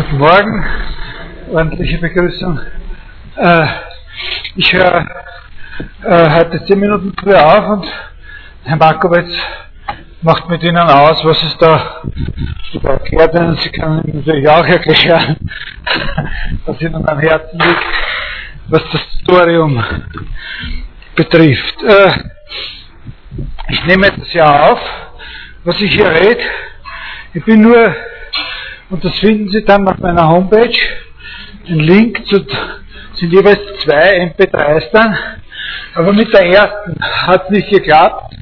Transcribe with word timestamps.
Guten 0.00 0.16
Morgen, 0.16 0.64
ordentliche 1.52 1.98
Begrüßung. 1.98 2.58
Äh, 3.36 3.66
ich 4.56 4.72
höre 4.72 5.06
äh, 6.02 6.30
heute 6.30 6.64
zehn 6.64 6.80
Minuten 6.80 7.12
früher 7.20 7.44
auf 7.44 7.68
und 7.68 7.86
Herr 8.64 8.78
Markowitz 8.78 9.30
macht 10.22 10.48
mit 10.48 10.62
Ihnen 10.62 10.78
aus, 10.78 11.22
was 11.22 11.42
es 11.42 11.54
da 11.58 12.00
erklärt 12.82 13.38
und 13.40 13.60
Sie 13.60 13.68
können 13.68 14.02
natürlich 14.06 14.48
auch 14.48 14.64
erklären, 14.64 15.36
was 16.64 16.80
Ihnen 16.80 17.06
am 17.06 17.18
Herzen 17.18 17.58
liegt, 17.58 17.84
was 18.68 18.82
das 18.92 19.02
Tutorium 19.18 19.84
betrifft. 21.14 21.82
Äh, 21.82 22.10
ich 23.68 23.84
nehme 23.84 24.10
das 24.12 24.32
ja 24.32 24.70
auf, 24.70 24.80
was 25.64 25.78
ich 25.82 25.92
hier 25.92 26.08
rede. 26.08 26.40
Ich 27.34 27.44
bin 27.44 27.60
nur 27.60 27.94
und 28.90 29.04
das 29.04 29.18
finden 29.18 29.48
Sie 29.50 29.64
dann 29.64 29.86
auf 29.88 29.98
meiner 29.98 30.28
Homepage. 30.28 30.76
Ein 31.68 31.78
Link 31.78 32.26
zu, 32.26 32.44
sind 33.14 33.32
jeweils 33.32 33.60
zwei 33.84 34.32
MP3s 34.36 34.90
dann. 34.92 35.16
Aber 35.94 36.12
mit 36.12 36.32
der 36.32 36.46
ersten 36.46 36.96
hat 37.00 37.44
es 37.44 37.50
nicht 37.50 37.70
geklappt. 37.70 38.34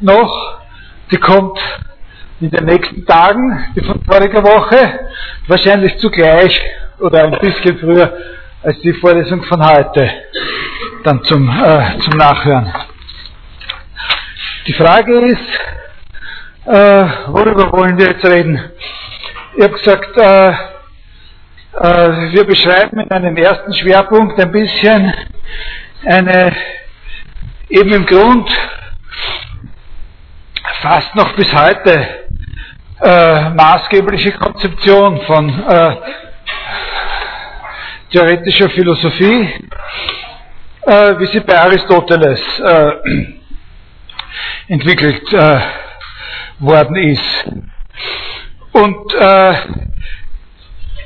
Noch, 0.00 0.60
die 1.10 1.16
kommt 1.16 1.58
in 2.40 2.50
den 2.50 2.64
nächsten 2.64 3.04
Tagen, 3.04 3.66
die 3.76 3.82
von 3.82 4.02
voriger 4.04 4.42
Woche, 4.42 5.00
wahrscheinlich 5.46 5.98
zugleich 5.98 6.58
oder 6.98 7.24
ein 7.24 7.38
bisschen 7.38 7.78
früher 7.78 8.12
als 8.62 8.78
die 8.80 8.92
Vorlesung 8.94 9.42
von 9.44 9.64
heute, 9.64 10.10
dann 11.02 11.22
zum, 11.24 11.48
äh, 11.48 11.98
zum 12.00 12.16
Nachhören. 12.16 12.72
Die 14.66 14.72
Frage 14.74 15.18
ist, 15.26 16.66
äh, 16.66 17.06
worüber 17.28 17.72
wollen 17.72 17.98
wir 17.98 18.08
jetzt 18.08 18.24
reden? 18.24 18.60
Ich 19.52 19.64
habe 19.64 19.74
gesagt, 19.74 20.16
äh, 20.16 20.50
äh, 20.50 22.32
wir 22.32 22.44
beschreiben 22.44 23.00
in 23.00 23.10
einem 23.10 23.36
ersten 23.36 23.74
Schwerpunkt 23.74 24.38
ein 24.38 24.52
bisschen 24.52 25.12
eine 26.04 26.54
eben 27.68 27.92
im 27.92 28.06
Grund 28.06 28.48
fast 30.82 31.16
noch 31.16 31.32
bis 31.34 31.52
heute 31.52 32.28
äh, 33.00 33.50
maßgebliche 33.50 34.32
Konzeption 34.32 35.20
von 35.22 35.48
äh, 35.68 35.96
theoretischer 38.12 38.70
Philosophie, 38.70 39.52
äh, 40.82 41.18
wie 41.18 41.26
sie 41.26 41.40
bei 41.40 41.58
Aristoteles 41.60 42.40
äh, 42.60 42.92
entwickelt 44.68 45.32
worden 46.60 46.96
ist. 46.96 47.50
Und 48.72 49.14
äh, 49.14 49.54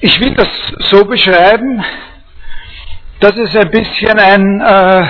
ich 0.00 0.20
will 0.20 0.34
das 0.34 0.48
so 0.90 1.04
beschreiben, 1.04 1.82
dass 3.20 3.36
es 3.36 3.56
ein 3.56 3.70
bisschen 3.70 4.18
ein 4.18 4.60
äh, 4.60 5.06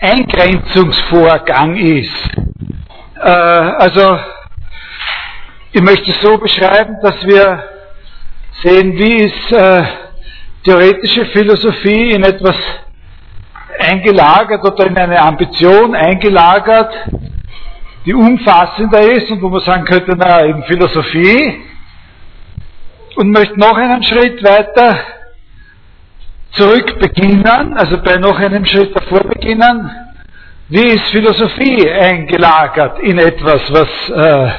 Eingrenzungsvorgang 0.00 1.76
ist. 1.76 2.30
Äh, 3.20 3.28
also 3.28 4.18
ich 5.72 5.82
möchte 5.82 6.10
es 6.10 6.20
so 6.20 6.38
beschreiben, 6.38 6.96
dass 7.02 7.24
wir 7.24 7.62
sehen, 8.62 8.98
wie 8.98 9.16
ist 9.24 9.52
äh, 9.52 9.84
theoretische 10.64 11.26
Philosophie 11.26 12.12
in 12.12 12.24
etwas 12.24 12.56
eingelagert 13.78 14.64
oder 14.64 14.86
in 14.86 14.96
eine 14.96 15.20
Ambition 15.20 15.94
eingelagert, 15.94 16.94
die 18.04 18.14
umfassender 18.14 19.00
ist 19.00 19.30
und 19.30 19.40
wo 19.40 19.48
man 19.48 19.60
sagen 19.60 19.84
könnte, 19.84 20.14
na, 20.16 20.44
eben 20.44 20.62
Philosophie. 20.64 21.62
Und 23.16 23.30
möchte 23.30 23.58
noch 23.58 23.76
einen 23.76 24.02
Schritt 24.02 24.42
weiter 24.42 24.98
zurück 26.50 26.98
beginnen, 26.98 27.74
also 27.74 27.98
bei 28.02 28.16
noch 28.16 28.38
einem 28.38 28.64
Schritt 28.66 28.94
davor 28.94 29.20
beginnen. 29.20 29.90
Wie 30.68 30.82
ist 30.82 31.10
Philosophie 31.10 31.88
eingelagert 31.90 32.98
in 33.00 33.18
etwas, 33.18 33.62
was 33.70 34.10
äh, 34.10 34.50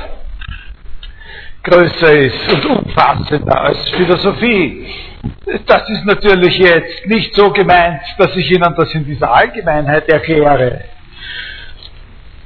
größer 1.63 2.13
ist 2.13 2.53
und 2.53 2.65
umfassender 2.65 3.59
als 3.61 3.89
Philosophie? 3.89 4.87
Das 5.65 5.89
ist 5.89 6.05
natürlich 6.05 6.57
jetzt 6.59 7.07
nicht 7.07 7.33
so 7.33 7.51
gemeint, 7.51 8.01
dass 8.17 8.35
ich 8.35 8.51
Ihnen 8.51 8.75
das 8.77 8.93
in 8.93 9.05
dieser 9.05 9.33
Allgemeinheit 9.33 10.07
erkläre. 10.07 10.85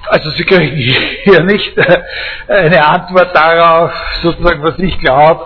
Also 0.10 0.32
Sie 0.32 0.44
kriegen 0.44 0.76
hier 1.24 1.44
nicht 1.44 1.78
äh, 1.78 2.02
eine 2.48 2.84
Antwort 2.84 3.36
darauf, 3.36 3.92
sozusagen, 4.24 4.64
was 4.64 4.80
ich 4.80 4.98
glaube, 5.00 5.46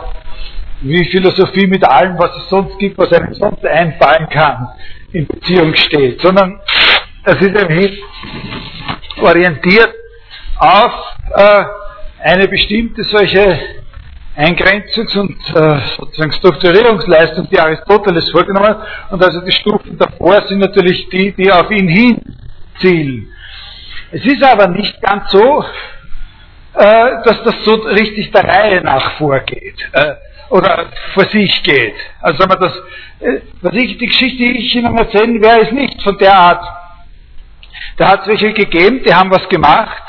wie 0.82 1.04
Philosophie 1.06 1.68
mit 1.68 1.84
allem, 1.84 2.18
was 2.18 2.36
es 2.38 2.50
sonst 2.50 2.80
gibt, 2.80 2.98
was 2.98 3.12
einem 3.12 3.34
sonst 3.34 3.66
einfallen 3.66 4.30
kann, 4.30 4.70
in 5.12 5.28
Beziehung 5.28 5.76
steht, 5.76 6.22
sondern 6.22 6.62
es 7.26 7.36
ist 7.42 7.58
ein 7.58 7.98
orientiert 9.22 9.94
auf 10.58 10.92
äh, 11.36 11.64
eine 12.24 12.48
bestimmte 12.48 13.04
solche 13.04 13.60
Eingrenzungs- 14.36 15.18
und 15.18 15.38
äh, 15.56 15.80
sozusagen 15.98 16.32
Strukturierungsleistung, 16.32 17.48
die 17.50 17.60
Aristoteles 17.60 18.32
vorgenommen 18.32 18.68
hat. 18.68 18.82
Und 19.12 19.24
also 19.24 19.42
die 19.42 19.52
Stufen 19.52 19.98
davor 19.98 20.42
sind 20.48 20.60
natürlich 20.60 21.08
die, 21.10 21.34
die 21.34 21.52
auf 21.52 21.70
ihn 21.70 21.88
hin 21.88 22.22
zielen. 22.80 23.28
Es 24.16 24.24
ist 24.26 24.44
aber 24.44 24.68
nicht 24.68 25.02
ganz 25.02 25.32
so, 25.32 25.66
äh, 26.76 27.24
dass 27.26 27.44
das 27.46 27.56
so 27.64 27.74
richtig 27.74 28.32
der 28.32 28.44
Reihe 28.44 28.82
nach 28.82 29.14
vorgeht 29.14 29.76
äh, 29.92 30.14
oder 30.50 30.86
vor 31.16 31.26
sich 31.30 31.64
geht. 31.64 31.96
Also 32.22 32.38
sagen 32.38 32.52
wir 32.52 32.68
das, 32.68 32.78
äh, 33.22 33.42
was 33.62 33.74
ich, 33.74 33.98
die 33.98 34.06
Geschichte, 34.06 34.38
die 34.38 34.58
ich 34.60 34.76
Ihnen 34.76 34.96
erzählen 34.96 35.42
werde, 35.42 35.62
ist 35.62 35.72
nicht 35.72 36.00
von 36.04 36.16
der 36.20 36.38
Art. 36.38 36.64
Da 37.98 38.10
hat 38.10 38.22
es 38.22 38.28
welche 38.28 38.54
gegeben, 38.54 39.02
die 39.04 39.12
haben 39.12 39.32
was 39.32 39.50
gemacht, 39.50 40.04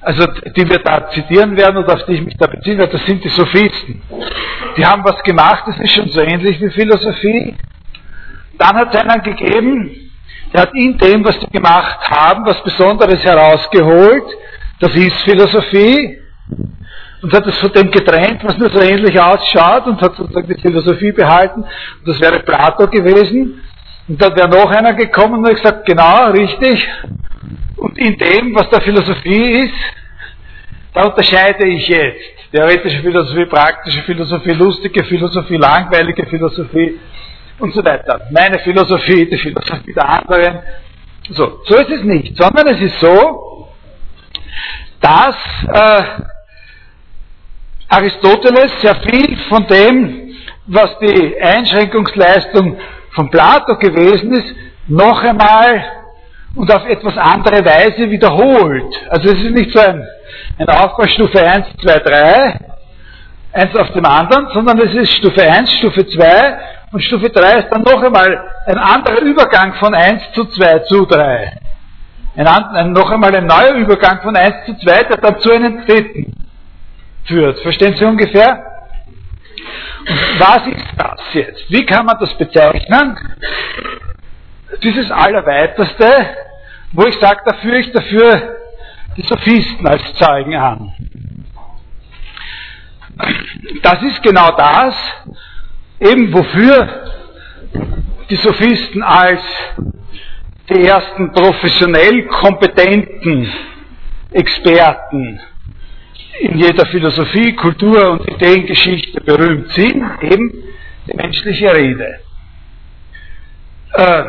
also 0.00 0.26
die 0.56 0.66
wir 0.66 0.78
da 0.78 1.10
zitieren 1.10 1.54
werden 1.54 1.76
oder 1.76 1.96
auf 1.96 2.06
die 2.06 2.14
ich 2.14 2.22
mich 2.22 2.36
da 2.38 2.46
beziehen 2.46 2.78
werde, 2.78 2.92
das 2.92 3.04
sind 3.04 3.22
die 3.22 3.28
Sophisten. 3.28 4.00
Die 4.78 4.86
haben 4.86 5.04
was 5.04 5.22
gemacht, 5.22 5.64
das 5.66 5.78
ist 5.80 5.92
schon 5.92 6.08
so 6.08 6.22
ähnlich 6.22 6.58
wie 6.62 6.70
Philosophie. 6.70 7.54
Dann 8.56 8.74
hat 8.74 8.94
es 8.94 9.00
einen 9.02 9.22
gegeben, 9.22 10.07
der 10.52 10.62
hat 10.62 10.74
in 10.74 10.96
dem, 10.98 11.24
was 11.24 11.38
die 11.40 11.50
gemacht 11.50 11.98
haben, 12.10 12.46
was 12.46 12.62
Besonderes 12.62 13.22
herausgeholt. 13.22 14.24
Das 14.80 14.94
ist 14.94 15.16
Philosophie. 15.22 16.18
Und 17.20 17.32
hat 17.32 17.46
es 17.46 17.58
von 17.58 17.72
dem 17.72 17.90
getrennt, 17.90 18.44
was 18.44 18.56
nur 18.58 18.70
so 18.70 18.80
ähnlich 18.80 19.20
ausschaut 19.20 19.86
und 19.86 20.00
hat 20.00 20.14
sozusagen 20.14 20.46
die 20.46 20.60
Philosophie 20.60 21.10
behalten. 21.10 21.62
Und 21.62 22.06
das 22.06 22.20
wäre 22.20 22.40
Plato 22.40 22.86
gewesen. 22.86 23.60
Und 24.06 24.22
dann 24.22 24.36
wäre 24.36 24.48
noch 24.48 24.70
einer 24.70 24.94
gekommen 24.94 25.44
und 25.44 25.54
gesagt, 25.54 25.84
genau, 25.84 26.30
richtig. 26.30 26.88
Und 27.76 27.98
in 27.98 28.16
dem, 28.16 28.54
was 28.54 28.70
der 28.70 28.80
Philosophie 28.82 29.64
ist, 29.64 29.74
da 30.94 31.02
unterscheide 31.04 31.66
ich 31.66 31.88
jetzt. 31.88 32.50
Theoretische 32.52 33.00
Philosophie, 33.02 33.46
praktische 33.46 34.02
Philosophie, 34.02 34.52
lustige 34.52 35.04
Philosophie, 35.04 35.56
langweilige 35.56 36.24
Philosophie 36.26 36.98
und 37.58 37.74
so 37.74 37.84
weiter. 37.84 38.20
Meine 38.30 38.58
Philosophie, 38.60 39.26
die 39.26 39.38
Philosophie 39.38 39.92
der 39.92 40.08
anderen. 40.08 40.60
So, 41.30 41.60
so 41.66 41.76
ist 41.76 41.90
es 41.90 42.02
nicht, 42.04 42.36
sondern 42.36 42.68
es 42.68 42.80
ist 42.80 43.00
so, 43.00 43.68
dass 45.00 45.36
äh, 45.72 46.02
Aristoteles 47.88 48.80
sehr 48.80 48.96
viel 48.96 49.36
von 49.48 49.66
dem, 49.66 50.34
was 50.66 50.98
die 51.00 51.40
Einschränkungsleistung 51.40 52.78
von 53.10 53.30
Plato 53.30 53.76
gewesen 53.76 54.32
ist, 54.32 54.54
noch 54.88 55.22
einmal 55.22 55.84
und 56.54 56.72
auf 56.72 56.86
etwas 56.86 57.16
andere 57.16 57.64
Weise 57.64 58.10
wiederholt. 58.10 58.94
Also 59.10 59.28
es 59.28 59.42
ist 59.42 59.50
nicht 59.50 59.72
so 59.72 59.80
ein, 59.80 60.06
ein 60.58 60.68
Aufbaustufe 60.68 61.40
1, 61.40 61.66
2, 61.82 61.98
3, 61.98 62.60
eins 63.52 63.76
auf 63.76 63.92
dem 63.92 64.04
anderen, 64.04 64.48
sondern 64.52 64.78
es 64.80 64.94
ist 64.94 65.14
Stufe 65.14 65.42
1, 65.42 65.70
Stufe 65.72 66.06
2 66.06 66.77
und 66.90 67.02
Stufe 67.02 67.28
3 67.28 67.58
ist 67.60 67.68
dann 67.70 67.82
noch 67.82 68.02
einmal 68.02 68.50
ein 68.66 68.78
anderer 68.78 69.20
Übergang 69.20 69.74
von 69.74 69.94
1 69.94 70.32
zu 70.32 70.44
2 70.46 70.78
zu 70.80 71.04
3. 71.04 71.58
Ein, 72.36 72.46
ein, 72.46 72.92
noch 72.92 73.10
einmal 73.10 73.34
ein 73.34 73.46
neuer 73.46 73.74
Übergang 73.74 74.22
von 74.22 74.34
1 74.36 74.66
zu 74.66 74.78
2, 74.78 75.04
der 75.04 75.16
dann 75.18 75.40
zu 75.40 75.52
einem 75.52 75.84
dritten 75.84 76.32
führt. 77.24 77.58
Verstehen 77.60 77.94
Sie 77.96 78.04
ungefähr? 78.04 78.64
Und 80.08 80.40
was 80.40 80.66
ist 80.66 80.86
das 80.96 81.34
jetzt? 81.34 81.70
Wie 81.70 81.84
kann 81.84 82.06
man 82.06 82.16
das 82.18 82.32
bezeichnen? 82.34 83.18
Dieses 84.82 85.10
Allerweiteste, 85.10 86.26
wo 86.92 87.04
ich 87.04 87.18
sage, 87.18 87.40
da 87.44 87.54
führe 87.54 87.78
ich 87.78 87.92
dafür 87.92 88.56
die 89.16 89.22
Sophisten 89.22 89.86
als 89.86 90.14
Zeugen 90.14 90.54
an. 90.54 90.94
Das 93.82 94.00
ist 94.02 94.22
genau 94.22 94.52
das, 94.52 94.94
eben 96.00 96.32
wofür 96.32 97.04
die 98.30 98.36
Sophisten 98.36 99.02
als 99.02 99.40
die 100.70 100.84
ersten 100.84 101.32
professionell 101.32 102.26
kompetenten 102.26 103.50
Experten 104.30 105.40
in 106.40 106.58
jeder 106.58 106.86
Philosophie, 106.86 107.54
Kultur 107.54 108.12
und 108.12 108.28
Ideengeschichte 108.28 109.20
berühmt 109.22 109.72
sind, 109.72 110.04
eben 110.22 110.52
die 111.06 111.16
menschliche 111.16 111.74
Rede. 111.74 112.20
Äh, 113.92 114.24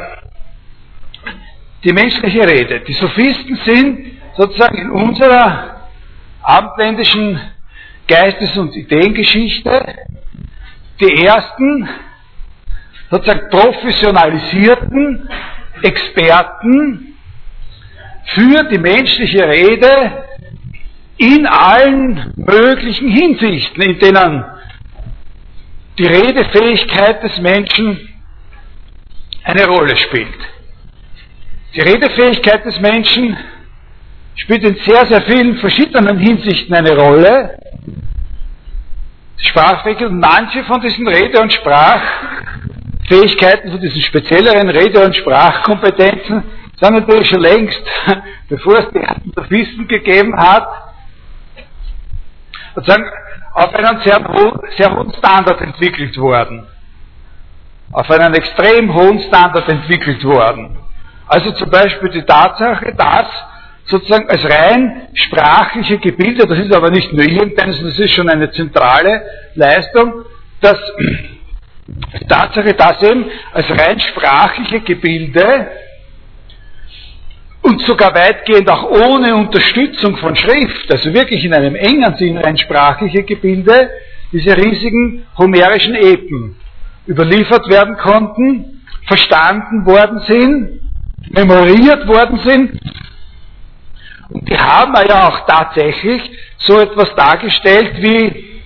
die 1.83 1.94
menschliche 1.94 2.48
Rede. 2.48 2.81
Die 2.81 2.94
Sophisten 2.94 3.56
sind 3.57 4.12
sozusagen 4.36 4.77
in 4.77 4.89
unserer 4.89 5.88
abendländischen 6.42 7.39
Geistes- 8.07 8.57
und 8.57 8.75
Ideengeschichte 8.75 9.95
die 11.00 11.25
ersten 11.25 11.90
sozusagen 13.10 13.50
professionalisierten 13.50 15.30
Experten 15.81 17.16
für 18.25 18.63
die 18.66 18.78
menschliche 18.78 19.48
Rede 19.48 20.25
in 21.18 21.46
allen 21.48 22.34
möglichen 22.38 23.10
Hinsichten, 23.10 23.81
in 23.81 24.00
denen 24.00 24.46
die 25.98 26.06
Redefähigkeit 26.06 27.24
des 27.24 27.38
Menschen 27.40 28.10
eine 29.44 29.66
Rolle 29.66 29.98
spielt. 29.98 30.38
Die 31.75 31.81
Redefähigkeit 31.81 32.66
des 32.66 32.80
Menschen 32.80 33.38
spielt 34.36 34.63
in 34.63 34.75
sehr, 34.86 35.06
sehr 35.07 35.22
vielen 35.24 35.57
verschiedenen 35.57 36.18
Hinsichten 36.18 36.74
eine 36.74 36.96
Rolle. 36.96 37.57
Sprachfähig 39.41 40.01
und 40.01 40.19
manche 40.19 40.65
von 40.65 40.81
diesen 40.81 41.07
Rede- 41.07 41.41
und 41.41 41.53
Sprachfähigkeiten, 41.53 43.71
von 43.71 43.80
diesen 43.80 44.01
spezielleren 44.01 44.68
Rede- 44.69 45.06
und 45.06 45.15
Sprachkompetenzen, 45.15 46.44
sind 46.80 46.94
natürlich 46.94 47.30
schon 47.30 47.41
längst, 47.41 47.81
bevor 48.50 48.80
es 48.80 48.89
die 48.91 49.00
ersten 49.00 49.31
Sophisten 49.33 49.88
gegeben 49.88 50.38
hat, 50.38 50.68
sozusagen 52.75 53.09
auf 53.53 53.74
einen 53.74 54.01
sehr, 54.01 54.19
sehr 54.77 54.95
hohen 54.95 55.13
Standard 55.13 55.62
entwickelt 55.62 56.18
worden. 56.18 56.68
Auf 57.91 58.09
einen 58.12 58.33
extrem 58.36 58.94
hohen 58.94 59.19
Standard 59.21 59.68
entwickelt 59.68 60.24
worden. 60.24 60.77
Also 61.27 61.51
zum 61.53 61.69
Beispiel 61.69 62.09
die 62.09 62.24
Tatsache, 62.24 62.94
dass 62.95 63.27
sozusagen 63.89 64.30
als 64.30 64.44
rein 64.44 65.07
sprachliche 65.13 65.97
Gebilde, 65.97 66.45
das 66.45 66.59
ist 66.59 66.74
aber 66.74 66.91
nicht 66.91 67.12
nur 67.12 67.25
irgendeines, 67.25 67.81
das 67.81 68.00
ist 68.00 68.13
schon 68.13 68.30
eine 68.30 68.51
zentrale 68.51 69.24
Leistung, 69.56 70.25
dass 70.62 70.77
die 71.88 72.25
Tatsache, 72.27 72.74
dass 72.74 73.01
eben 73.01 73.25
als 73.51 73.69
rein 73.69 74.00
sprachliche 74.00 74.81
Gebilde 74.81 75.68
und 77.62 77.81
sogar 77.81 78.13
weitgehend 78.13 78.69
auch 78.69 78.83
ohne 78.83 79.36
Unterstützung 79.36 80.18
von 80.18 80.36
Schrift, 80.36 80.91
also 80.91 81.13
wirklich 81.13 81.44
in 81.44 81.53
einem 81.53 81.75
engen 81.75 82.15
Sinn 82.15 82.38
rein 82.38 82.57
sprachliche 82.57 83.24
Gebilde, 83.24 83.89
diese 84.31 84.56
riesigen 84.56 85.25
homerischen 85.38 85.95
Epen 85.95 86.56
überliefert 87.07 87.68
werden 87.69 87.97
konnten, 87.97 88.83
verstanden 89.07 89.86
worden 89.86 90.19
sind, 90.27 90.80
memoriert 91.31 92.07
worden 92.07 92.39
sind. 92.45 92.80
Und 94.30 94.48
die 94.48 94.58
haben 94.58 94.94
ja 95.08 95.28
auch 95.28 95.46
tatsächlich 95.46 96.22
so 96.58 96.80
etwas 96.80 97.14
dargestellt 97.16 98.02
wie 98.02 98.62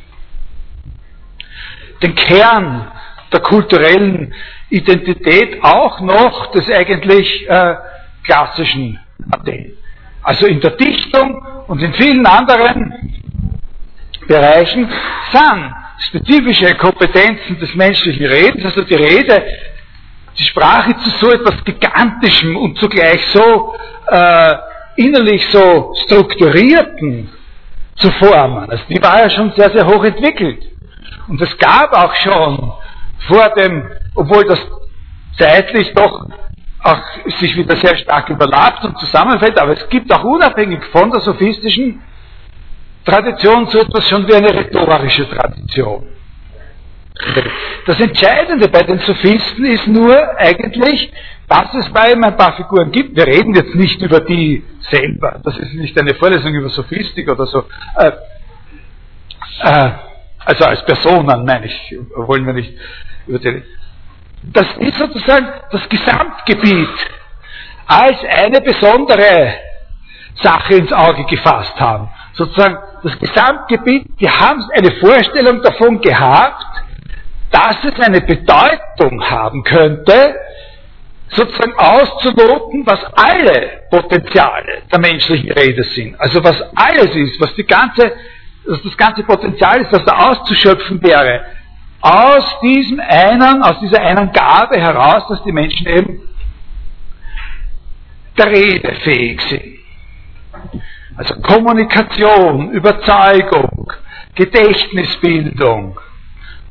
den 2.02 2.16
Kern 2.16 2.92
der 3.32 3.40
kulturellen 3.40 4.34
Identität 4.70 5.64
auch 5.64 6.02
noch 6.02 6.52
des 6.52 6.70
eigentlich 6.70 7.48
äh, 7.50 7.76
klassischen 8.24 9.00
Athen. 9.32 9.78
Also 10.22 10.48
in 10.48 10.60
der 10.60 10.72
Dichtung 10.72 11.46
und 11.68 11.82
in 11.82 11.94
vielen 11.94 12.26
anderen 12.26 13.22
Bereichen 14.28 14.90
sind 15.32 15.74
spezifische 16.00 16.76
Kompetenzen 16.76 17.60
des 17.60 17.74
menschlichen 17.76 18.26
Redens, 18.26 18.66
also 18.66 18.82
die 18.84 18.96
Rede, 18.96 19.44
die 20.38 20.44
Sprache 20.44 20.96
zu 20.98 21.10
so 21.12 21.32
etwas 21.32 21.64
Gigantischem 21.64 22.58
und 22.58 22.78
zugleich 22.78 23.26
so 23.28 23.76
äh, 24.08 24.56
innerlich 24.96 25.46
so 25.50 25.94
strukturierten 26.06 27.30
zu 27.96 28.12
formen. 28.12 28.70
Also 28.70 28.84
die 28.90 29.02
war 29.02 29.20
ja 29.20 29.30
schon 29.30 29.52
sehr, 29.52 29.70
sehr 29.72 29.86
hoch 29.86 30.04
entwickelt. 30.04 30.64
Und 31.28 31.42
es 31.42 31.58
gab 31.58 31.94
auch 31.94 32.14
schon 32.16 32.74
vor 33.28 33.50
dem, 33.50 33.90
obwohl 34.16 34.46
das 34.46 34.60
zeitlich 35.38 35.94
doch 35.94 36.28
auch 36.84 37.00
sich 37.40 37.56
wieder 37.56 37.76
sehr 37.78 37.96
stark 37.98 38.30
überlappt 38.30 38.84
und 38.84 38.98
zusammenfällt, 39.00 39.58
aber 39.58 39.72
es 39.72 39.88
gibt 39.90 40.14
auch 40.14 40.24
unabhängig 40.24 40.84
von 40.92 41.10
der 41.12 41.22
sophistischen 41.22 42.02
Tradition 43.06 43.68
so 43.68 43.80
etwas 43.80 44.08
schon 44.10 44.28
wie 44.28 44.36
eine 44.36 44.54
rhetorische 44.54 45.30
Tradition. 45.30 46.08
Das 47.86 48.00
Entscheidende 48.00 48.68
bei 48.70 48.84
den 48.84 49.00
Sophisten 49.00 49.66
ist 49.66 49.88
nur 49.88 50.16
eigentlich, 50.40 51.12
dass 51.48 51.74
es 51.76 51.90
bei 51.90 52.12
ihm 52.12 52.24
ein 52.24 52.36
paar 52.36 52.54
Figuren 52.54 52.92
gibt. 52.92 53.16
Wir 53.16 53.28
reden 53.28 53.54
jetzt 53.54 53.76
nicht 53.76 54.02
über 54.02 54.20
die 54.22 54.64
selber. 54.90 55.40
Das 55.44 55.58
ist 55.58 55.74
nicht 55.74 55.98
eine 56.00 56.16
Vorlesung 56.16 56.54
über 56.54 56.70
Sophistik 56.70 57.30
oder 57.30 57.46
so. 57.46 57.66
Äh, 57.98 58.12
äh, 59.62 59.92
also 60.46 60.66
als 60.66 60.84
Personen, 60.86 61.46
meine 61.46 61.66
ich, 61.68 61.96
wollen 62.16 62.46
wir 62.46 62.54
nicht 62.54 62.74
über 63.28 63.40
die. 63.40 63.64
Das 64.44 64.68
ist 64.78 64.98
sozusagen 64.98 65.48
das 65.72 65.88
Gesamtgebiet 65.88 66.90
als 67.86 68.18
eine 68.26 68.62
besondere 68.62 69.54
Sache 70.42 70.76
ins 70.76 70.92
Auge 70.92 71.26
gefasst 71.26 71.80
haben. 71.80 72.10
Sozusagen 72.34 72.78
das 73.04 73.18
Gesamtgebiet, 73.20 74.08
die 74.20 74.30
haben 74.30 74.64
eine 74.74 74.92
Vorstellung 75.00 75.62
davon 75.62 76.02
gehabt, 76.02 76.66
dass 77.54 77.78
es 77.84 78.00
eine 78.00 78.20
Bedeutung 78.22 79.24
haben 79.30 79.64
könnte, 79.64 80.36
sozusagen 81.28 81.76
auszuloten, 81.78 82.84
was 82.86 83.00
alle 83.14 83.84
Potenziale 83.92 84.82
der 84.92 85.00
menschlichen 85.00 85.52
Rede 85.52 85.84
sind. 85.84 86.20
Also 86.20 86.44
was 86.44 86.60
alles 86.76 87.16
ist, 87.16 87.40
was 87.40 87.54
die 87.54 87.64
ganze, 87.64 88.12
was 88.66 88.82
das 88.82 88.98
ganze 88.98 89.24
Potenzial 89.24 89.82
ist, 89.82 89.92
was 89.92 90.04
da 90.04 90.30
auszuschöpfen 90.30 91.02
wäre. 91.04 91.46
Aus 92.02 92.60
diesem 92.62 93.00
einen, 93.00 93.62
aus 93.62 93.80
dieser 93.80 94.02
einen 94.02 94.32
Gabe 94.32 94.82
heraus, 94.82 95.28
dass 95.30 95.44
die 95.44 95.52
Menschen 95.52 95.88
eben 95.88 96.22
der 98.36 98.48
Rede 98.48 98.96
fähig 99.04 99.42
sind. 99.42 99.80
Also 101.16 101.36
Kommunikation, 101.42 102.72
Überzeugung, 102.72 103.94
Gedächtnisbildung, 104.34 106.00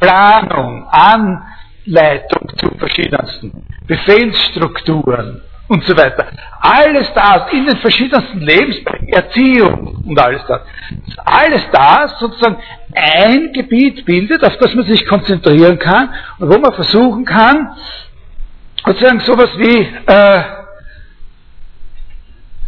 Planung, 0.03 0.89
Anleitung 0.91 2.49
zu 2.59 2.77
verschiedensten, 2.77 3.65
Befehlsstrukturen 3.87 5.43
und 5.69 5.85
so 5.85 5.97
weiter. 5.97 6.27
Alles 6.61 7.09
das 7.15 7.53
in 7.53 7.67
den 7.67 7.77
verschiedensten 7.77 8.41
Lebensbereichen, 8.41 9.09
Erziehung 9.09 10.03
und 10.05 10.19
alles 10.21 10.43
das. 10.49 10.61
Alles 11.25 11.63
das 11.71 12.19
sozusagen 12.19 12.57
ein 12.95 13.53
Gebiet 13.53 14.05
bildet, 14.05 14.45
auf 14.45 14.57
das 14.59 14.75
man 14.75 14.87
sich 14.87 15.07
konzentrieren 15.07 15.79
kann 15.79 16.11
und 16.41 16.53
wo 16.53 16.59
man 16.59 16.73
versuchen 16.73 17.25
kann, 17.25 17.77
sozusagen 18.85 19.21
sowas 19.21 19.51
wie, 19.57 19.79
äh, 19.79 20.43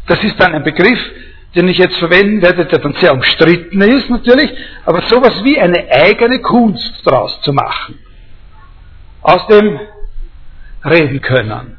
das 0.07 0.23
ist 0.23 0.41
dann 0.41 0.55
ein 0.55 0.63
Begriff, 0.63 1.01
den 1.55 1.69
ich 1.69 1.79
jetzt 1.79 1.97
verwenden 1.97 2.43
werde, 2.43 2.67
der 2.67 2.79
dann 2.79 2.95
sehr 2.95 3.13
umstritten 3.13 3.81
ist 3.81 4.11
natürlich, 4.11 4.53
aber 4.85 5.03
sowas 5.03 5.43
wie 5.45 5.61
eine 5.61 5.89
eigene 5.91 6.41
Kunst 6.41 7.01
daraus 7.05 7.41
zu 7.43 7.53
machen. 7.53 7.99
Aus 9.23 9.47
dem 9.47 9.79
Reden 10.85 11.21
können. 11.21 11.79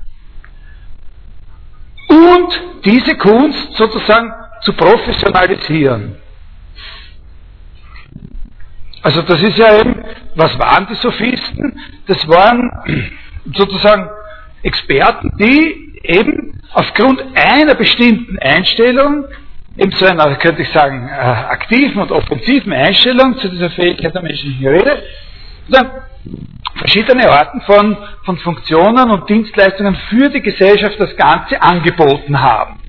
Und 2.08 2.62
diese 2.86 3.16
Kunst 3.18 3.74
sozusagen 3.74 4.32
zu 4.62 4.74
professionalisieren. 4.74 6.16
Also 9.02 9.22
das 9.22 9.42
ist 9.44 9.58
ja 9.58 9.80
eben, 9.80 10.04
was 10.36 10.58
waren 10.58 10.88
die 10.88 10.96
Sophisten? 10.96 11.80
Das 12.08 12.28
waren 12.28 12.72
sozusagen 13.54 14.10
Experten, 14.64 15.32
die 15.38 16.00
eben 16.04 16.60
aufgrund 16.74 17.24
einer 17.36 17.76
bestimmten 17.76 18.40
Einstellung 18.40 19.26
in 19.78 19.92
so 19.92 20.06
einer, 20.06 20.36
könnte 20.36 20.62
ich 20.62 20.70
sagen, 20.70 21.08
äh, 21.08 21.12
aktiven 21.12 22.02
und 22.02 22.12
offensiven 22.12 22.72
Einstellung 22.72 23.38
zu 23.40 23.50
dieser 23.50 23.70
Fähigkeit 23.72 24.14
der 24.14 24.22
menschlichen 24.22 24.66
Rede, 24.66 25.04
dann 25.68 25.92
verschiedene 26.78 27.30
Arten 27.30 27.62
von, 27.62 27.98
von 28.24 28.38
Funktionen 28.38 29.10
und 29.12 29.30
Dienstleistungen 29.30 29.96
für 30.10 30.30
die 30.30 30.42
Gesellschaft 30.42 30.96
das 31.00 31.16
Ganze 31.18 31.62
angeboten 31.62 32.40
haben. 32.40 32.80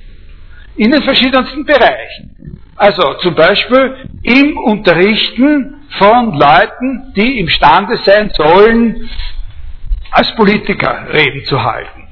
In 0.77 0.91
den 0.91 1.03
verschiedensten 1.03 1.65
Bereichen. 1.65 2.61
Also 2.77 3.15
zum 3.15 3.35
Beispiel 3.35 4.11
im 4.23 4.59
Unterrichten 4.59 5.87
von 5.99 6.39
Leuten, 6.39 7.13
die 7.17 7.41
imstande 7.41 7.97
sein 8.05 8.31
sollen, 8.35 9.09
als 10.11 10.35
Politiker 10.35 11.07
Reden 11.13 11.45
zu 11.47 11.63
halten 11.63 12.07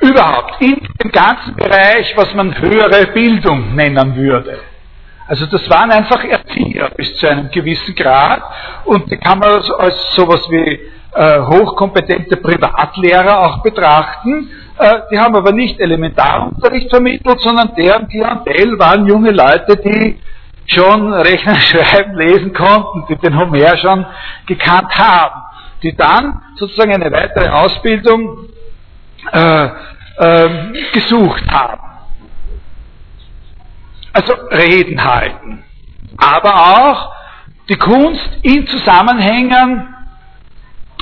überhaupt 0.00 0.60
in 0.60 0.76
dem 1.02 1.10
ganzen 1.12 1.54
Bereich, 1.54 2.12
was 2.16 2.34
man 2.34 2.58
höhere 2.58 3.06
Bildung 3.12 3.74
nennen 3.74 4.16
würde. 4.16 4.58
Also 5.26 5.46
das 5.46 5.68
waren 5.70 5.92
einfach 5.92 6.24
Erzieher 6.24 6.90
bis 6.96 7.16
zu 7.18 7.28
einem 7.28 7.50
gewissen 7.50 7.94
Grad 7.94 8.42
und 8.84 9.10
die 9.10 9.16
kann 9.16 9.38
man 9.38 9.62
als, 9.78 10.14
sowas 10.16 10.44
wie 10.50 10.80
äh, 11.12 11.40
hochkompetente 11.42 12.36
Privatlehrer 12.36 13.38
auch 13.46 13.62
betrachten. 13.62 14.50
Äh, 14.76 15.02
die 15.12 15.18
haben 15.18 15.36
aber 15.36 15.52
nicht 15.52 15.78
Elementarunterricht 15.78 16.90
vermittelt, 16.90 17.40
sondern 17.42 17.74
deren 17.76 18.08
Klientel 18.08 18.78
waren 18.78 19.06
junge 19.06 19.30
Leute, 19.30 19.76
die 19.76 20.18
schon 20.66 21.12
rechnen, 21.12 21.56
schreiben, 21.60 22.16
lesen 22.16 22.52
konnten, 22.52 23.04
die 23.08 23.16
den 23.16 23.38
Homer 23.38 23.76
schon 23.76 24.06
gekannt 24.46 24.96
haben, 24.96 25.42
die 25.82 25.94
dann 25.94 26.42
sozusagen 26.56 26.92
eine 26.92 27.12
weitere 27.12 27.48
Ausbildung 27.50 28.48
äh, 29.32 29.68
äh, 30.16 30.72
gesucht 30.92 31.44
haben. 31.50 31.80
Also 34.12 34.34
Reden 34.50 35.02
halten. 35.02 35.62
Aber 36.16 36.54
auch 36.78 37.12
die 37.68 37.76
Kunst 37.76 38.28
in 38.42 38.66
Zusammenhängen, 38.66 39.94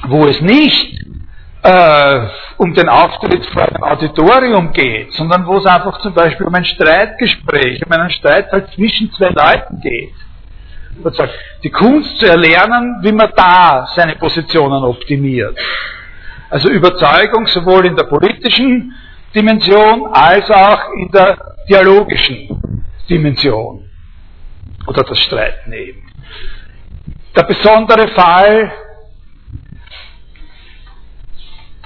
wo 0.06 0.26
es 0.26 0.40
nicht 0.40 1.04
äh, 1.62 2.26
um 2.58 2.75
den 2.75 2.88
Auftritt 2.88 3.44
vor 3.46 3.62
einem 3.62 3.82
Auditorium 3.82 4.72
geht, 4.72 5.12
sondern 5.14 5.46
wo 5.46 5.56
es 5.56 5.66
einfach 5.66 5.98
zum 6.00 6.14
Beispiel 6.14 6.46
um 6.46 6.54
ein 6.54 6.64
Streitgespräch, 6.64 7.84
um 7.84 7.92
einen 7.92 8.10
Streit 8.10 8.52
halt 8.52 8.70
zwischen 8.72 9.10
zwei 9.12 9.30
Leuten 9.30 9.80
geht. 9.80 10.14
Die 11.62 11.70
Kunst 11.70 12.18
zu 12.18 12.26
erlernen, 12.26 12.98
wie 13.02 13.12
man 13.12 13.32
da 13.37 13.88
seine 13.94 14.16
Positionen 14.16 14.82
optimiert. 14.82 15.56
Also 16.50 16.71
Überzeugung 16.71 17.47
sowohl 17.47 17.87
in 17.87 17.97
der 17.97 18.05
politischen 18.05 18.95
Dimension 19.35 20.07
als 20.12 20.50
auch 20.50 20.93
in 20.95 21.11
der 21.11 21.57
dialogischen 21.69 22.83
Dimension. 23.09 23.88
Oder 24.87 25.02
das 25.02 25.19
Streiten 25.21 25.73
eben. 25.73 26.11
Der 27.37 27.43
besondere 27.43 28.09
Fall 28.09 28.73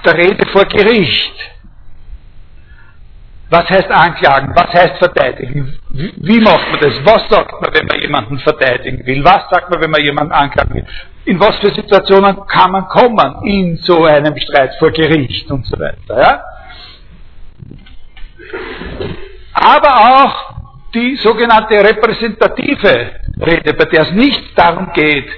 der 0.05 0.17
Rede 0.17 0.45
vor 0.51 0.65
Gericht. 0.65 1.33
Was 3.49 3.69
heißt 3.69 3.91
anklagen? 3.91 4.53
Was 4.55 4.73
heißt 4.73 4.97
verteidigen? 4.97 5.77
Wie 5.91 6.39
macht 6.39 6.71
man 6.71 6.79
das? 6.79 7.05
Was 7.05 7.29
sagt 7.29 7.61
man, 7.61 7.73
wenn 7.73 7.85
man 7.85 7.99
jemanden 8.01 8.39
verteidigen 8.39 9.05
will? 9.05 9.23
Was 9.23 9.49
sagt 9.51 9.69
man, 9.69 9.81
wenn 9.81 9.91
man 9.91 10.01
jemanden 10.01 10.31
anklagen 10.31 10.73
will? 10.73 10.85
In 11.25 11.39
was 11.39 11.57
für 11.59 11.73
Situationen 11.73 12.45
kann 12.47 12.71
man 12.71 12.87
kommen 12.87 13.43
in 13.43 13.77
so 13.77 14.03
einem 14.03 14.37
Streit 14.37 14.75
vor 14.77 14.91
Gericht 14.91 15.49
und 15.49 15.65
so 15.65 15.79
weiter? 15.79 16.21
Ja? 16.21 16.43
Aber 19.53 20.25
auch 20.25 20.53
die 20.93 21.15
sogenannte 21.15 21.75
repräsentative 21.75 23.11
Rede, 23.39 23.73
bei 23.73 23.85
der 23.85 24.01
es 24.01 24.11
nicht 24.11 24.57
darum 24.57 24.91
geht, 24.93 25.29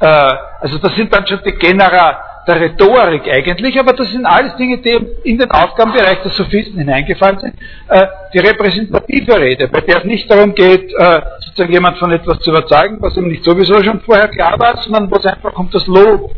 äh, 0.00 0.32
also 0.60 0.78
das 0.78 0.94
sind 0.94 1.12
dann 1.12 1.26
schon 1.26 1.40
die 1.44 1.52
Genera 1.52 2.18
der 2.46 2.60
Rhetorik 2.60 3.28
eigentlich, 3.28 3.78
aber 3.78 3.92
das 3.92 4.10
sind 4.10 4.24
alles 4.24 4.56
Dinge, 4.56 4.78
die 4.78 4.98
in 5.24 5.38
den 5.38 5.50
Aufgabenbereich 5.50 6.22
der 6.22 6.30
Sophisten 6.30 6.78
hineingefallen 6.78 7.40
sind. 7.40 7.54
Äh, 7.88 8.06
die 8.32 8.38
repräsentative 8.38 9.40
Rede, 9.40 9.68
bei 9.68 9.80
der 9.80 9.98
es 9.98 10.04
nicht 10.04 10.30
darum 10.30 10.54
geht, 10.54 10.92
äh, 10.92 11.20
sozusagen 11.40 11.72
jemand 11.72 11.98
von 11.98 12.12
etwas 12.12 12.38
zu 12.40 12.50
überzeugen, 12.50 12.98
was 13.00 13.16
ihm 13.16 13.28
nicht 13.28 13.44
sowieso 13.44 13.82
schon 13.82 14.00
vorher 14.00 14.28
klar 14.28 14.58
war, 14.58 14.76
sondern 14.78 15.10
wo 15.10 15.16
es 15.16 15.26
einfach 15.26 15.56
um 15.56 15.70
das 15.70 15.86
Lob 15.86 16.30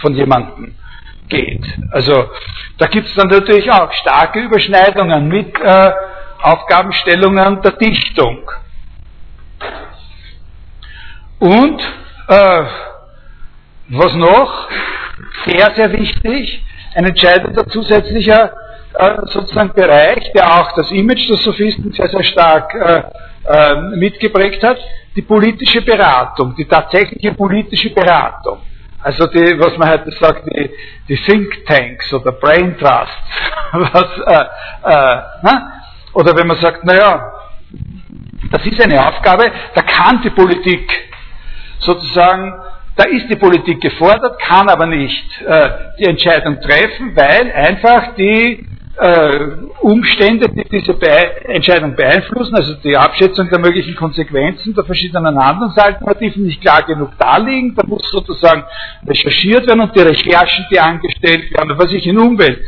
von 0.00 0.14
jemandem 0.14 0.74
geht. 1.28 1.64
Also 1.92 2.30
da 2.78 2.86
gibt 2.86 3.08
es 3.08 3.14
dann 3.14 3.28
natürlich 3.28 3.70
auch 3.70 3.92
starke 3.92 4.40
Überschneidungen 4.40 5.28
mit 5.28 5.54
äh, 5.60 5.92
Aufgabenstellungen 6.42 7.62
der 7.62 7.72
Dichtung. 7.72 8.50
Und 11.38 11.80
äh, 12.28 12.64
was 13.88 14.14
noch? 14.14 14.68
Sehr, 15.46 15.70
sehr 15.74 15.92
wichtig, 15.92 16.64
ein 16.94 17.04
entscheidender 17.04 17.66
zusätzlicher 17.68 18.52
äh, 18.94 19.16
sozusagen 19.26 19.72
Bereich, 19.72 20.32
der 20.32 20.60
auch 20.60 20.72
das 20.76 20.90
Image 20.90 21.28
der 21.28 21.36
Sophisten 21.36 21.92
sehr, 21.92 22.08
sehr 22.08 22.24
stark 22.24 22.74
äh, 22.74 23.02
äh, 23.46 23.96
mitgeprägt 23.96 24.62
hat, 24.62 24.78
die 25.14 25.22
politische 25.22 25.82
Beratung, 25.82 26.54
die 26.56 26.64
tatsächliche 26.64 27.32
politische 27.34 27.90
Beratung. 27.90 28.58
Also 29.02 29.26
die, 29.26 29.58
was 29.58 29.76
man 29.76 29.90
heute 29.90 30.10
sagt, 30.12 30.46
die, 30.46 30.70
die 31.08 31.16
Think 31.16 31.66
Tanks 31.66 32.12
oder 32.14 32.32
Brain 32.32 32.76
Trusts. 32.78 33.12
Was, 33.72 34.18
äh, 34.26 34.44
äh, 34.84 35.22
ne? 35.42 35.72
Oder 36.14 36.34
wenn 36.36 36.46
man 36.46 36.56
sagt, 36.56 36.84
naja, 36.84 37.32
das 38.50 38.64
ist 38.64 38.80
eine 38.80 39.06
Aufgabe, 39.06 39.50
da 39.74 39.82
kann 39.82 40.22
die 40.22 40.30
Politik 40.30 40.90
sozusagen 41.80 42.54
da 42.96 43.04
ist 43.04 43.28
die 43.28 43.36
Politik 43.36 43.80
gefordert, 43.80 44.38
kann 44.40 44.68
aber 44.68 44.86
nicht 44.86 45.24
äh, 45.42 45.70
die 45.98 46.04
Entscheidung 46.04 46.60
treffen, 46.60 47.16
weil 47.16 47.50
einfach 47.52 48.14
die 48.14 48.64
äh, 48.96 49.38
Umstände, 49.80 50.48
die 50.48 50.64
diese 50.70 50.94
Be 50.94 51.44
Entscheidung 51.48 51.96
beeinflussen, 51.96 52.54
also 52.54 52.74
die 52.74 52.96
Abschätzung 52.96 53.48
der 53.50 53.58
möglichen 53.58 53.96
Konsequenzen 53.96 54.74
der 54.74 54.84
verschiedenen 54.84 55.36
Handlungsalternativen 55.36 56.44
nicht 56.44 56.60
klar 56.60 56.82
genug 56.84 57.18
darliegen. 57.18 57.74
Da 57.74 57.84
muss 57.86 58.08
sozusagen 58.10 58.64
recherchiert 59.06 59.66
werden 59.66 59.80
und 59.80 59.96
die 59.96 60.00
Recherchen, 60.00 60.66
die 60.70 60.78
angestellt 60.78 61.52
werden, 61.52 61.76
was 61.76 61.90
ich 61.92 62.06
in 62.06 62.18
Umwelt 62.18 62.60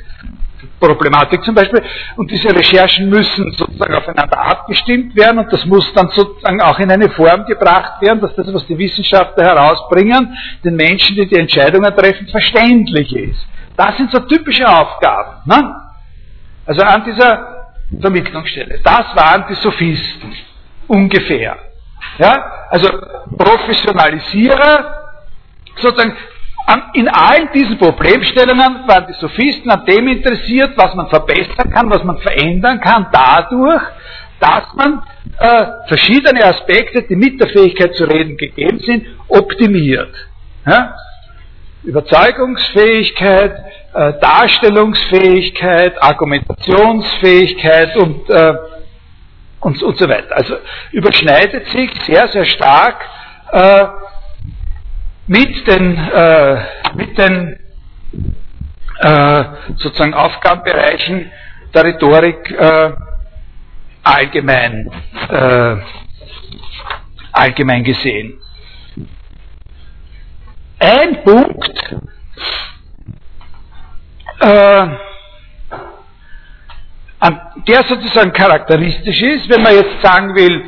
Problematik 0.78 1.42
zum 1.44 1.54
Beispiel. 1.54 1.82
Und 2.16 2.30
diese 2.30 2.54
Recherchen 2.54 3.08
müssen 3.08 3.52
sozusagen 3.52 3.94
aufeinander 3.94 4.38
abgestimmt 4.38 5.16
werden 5.16 5.38
und 5.38 5.52
das 5.52 5.64
muss 5.64 5.92
dann 5.94 6.08
sozusagen 6.08 6.60
auch 6.60 6.78
in 6.78 6.90
eine 6.90 7.10
Form 7.10 7.44
gebracht 7.46 8.00
werden, 8.02 8.20
dass 8.20 8.34
das, 8.34 8.52
was 8.52 8.66
die 8.66 8.78
Wissenschaftler 8.78 9.44
herausbringen, 9.44 10.36
den 10.64 10.76
Menschen, 10.76 11.16
die 11.16 11.26
die 11.26 11.36
Entscheidungen 11.36 11.94
treffen, 11.96 12.28
verständlich 12.28 13.14
ist. 13.14 13.46
Das 13.76 13.96
sind 13.96 14.10
so 14.10 14.20
typische 14.20 14.66
Aufgaben. 14.68 15.42
Ne? 15.46 15.74
Also 16.66 16.82
an 16.82 17.04
dieser 17.04 17.68
Vermittlungsstelle. 18.00 18.80
Das 18.82 19.14
waren 19.14 19.44
die 19.48 19.54
Sophisten. 19.54 20.34
Ungefähr. 20.88 21.56
Ja? 22.18 22.66
Also 22.70 22.88
Professionalisierer, 23.36 25.12
sozusagen 25.76 26.16
in 26.94 27.08
allen 27.08 27.48
diesen 27.54 27.78
Problemstellungen 27.78 28.88
waren 28.88 29.06
die 29.06 29.12
Sophisten 29.14 29.70
an 29.70 29.84
dem 29.86 30.08
interessiert, 30.08 30.76
was 30.76 30.94
man 30.94 31.08
verbessern 31.08 31.70
kann, 31.72 31.88
was 31.90 32.02
man 32.02 32.18
verändern 32.18 32.80
kann, 32.80 33.06
dadurch, 33.12 33.82
dass 34.40 34.64
man 34.74 35.02
äh, 35.38 35.66
verschiedene 35.86 36.44
Aspekte, 36.44 37.02
die 37.02 37.16
mit 37.16 37.40
der 37.40 37.48
Fähigkeit 37.48 37.94
zu 37.94 38.04
reden 38.04 38.36
gegeben 38.36 38.80
sind, 38.80 39.06
optimiert. 39.28 40.12
Ja? 40.66 40.94
Überzeugungsfähigkeit, 41.84 43.64
äh, 43.94 44.12
Darstellungsfähigkeit, 44.20 46.02
Argumentationsfähigkeit 46.02 47.96
und, 47.96 48.28
äh, 48.28 48.54
und, 49.60 49.82
und 49.82 49.98
so 49.98 50.08
weiter. 50.08 50.36
Also 50.36 50.56
überschneidet 50.90 51.68
sich 51.68 51.90
sehr, 52.02 52.26
sehr 52.28 52.44
stark 52.44 53.04
äh, 53.52 53.86
mit 55.26 55.66
den, 55.66 55.96
äh, 55.96 56.60
mit 56.94 57.18
den 57.18 57.58
äh, 59.00 59.44
sozusagen 59.76 60.14
Aufgabenbereichen 60.14 61.30
der 61.74 61.84
Rhetorik 61.84 62.50
äh, 62.50 62.92
allgemein, 64.02 64.90
äh, 65.28 65.76
allgemein 67.32 67.84
gesehen. 67.84 68.38
Ein 70.78 71.22
Punkt, 71.24 71.96
äh, 74.40 74.86
der 77.66 77.82
sozusagen 77.84 78.32
charakteristisch 78.32 79.20
ist, 79.22 79.48
wenn 79.48 79.62
man 79.62 79.74
jetzt 79.74 80.00
sagen 80.02 80.34
will, 80.34 80.64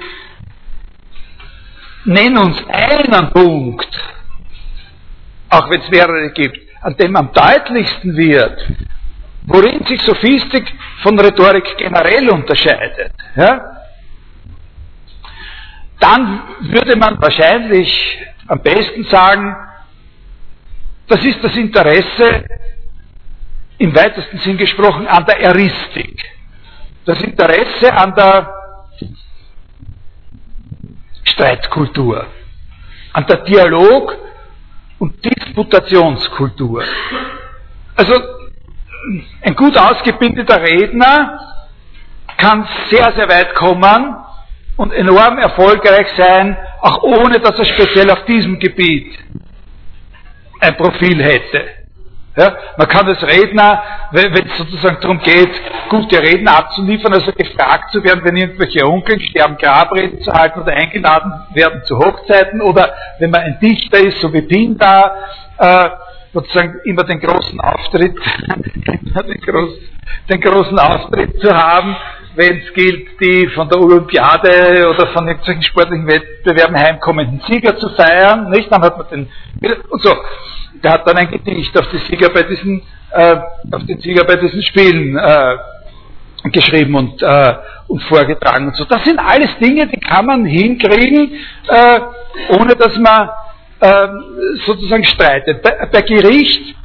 nenn 2.05 2.37
uns 2.37 2.57
einen 2.69 3.31
Punkt, 3.31 3.88
auch 5.50 5.71
wenn 5.71 5.81
es 5.81 5.90
mehrere 5.90 6.31
gibt, 6.31 6.59
an 6.83 6.97
dem 6.97 7.17
am 7.17 7.33
deutlichsten 7.33 8.17
wird, 8.17 8.67
worin 9.47 9.85
sich 9.87 10.00
Sophistik 10.02 10.73
von 11.02 11.19
Rhetorik 11.19 11.76
generell 11.76 12.28
unterscheidet, 12.31 13.12
ja, 13.37 13.78
dann 16.00 16.43
würde 16.61 16.97
man 16.97 17.21
wahrscheinlich 17.21 18.19
am 18.47 18.61
besten 18.62 19.05
sagen, 19.05 19.57
das 21.09 21.25
ist 21.25 21.43
das 21.43 21.57
Interesse 21.57 22.45
im 23.78 23.95
weitesten 23.95 24.38
Sinn 24.38 24.57
gesprochen 24.57 25.07
an 25.07 25.25
der 25.25 25.40
Eristik. 25.40 26.23
Das 27.05 27.21
Interesse 27.23 27.93
an 27.93 28.14
der 28.14 28.55
Streitkultur, 31.25 32.26
an 33.12 33.26
der 33.26 33.38
Dialog 33.38 34.17
und 34.99 35.25
Disputationskultur. 35.25 36.85
Also 37.97 38.14
ein 39.43 39.55
gut 39.55 39.76
ausgebildeter 39.76 40.61
Redner 40.61 41.40
kann 42.37 42.69
sehr, 42.90 43.12
sehr 43.12 43.28
weit 43.28 43.55
kommen 43.55 44.17
und 44.76 44.93
enorm 44.93 45.38
erfolgreich 45.38 46.07
sein, 46.17 46.57
auch 46.81 47.02
ohne 47.02 47.40
dass 47.40 47.59
er 47.59 47.64
speziell 47.64 48.11
auf 48.11 48.25
diesem 48.25 48.59
Gebiet 48.59 49.19
ein 50.61 50.76
Profil 50.76 51.23
hätte. 51.23 51.77
Ja, 52.38 52.57
man 52.76 52.87
kann 52.87 53.04
als 53.09 53.21
Redner, 53.25 53.83
wenn 54.12 54.33
es 54.33 54.59
sozusagen 54.59 54.99
darum 55.00 55.18
geht, 55.18 55.50
gute 55.88 56.21
Redner 56.21 56.57
abzuliefern, 56.59 57.12
also 57.12 57.33
gefragt 57.33 57.90
zu 57.90 58.04
werden, 58.04 58.21
wenn 58.23 58.37
irgendwelche 58.37 58.87
Onkel 58.87 59.18
sterben, 59.21 59.57
Grabreden 59.57 60.23
zu 60.23 60.33
halten 60.33 60.61
oder 60.61 60.73
eingeladen 60.73 61.33
werden 61.52 61.83
zu 61.83 61.99
Hochzeiten 61.99 62.62
oder 62.62 62.95
wenn 63.18 63.33
man 63.33 63.40
ein 63.40 63.59
Dichter 63.61 63.99
ist, 63.99 64.21
so 64.21 64.33
wie 64.33 64.42
Pindar, 64.42 65.16
äh, 65.59 65.88
sozusagen 66.33 66.78
immer 66.85 67.02
den 67.02 67.18
großen 67.18 67.59
Auftritt, 67.59 68.14
den, 68.14 69.40
groß, 69.40 69.71
den 70.30 70.40
großen 70.40 70.78
Auftritt 70.78 71.40
zu 71.40 71.52
haben, 71.52 71.97
wenn 72.38 72.59
es 72.59 72.73
gilt, 72.73 73.21
die 73.21 73.49
von 73.49 73.68
der 73.68 73.80
Olympiade 73.80 74.88
oder 74.88 75.09
von 75.09 75.26
irgendwelchen 75.26 75.62
sportlichen 75.64 76.07
Wettbewerben 76.07 76.76
heimkommenden 76.76 77.42
Sieger 77.49 77.76
zu 77.76 77.88
feiern, 77.90 78.49
nicht? 78.50 78.71
Dann 78.71 78.80
hat 78.83 78.97
man 78.97 79.09
den, 79.09 79.28
und 79.90 80.02
so. 80.02 80.14
Der 80.83 80.92
hat 80.92 81.09
dann 81.09 81.16
ein 81.16 81.28
Gedicht 81.28 81.76
auf 81.76 81.88
die 81.90 81.99
Sieger 81.99 82.30
bei 82.30 82.45
diesen, 82.45 82.83
äh, 83.11 83.37
auf 83.73 83.85
den 83.85 83.99
Sieger 84.00 84.25
bei 84.25 84.37
diesen 84.37 84.62
Spielen, 84.62 85.16
äh, 85.16 85.57
geschrieben 86.52 86.95
und, 86.95 87.21
äh, 87.21 87.54
und 87.88 88.02
vorgetragen 88.04 88.68
und 88.68 88.76
so. 88.76 88.85
Das 88.85 89.02
sind 89.04 89.18
alles 89.18 89.50
Dinge, 89.59 89.88
die 89.88 89.99
kann 89.99 90.25
man 90.25 90.45
hinkriegen, 90.45 91.33
äh, 91.68 92.00
ohne 92.57 92.76
dass 92.76 92.97
man 92.99 93.28
äh, 93.80 94.09
sozusagen 94.64 95.04
streitet. 95.04 95.62
Bei, 95.62 95.88
bei 95.90 96.02
Gericht 96.02 96.76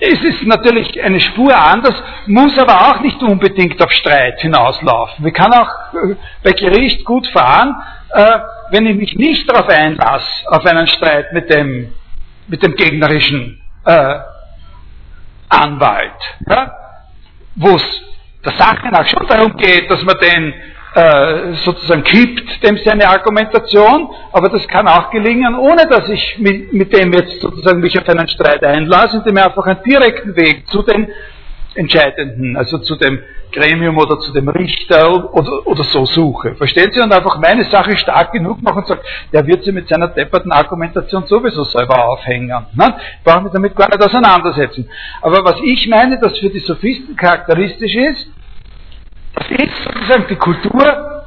es 0.00 0.22
ist 0.22 0.42
natürlich 0.44 1.02
eine 1.02 1.20
Spur 1.20 1.54
anders, 1.54 1.94
muss 2.26 2.56
aber 2.58 2.88
auch 2.88 3.00
nicht 3.00 3.20
unbedingt 3.22 3.82
auf 3.82 3.90
Streit 3.92 4.40
hinauslaufen. 4.40 5.24
Wir 5.24 5.32
kann 5.32 5.52
auch 5.52 5.68
äh, 5.92 6.14
bei 6.44 6.52
Gericht 6.52 7.04
gut 7.04 7.26
fahren, 7.28 7.74
äh, 8.10 8.38
wenn 8.70 8.86
ich 8.86 8.96
mich 8.96 9.14
nicht 9.16 9.50
darauf 9.50 9.68
einlasse, 9.68 10.26
auf 10.46 10.64
einen 10.64 10.86
Streit 10.86 11.32
mit 11.32 11.52
dem, 11.52 11.92
mit 12.46 12.62
dem 12.62 12.74
gegnerischen 12.74 13.60
äh, 13.84 14.18
Anwalt, 15.48 16.12
ja, 16.48 16.72
wo 17.56 17.74
es 17.74 18.02
der 18.44 18.52
Sache 18.52 18.88
nach 18.90 19.06
schon 19.08 19.26
darum 19.26 19.56
geht, 19.56 19.90
dass 19.90 20.02
man 20.04 20.16
den 20.18 20.54
äh, 20.94 21.52
sozusagen 21.64 22.02
kippt 22.02 22.62
dem 22.64 22.78
seine 22.84 23.08
Argumentation, 23.08 24.08
aber 24.32 24.48
das 24.48 24.66
kann 24.68 24.88
auch 24.88 25.10
gelingen, 25.10 25.56
ohne 25.56 25.86
dass 25.86 26.08
ich 26.08 26.38
mit, 26.38 26.72
mit 26.72 26.92
dem 26.92 27.12
jetzt 27.12 27.40
sozusagen 27.40 27.80
mich 27.80 27.98
auf 27.98 28.08
einen 28.08 28.28
Streit 28.28 28.64
einlasse, 28.64 29.18
indem 29.18 29.36
ich 29.36 29.44
einfach 29.44 29.66
einen 29.66 29.82
direkten 29.82 30.34
Weg 30.36 30.66
zu 30.68 30.82
den 30.82 31.08
Entscheidenden, 31.74 32.56
also 32.56 32.78
zu 32.78 32.96
dem 32.96 33.20
Gremium 33.52 33.96
oder 33.96 34.18
zu 34.20 34.32
dem 34.32 34.48
Richter 34.48 35.32
oder, 35.32 35.66
oder 35.66 35.84
so 35.84 36.04
suche. 36.04 36.54
Verstehen 36.54 36.90
Sie? 36.92 37.00
Und 37.00 37.12
einfach 37.12 37.38
meine 37.38 37.64
Sache 37.64 37.96
stark 37.96 38.32
genug 38.32 38.62
machen 38.62 38.78
und 38.78 38.86
sagen, 38.86 39.00
der 39.32 39.46
wird 39.46 39.64
sie 39.64 39.72
mit 39.72 39.88
seiner 39.88 40.08
depperten 40.08 40.52
Argumentation 40.52 41.26
sowieso 41.26 41.64
selber 41.64 42.08
aufhängen. 42.08 42.66
Ne? 42.74 42.94
Ich 43.18 43.24
brauche 43.24 43.42
mich 43.42 43.52
damit 43.52 43.74
gar 43.74 43.88
nicht 43.88 44.02
auseinandersetzen. 44.02 44.88
Aber 45.22 45.44
was 45.44 45.60
ich 45.62 45.88
meine, 45.88 46.18
dass 46.18 46.38
für 46.38 46.50
die 46.50 46.60
Sophisten 46.60 47.16
charakteristisch 47.16 47.94
ist, 47.94 48.26
das 49.34 49.50
ist 49.50 49.84
sozusagen 49.84 50.26
die 50.28 50.36
Kultur 50.36 51.24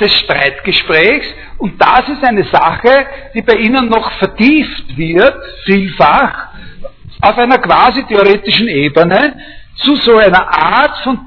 des 0.00 0.12
Streitgesprächs 0.20 1.26
und 1.58 1.80
das 1.80 2.08
ist 2.08 2.24
eine 2.24 2.44
Sache, 2.44 3.06
die 3.34 3.42
bei 3.42 3.54
Ihnen 3.54 3.88
noch 3.88 4.10
vertieft 4.12 4.96
wird, 4.96 5.36
vielfach, 5.64 6.48
auf 7.20 7.36
einer 7.36 7.58
quasi 7.58 8.02
theoretischen 8.04 8.68
Ebene 8.68 9.36
zu 9.76 9.94
so 9.96 10.16
einer 10.16 10.48
Art 10.48 10.98
von 11.04 11.18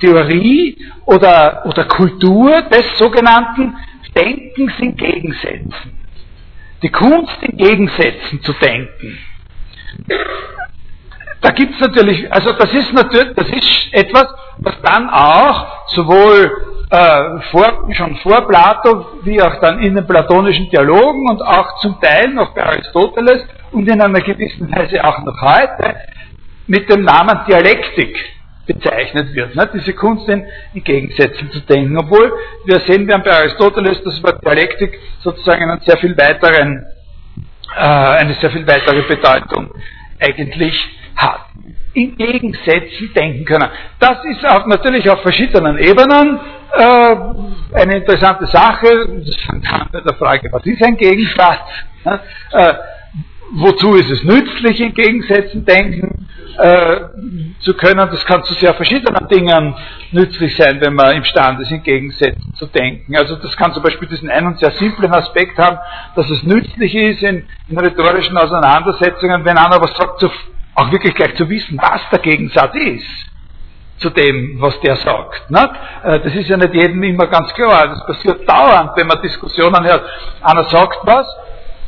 Theorie 0.00 0.76
oder, 1.04 1.64
oder 1.66 1.84
Kultur 1.84 2.62
des 2.62 2.98
sogenannten 2.98 3.76
Denkens 4.14 4.72
in 4.78 4.96
Gegensätzen. 4.96 5.92
Die 6.82 6.90
Kunst 6.90 7.42
in 7.42 7.56
Gegensätzen 7.56 8.42
zu 8.42 8.52
denken 8.54 9.18
da 11.46 11.52
gibt 11.52 11.74
es 11.74 11.80
natürlich, 11.80 12.32
also 12.32 12.52
das 12.54 12.74
ist 12.74 12.92
natürlich, 12.92 13.36
das 13.36 13.48
ist 13.48 13.88
etwas, 13.92 14.26
was 14.58 14.74
dann 14.82 15.08
auch 15.08 15.86
sowohl 15.94 16.50
äh, 16.90 17.40
vor, 17.52 17.88
schon 17.92 18.16
vor 18.16 18.48
Plato 18.48 19.06
wie 19.22 19.40
auch 19.40 19.60
dann 19.60 19.78
in 19.78 19.94
den 19.94 20.04
platonischen 20.04 20.68
Dialogen 20.70 21.30
und 21.30 21.40
auch 21.40 21.78
zum 21.78 22.00
Teil 22.00 22.30
noch 22.30 22.52
bei 22.52 22.66
Aristoteles 22.66 23.42
und 23.70 23.88
in 23.88 24.00
einer 24.02 24.20
gewissen 24.22 24.74
Weise 24.74 25.04
auch 25.04 25.22
noch 25.22 25.40
heute 25.40 25.94
mit 26.66 26.90
dem 26.90 27.02
Namen 27.02 27.38
Dialektik 27.46 28.16
bezeichnet 28.66 29.32
wird. 29.32 29.54
Ne? 29.54 29.70
Diese 29.72 29.92
Kunst 29.92 30.28
in, 30.28 30.44
in, 30.74 30.82
Gegensätzen 30.82 31.52
zu 31.52 31.60
denken. 31.60 31.96
Obwohl 31.96 32.32
wir 32.64 32.80
sehen 32.80 33.06
werden 33.06 33.22
bei 33.24 33.30
Aristoteles, 33.30 34.02
dass 34.02 34.20
Wort 34.24 34.44
Dialektik 34.44 34.98
sozusagen 35.20 35.70
einen 35.70 35.80
sehr 35.82 35.96
viel 35.98 36.18
weiteren, 36.18 36.84
äh, 37.76 37.80
eine 37.80 38.34
sehr 38.34 38.50
viel 38.50 38.66
weitere 38.66 39.02
Bedeutung 39.02 39.70
eigentlich 40.20 40.95
hat. 41.16 41.40
In 41.94 42.16
Gegensätzen 42.16 43.12
denken 43.14 43.44
können. 43.44 43.68
Das 43.98 44.22
ist 44.24 44.44
auch 44.46 44.66
natürlich 44.66 45.08
auf 45.08 45.22
verschiedenen 45.22 45.78
Ebenen 45.78 46.38
äh, 46.76 47.16
eine 47.74 47.96
interessante 47.96 48.46
Sache. 48.46 49.22
Das 49.24 49.36
fängt 49.36 49.72
an 49.72 49.88
mit 49.92 50.04
der 50.04 50.14
Frage, 50.14 50.48
was 50.52 50.64
ist 50.66 50.82
ein 50.82 50.96
Gegensatz? 50.96 51.60
Äh, 52.52 52.74
wozu 53.52 53.94
ist 53.94 54.10
es 54.10 54.24
nützlich, 54.24 54.80
in 54.80 54.94
Gegensätzen 54.94 55.64
denken 55.64 56.28
äh, 56.58 57.00
zu 57.60 57.74
können? 57.74 58.08
Das 58.10 58.24
kann 58.26 58.44
zu 58.44 58.54
sehr 58.54 58.74
verschiedenen 58.74 59.26
Dingen 59.28 59.74
nützlich 60.12 60.56
sein, 60.56 60.80
wenn 60.80 60.94
man 60.94 61.16
imstande 61.16 61.62
ist, 61.62 61.70
in 61.70 61.82
Gegensätzen 61.82 62.54
zu 62.54 62.66
denken. 62.66 63.16
Also 63.16 63.36
das 63.36 63.56
kann 63.56 63.72
zum 63.72 63.82
Beispiel 63.82 64.08
diesen 64.08 64.30
einen 64.30 64.56
sehr 64.56 64.72
simplen 64.72 65.12
Aspekt 65.12 65.58
haben, 65.58 65.78
dass 66.14 66.28
es 66.30 66.42
nützlich 66.42 66.94
ist 66.94 67.22
in, 67.22 67.44
in 67.68 67.78
rhetorischen 67.78 68.36
Auseinandersetzungen, 68.36 69.44
wenn 69.44 69.56
einer 69.56 69.80
was 69.80 69.96
sagt, 69.96 70.20
zu 70.20 70.30
auch 70.76 70.92
wirklich 70.92 71.14
gleich 71.14 71.34
zu 71.36 71.48
wissen, 71.48 71.78
was 71.80 72.00
der 72.10 72.20
Gegensatz 72.20 72.74
ist 72.74 73.26
zu 73.98 74.10
dem, 74.10 74.60
was 74.60 74.78
der 74.80 74.96
sagt. 74.96 75.50
Äh, 75.50 76.20
das 76.20 76.34
ist 76.34 76.48
ja 76.48 76.56
nicht 76.56 76.74
jedem 76.74 77.02
immer 77.02 77.26
ganz 77.26 77.52
klar. 77.54 77.88
Das 77.88 78.06
passiert 78.06 78.48
dauernd, 78.48 78.90
wenn 78.94 79.06
man 79.06 79.20
Diskussionen 79.22 79.84
hört. 79.84 80.04
Einer 80.42 80.64
sagt 80.64 80.98
was 81.04 81.26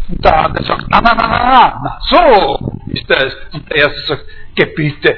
und 0.08 0.24
der 0.24 0.44
andere 0.44 0.64
sagt, 0.64 0.86
na, 0.88 1.00
na, 1.02 1.14
na, 1.14 1.28
na, 1.28 1.80
na, 1.84 1.98
so 2.00 2.80
ist 2.86 3.08
das. 3.10 3.36
Und 3.52 3.70
der 3.70 3.76
erste 3.76 4.00
sagt, 4.06 4.24
Gebiete. 4.56 5.16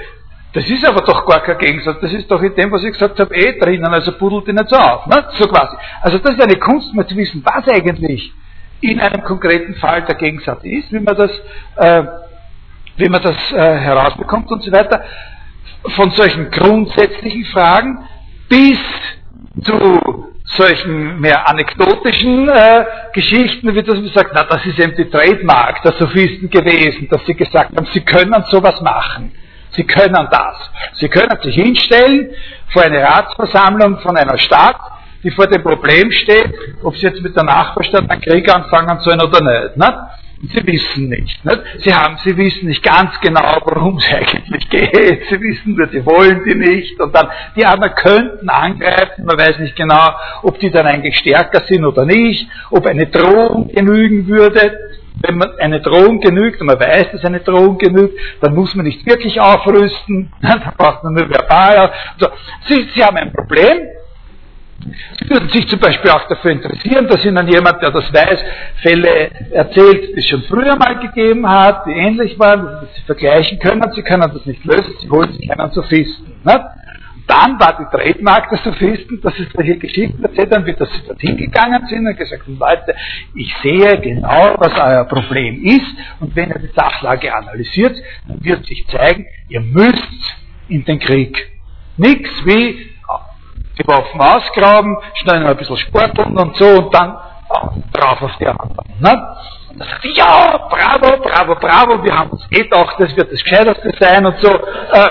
Das 0.52 0.68
ist 0.68 0.84
aber 0.84 1.02
doch 1.02 1.24
gar 1.26 1.40
kein 1.40 1.58
Gegensatz. 1.58 2.00
Das 2.00 2.12
ist 2.12 2.28
doch 2.28 2.42
in 2.42 2.54
dem, 2.56 2.72
was 2.72 2.82
ich 2.82 2.92
gesagt 2.92 3.20
habe, 3.20 3.32
eh 3.36 3.56
drinnen, 3.56 3.86
also 3.86 4.12
pudelt 4.18 4.48
ihn 4.48 4.60
so 4.66 4.76
auf. 4.76 5.06
Ne? 5.06 5.24
So 5.38 5.46
quasi. 5.46 5.76
Also 6.02 6.18
das 6.18 6.34
ist 6.34 6.42
eine 6.42 6.56
Kunst, 6.56 6.92
mal 6.92 7.06
zu 7.06 7.16
wissen, 7.16 7.40
was 7.44 7.68
eigentlich 7.68 8.32
in 8.80 8.98
einem 8.98 9.22
konkreten 9.22 9.74
Fall 9.76 10.02
der 10.02 10.16
Gegensatz 10.16 10.64
ist, 10.64 10.92
wie 10.92 10.98
man 10.98 11.14
das 11.14 11.30
äh, 11.76 12.02
wie 13.00 13.08
man 13.08 13.22
das 13.22 13.36
äh, 13.52 13.56
herausbekommt 13.56 14.50
und 14.50 14.62
so 14.62 14.72
weiter, 14.72 15.02
von 15.96 16.10
solchen 16.12 16.50
grundsätzlichen 16.50 17.44
Fragen 17.46 18.06
bis 18.48 18.78
zu 19.64 20.30
solchen 20.56 21.20
mehr 21.20 21.48
anekdotischen 21.48 22.48
äh, 22.48 22.84
Geschichten, 23.12 23.74
wie 23.74 23.82
das 23.82 23.94
man 23.94 24.08
sagt, 24.08 24.32
na, 24.34 24.44
das 24.44 24.64
ist 24.66 24.78
eben 24.78 24.94
die 24.96 25.08
Trademark 25.08 25.82
der 25.82 25.92
Sophisten 25.92 26.50
gewesen, 26.50 27.08
dass 27.08 27.24
sie 27.26 27.34
gesagt 27.34 27.76
haben, 27.76 27.86
sie 27.92 28.00
können 28.00 28.44
sowas 28.50 28.80
machen. 28.80 29.32
Sie 29.72 29.84
können 29.84 30.28
das. 30.30 30.70
Sie 30.94 31.08
können 31.08 31.38
sich 31.42 31.54
hinstellen 31.54 32.30
vor 32.72 32.82
eine 32.82 33.02
Ratsversammlung 33.02 34.00
von 34.00 34.16
einer 34.16 34.36
Stadt, 34.38 34.80
die 35.22 35.30
vor 35.30 35.46
dem 35.46 35.62
Problem 35.62 36.10
steht, 36.10 36.52
ob 36.82 36.96
sie 36.96 37.06
jetzt 37.06 37.22
mit 37.22 37.36
der 37.36 37.44
Nachbarstadt 37.44 38.10
einen 38.10 38.20
Krieg 38.20 38.52
anfangen 38.52 38.98
sollen 39.00 39.20
oder 39.20 39.40
nicht. 39.40 39.76
Ne? 39.76 40.08
Sie 40.42 40.66
wissen 40.66 41.10
nicht, 41.10 41.44
nicht. 41.44 41.62
Sie 41.84 41.94
haben, 41.94 42.16
Sie 42.24 42.34
wissen 42.34 42.68
nicht 42.68 42.82
ganz 42.82 43.10
genau, 43.20 43.58
worum 43.62 43.98
es 43.98 44.06
eigentlich 44.10 44.70
geht. 44.70 45.22
Sie 45.28 45.38
wissen 45.38 45.74
nur, 45.76 45.86
die 45.86 46.04
wollen 46.06 46.42
die 46.44 46.54
nicht. 46.54 46.98
Und 46.98 47.14
dann, 47.14 47.28
die 47.56 47.64
anderen 47.66 47.94
könnten 47.94 48.48
angreifen. 48.48 49.26
Man 49.26 49.36
weiß 49.36 49.58
nicht 49.58 49.76
genau, 49.76 50.14
ob 50.42 50.58
die 50.58 50.70
dann 50.70 50.86
eigentlich 50.86 51.18
stärker 51.18 51.62
sind 51.68 51.84
oder 51.84 52.06
nicht. 52.06 52.48
Ob 52.70 52.86
eine 52.86 53.06
Drohung 53.08 53.68
genügen 53.68 54.26
würde. 54.28 54.78
Wenn 55.22 55.36
man 55.36 55.50
eine 55.58 55.82
Drohung 55.82 56.20
genügt 56.20 56.62
und 56.62 56.68
man 56.68 56.80
weiß, 56.80 57.12
dass 57.12 57.24
eine 57.26 57.40
Drohung 57.40 57.76
genügt, 57.76 58.18
dann 58.40 58.54
muss 58.54 58.74
man 58.74 58.86
nicht 58.86 59.04
wirklich 59.04 59.38
aufrüsten. 59.38 60.32
Dann 60.40 60.60
braucht 60.78 61.04
man 61.04 61.12
nur 61.12 61.28
verbal. 61.28 61.92
So. 62.18 62.28
Sie, 62.66 62.88
Sie 62.94 63.04
haben 63.04 63.18
ein 63.18 63.30
Problem 63.30 63.80
Sie 63.80 63.99
würden 65.28 65.48
sich 65.50 65.68
zum 65.68 65.78
Beispiel 65.78 66.10
auch 66.10 66.26
dafür 66.28 66.52
interessieren, 66.52 67.06
dass 67.06 67.24
Ihnen 67.24 67.46
jemand, 67.48 67.82
der 67.82 67.90
das 67.90 68.12
weiß, 68.12 68.44
Fälle 68.82 69.30
erzählt, 69.50 70.14
die 70.14 70.18
es 70.18 70.26
schon 70.26 70.42
früher 70.42 70.76
mal 70.76 70.98
gegeben 70.98 71.48
hat, 71.48 71.86
die 71.86 71.92
ähnlich 71.92 72.38
waren, 72.38 72.64
dass 72.64 72.94
Sie 72.94 73.02
vergleichen 73.02 73.58
können. 73.58 73.90
Sie 73.94 74.02
können 74.02 74.30
das 74.32 74.46
nicht 74.46 74.64
lösen, 74.64 74.94
Sie 75.00 75.10
holen 75.10 75.32
sich 75.32 75.50
einen 75.50 75.70
Sophisten. 75.70 76.32
Nicht? 76.44 76.60
Dann 77.30 77.60
war 77.60 77.78
die 77.78 77.96
Trademark 77.96 78.48
der 78.50 78.58
Sophisten, 78.58 79.20
dass 79.20 79.32
sie 79.36 79.46
solche 79.54 79.76
Geschichten 79.78 80.20
erzählt 80.20 80.52
haben, 80.52 80.66
wie 80.66 80.72
dass 80.72 80.90
sie 80.92 81.06
dorthin 81.06 81.36
gegangen 81.36 81.86
sind 81.86 82.04
und 82.04 82.16
gesagt 82.16 82.42
haben, 82.42 82.58
Leute, 82.58 82.96
ich 83.36 83.54
sehe 83.62 84.00
genau, 84.00 84.56
was 84.58 84.72
euer 84.74 85.04
Problem 85.04 85.62
ist 85.62 85.94
und 86.18 86.34
wenn 86.34 86.48
ihr 86.48 86.58
die 86.58 86.74
Sachlage 86.74 87.32
analysiert, 87.32 87.96
dann 88.26 88.44
wird 88.44 88.66
sich 88.66 88.84
zeigen, 88.88 89.26
ihr 89.48 89.60
müsst 89.60 90.36
in 90.68 90.84
den 90.84 90.98
Krieg. 90.98 91.36
Nichts 91.96 92.30
wie 92.46 92.90
die 93.80 93.88
Waffen 93.88 94.20
ausgraben, 94.20 94.96
schnell 95.14 95.40
noch 95.40 95.50
ein 95.50 95.56
bisschen 95.56 95.76
sporteln 95.76 96.36
und 96.36 96.56
so 96.56 96.66
und 96.66 96.94
dann 96.94 97.16
drauf 97.92 98.22
auf 98.22 98.36
die 98.38 98.46
anderen. 98.46 98.74
Ne? 99.00 99.28
Und 99.70 99.80
dann 99.80 99.88
sagt 99.88 100.04
ja, 100.16 100.68
bravo, 100.68 101.22
bravo, 101.22 101.54
bravo, 101.54 102.04
wir 102.04 102.16
haben 102.16 102.30
uns 102.30 102.46
eh 102.50 102.62
gedacht, 102.62 102.96
das 102.98 103.16
wird 103.16 103.32
das 103.32 103.42
Gescheiterste 103.42 103.92
sein 103.98 104.26
und 104.26 104.36
so. 104.40 104.50
Äh, 104.50 105.08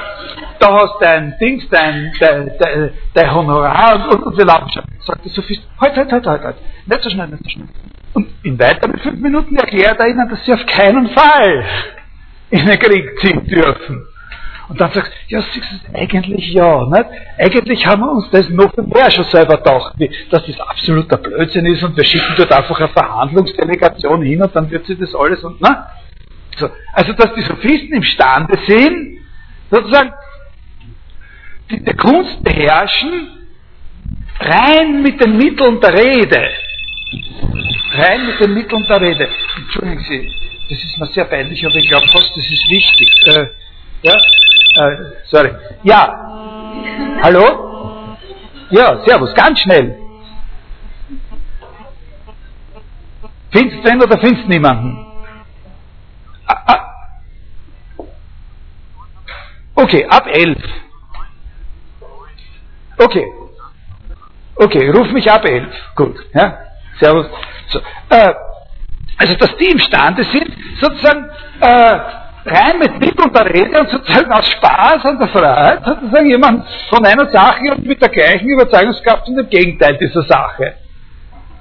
da 0.60 0.74
hast 0.74 0.96
dein 1.00 1.38
Dings, 1.40 1.68
dein, 1.70 2.12
dein, 2.20 2.52
dein, 2.60 2.92
dein 3.14 3.34
Honorar 3.34 3.96
und, 3.96 4.14
und, 4.14 4.24
und 4.24 4.38
wir 4.38 4.46
laufen 4.46 4.70
schon. 4.70 4.84
Sagt 5.06 5.24
der 5.24 5.32
Sophist, 5.32 5.62
halt, 5.80 5.96
halt, 5.96 6.12
halt, 6.12 6.28
halt, 6.28 6.44
halt, 6.44 6.56
nicht 6.86 7.04
so 7.04 7.10
schnell, 7.10 7.28
nicht 7.28 7.44
so 7.44 7.50
schnell. 7.50 7.68
Und 8.14 8.28
in 8.44 8.60
weiteren 8.60 8.98
fünf 9.00 9.20
Minuten 9.22 9.56
erklärt 9.56 10.00
er 10.00 10.08
ihnen, 10.08 10.28
dass 10.30 10.44
sie 10.46 10.54
auf 10.54 10.66
keinen 10.66 11.10
Fall 11.10 11.64
in 12.50 12.66
den 12.66 12.80
Krieg 12.80 13.20
ziehen 13.22 13.46
dürfen. 13.46 14.06
Und 14.70 14.80
dann 14.80 14.92
sagst 14.92 15.12
du, 15.12 15.36
ja, 15.36 15.42
siehst 15.42 15.68
du, 15.72 15.98
eigentlich 15.98 16.54
ja, 16.54 16.86
nicht? 16.86 17.06
Eigentlich 17.40 17.86
haben 17.88 18.02
wir 18.02 18.12
uns 18.12 18.30
das 18.30 18.50
noch 18.50 18.72
mehr 18.78 19.10
schon 19.10 19.24
selber 19.26 19.58
gedacht, 19.58 19.96
dass 20.30 20.46
das 20.46 20.60
absoluter 20.60 21.18
Blödsinn 21.18 21.66
ist 21.66 21.84
und 21.84 21.98
wir 21.98 22.06
schicken 22.06 22.36
dort 22.38 22.52
einfach 22.52 22.80
eine 22.80 22.90
Verhandlungsdelegation 22.90 24.22
hin 24.22 24.44
und 24.44 24.56
dann 24.56 24.70
wird 24.70 24.86
sie 24.86 24.96
das 24.96 25.16
alles 25.16 25.44
und, 25.44 25.60
na? 25.60 25.90
So, 26.58 26.70
also, 26.94 27.14
dass 27.14 27.34
die 27.34 27.42
Sophisten 27.42 27.94
imstande 27.94 28.60
sind, 28.68 29.18
sozusagen, 29.72 30.12
die, 31.72 31.84
die 31.84 31.94
Kunst 31.94 32.44
beherrschen, 32.44 33.28
rein 34.40 35.02
mit 35.02 35.20
den 35.20 35.36
Mitteln 35.38 35.82
der 35.82 35.94
Rede, 35.94 36.48
rein 37.94 38.28
mit 38.28 38.40
den 38.40 38.54
Mitteln 38.54 38.86
der 38.88 39.02
Rede. 39.02 39.30
Entschuldigen 39.58 40.04
Sie, 40.04 40.32
das 40.70 40.78
ist 40.78 41.00
mir 41.00 41.08
sehr 41.08 41.26
peinlich, 41.26 41.66
aber 41.66 41.76
ich 41.76 41.88
glaube 41.88 42.08
fast, 42.10 42.30
das 42.38 42.46
ist 42.46 42.70
wichtig. 42.70 43.10
Äh, 43.26 43.48
ja, 44.04 44.16
äh, 44.80 45.12
sorry. 45.26 45.52
Ja. 45.84 46.02
Hallo? 47.22 48.16
Ja, 48.70 49.04
servus, 49.06 49.34
ganz 49.34 49.60
schnell. 49.60 49.98
Findest 53.52 53.84
du 53.84 53.90
einen 53.90 54.02
oder 54.04 54.18
findest 54.20 54.46
du 54.46 54.50
niemanden? 54.50 55.06
Ah, 56.46 56.64
ah. 56.68 58.06
Okay, 59.76 60.06
ab 60.10 60.28
elf. 60.28 60.64
Okay. 62.98 63.26
Okay, 64.56 64.90
ruf 64.90 65.12
mich 65.12 65.30
ab 65.32 65.46
elf. 65.46 65.74
Gut. 65.96 66.16
Ja? 66.34 66.58
Servus. 67.00 67.28
So, 67.70 67.80
äh, 68.10 68.34
also, 69.18 69.36
dass 69.36 69.56
die 69.58 69.72
imstande 69.72 70.24
sind, 70.24 70.52
sozusagen 70.82 71.30
äh, 71.60 72.00
rein 72.46 72.80
mit 72.80 73.00
Mitteln 73.00 73.34
der 73.34 73.46
Rede 73.46 73.80
und 73.80 73.90
sozusagen 73.90 74.32
aus 74.32 74.50
Spaß 74.50 75.06
und 75.06 75.20
der 75.20 75.28
Freiheit 75.28 75.86
sozusagen 75.86 76.30
jemand 76.30 76.66
von 76.90 77.06
einer 77.06 77.30
Sache 77.30 77.72
und 77.76 77.86
mit 77.86 78.02
der 78.02 78.10
gleichen 78.10 78.48
Überzeugungskraft 78.50 79.28
und 79.28 79.36
dem 79.36 79.50
Gegenteil 79.50 79.98
dieser 79.98 80.24
Sache 80.24 80.76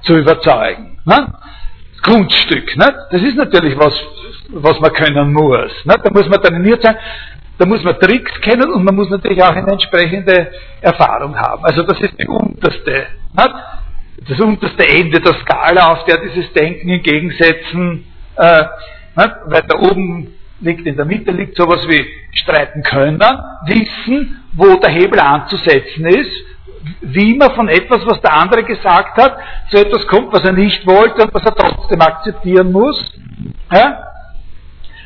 zu 0.02 0.16
überzeugen. 0.16 0.98
Ne? 1.04 1.32
Kunststück. 2.02 2.76
Ne? 2.76 2.94
Das 3.10 3.22
ist 3.22 3.36
natürlich 3.36 3.76
was, 3.78 3.94
was 4.50 4.80
man 4.80 4.92
können 4.92 5.32
muss. 5.32 5.72
Ne? 5.84 5.94
Da 6.02 6.10
muss 6.10 6.28
man 6.28 6.40
trainiert 6.40 6.82
sein, 6.82 6.96
da 7.58 7.66
muss 7.66 7.82
man 7.82 7.98
Tricks 7.98 8.40
kennen 8.40 8.72
und 8.72 8.84
man 8.84 8.94
muss 8.94 9.10
natürlich 9.10 9.42
auch 9.42 9.54
eine 9.54 9.72
entsprechende 9.72 10.52
Erfahrung 10.80 11.36
haben. 11.36 11.64
Also 11.64 11.82
das 11.82 12.00
ist 12.00 12.18
die 12.18 12.26
unterste, 12.26 13.06
ne? 13.36 13.54
das 14.28 14.40
unterste 14.40 14.88
Ende 14.88 15.20
der 15.20 15.34
Skala, 15.40 15.92
auf 15.92 16.04
der 16.04 16.18
dieses 16.18 16.52
Denken 16.52 16.88
in 16.88 17.02
Gegensätzen, 17.02 18.04
äh, 18.36 18.62
ne? 19.16 19.36
weiter 19.46 19.80
oben 19.80 20.37
liegt 20.60 20.86
in 20.86 20.96
der 20.96 21.04
Mitte, 21.04 21.30
liegt 21.30 21.56
sowas 21.56 21.86
wie 21.88 22.04
streiten 22.32 22.82
können, 22.82 23.20
wissen, 23.66 24.42
wo 24.52 24.76
der 24.76 24.90
Hebel 24.90 25.20
anzusetzen 25.20 26.06
ist, 26.06 26.32
wie 27.00 27.36
man 27.36 27.54
von 27.54 27.68
etwas, 27.68 28.06
was 28.06 28.20
der 28.20 28.34
andere 28.34 28.64
gesagt 28.64 29.16
hat, 29.16 29.36
zu 29.70 29.78
etwas 29.78 30.06
kommt, 30.06 30.32
was 30.32 30.44
er 30.44 30.52
nicht 30.52 30.86
wollte 30.86 31.22
und 31.22 31.34
was 31.34 31.44
er 31.44 31.54
trotzdem 31.54 32.00
akzeptieren 32.00 32.72
muss. 32.72 33.12
Ja? 33.72 34.04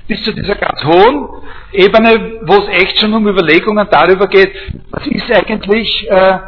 Bis 0.06 0.22
zu 0.22 0.32
dieser 0.32 0.54
ganz 0.56 0.82
hohen 0.84 1.28
Ebene, 1.72 2.40
wo 2.42 2.54
es 2.54 2.68
echt 2.82 2.98
schon 2.98 3.14
um 3.14 3.26
Überlegungen 3.26 3.86
darüber 3.90 4.26
geht, 4.26 4.52
was 4.90 5.06
ist 5.06 5.30
eigentlich, 5.32 6.06
äh, 6.10 6.38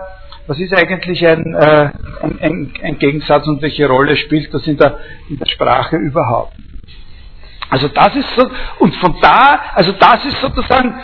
was 0.46 0.58
ist 0.58 0.74
eigentlich 0.74 1.26
ein, 1.26 1.54
äh, 1.54 1.90
ein, 2.22 2.38
ein, 2.40 2.72
ein, 2.82 2.98
Gegensatz 2.98 3.46
und 3.46 3.62
welche 3.62 3.86
Rolle 3.86 4.16
spielt 4.16 4.52
das 4.52 4.66
in 4.66 4.76
der, 4.76 4.98
in 5.30 5.38
der 5.38 5.46
Sprache 5.46 5.96
überhaupt. 5.96 6.54
Also 7.70 7.88
das 7.88 8.14
ist 8.16 8.28
so, 8.36 8.50
und 8.78 8.94
von 8.96 9.16
da, 9.20 9.60
also 9.74 9.92
das 9.92 10.24
ist 10.24 10.40
sozusagen 10.40 11.00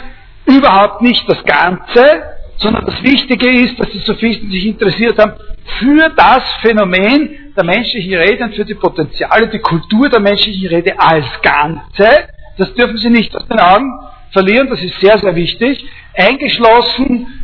überhaupt 0.47 1.03
nicht 1.03 1.29
das 1.29 1.43
Ganze, 1.45 2.23
sondern 2.57 2.85
das 2.87 3.03
Wichtige 3.03 3.49
ist, 3.49 3.79
dass 3.81 3.91
die 3.91 3.99
Sophisten 3.99 4.51
sich 4.51 4.67
interessiert 4.67 5.19
haben 5.19 5.33
für 5.79 6.11
das 6.11 6.43
Phänomen 6.63 7.53
der 7.57 7.65
menschlichen 7.65 8.15
Rede 8.15 8.45
und 8.45 8.55
für 8.55 8.65
die 8.65 8.75
Potenziale, 8.75 9.49
die 9.49 9.59
Kultur 9.61 10.09
der 10.09 10.21
menschlichen 10.21 10.69
Rede 10.69 10.99
als 10.99 11.27
Ganze. 11.43 12.29
Das 12.59 12.73
dürfen 12.75 12.99
Sie 12.99 13.11
nicht 13.11 13.35
aus 13.35 13.47
den 13.49 13.59
Augen 13.59 13.93
verlieren, 14.33 14.69
das 14.69 14.83
ist 14.83 15.01
sehr, 15.01 15.19
sehr 15.19 15.35
wichtig. 15.35 15.85
Eingeschlossen 16.15 17.41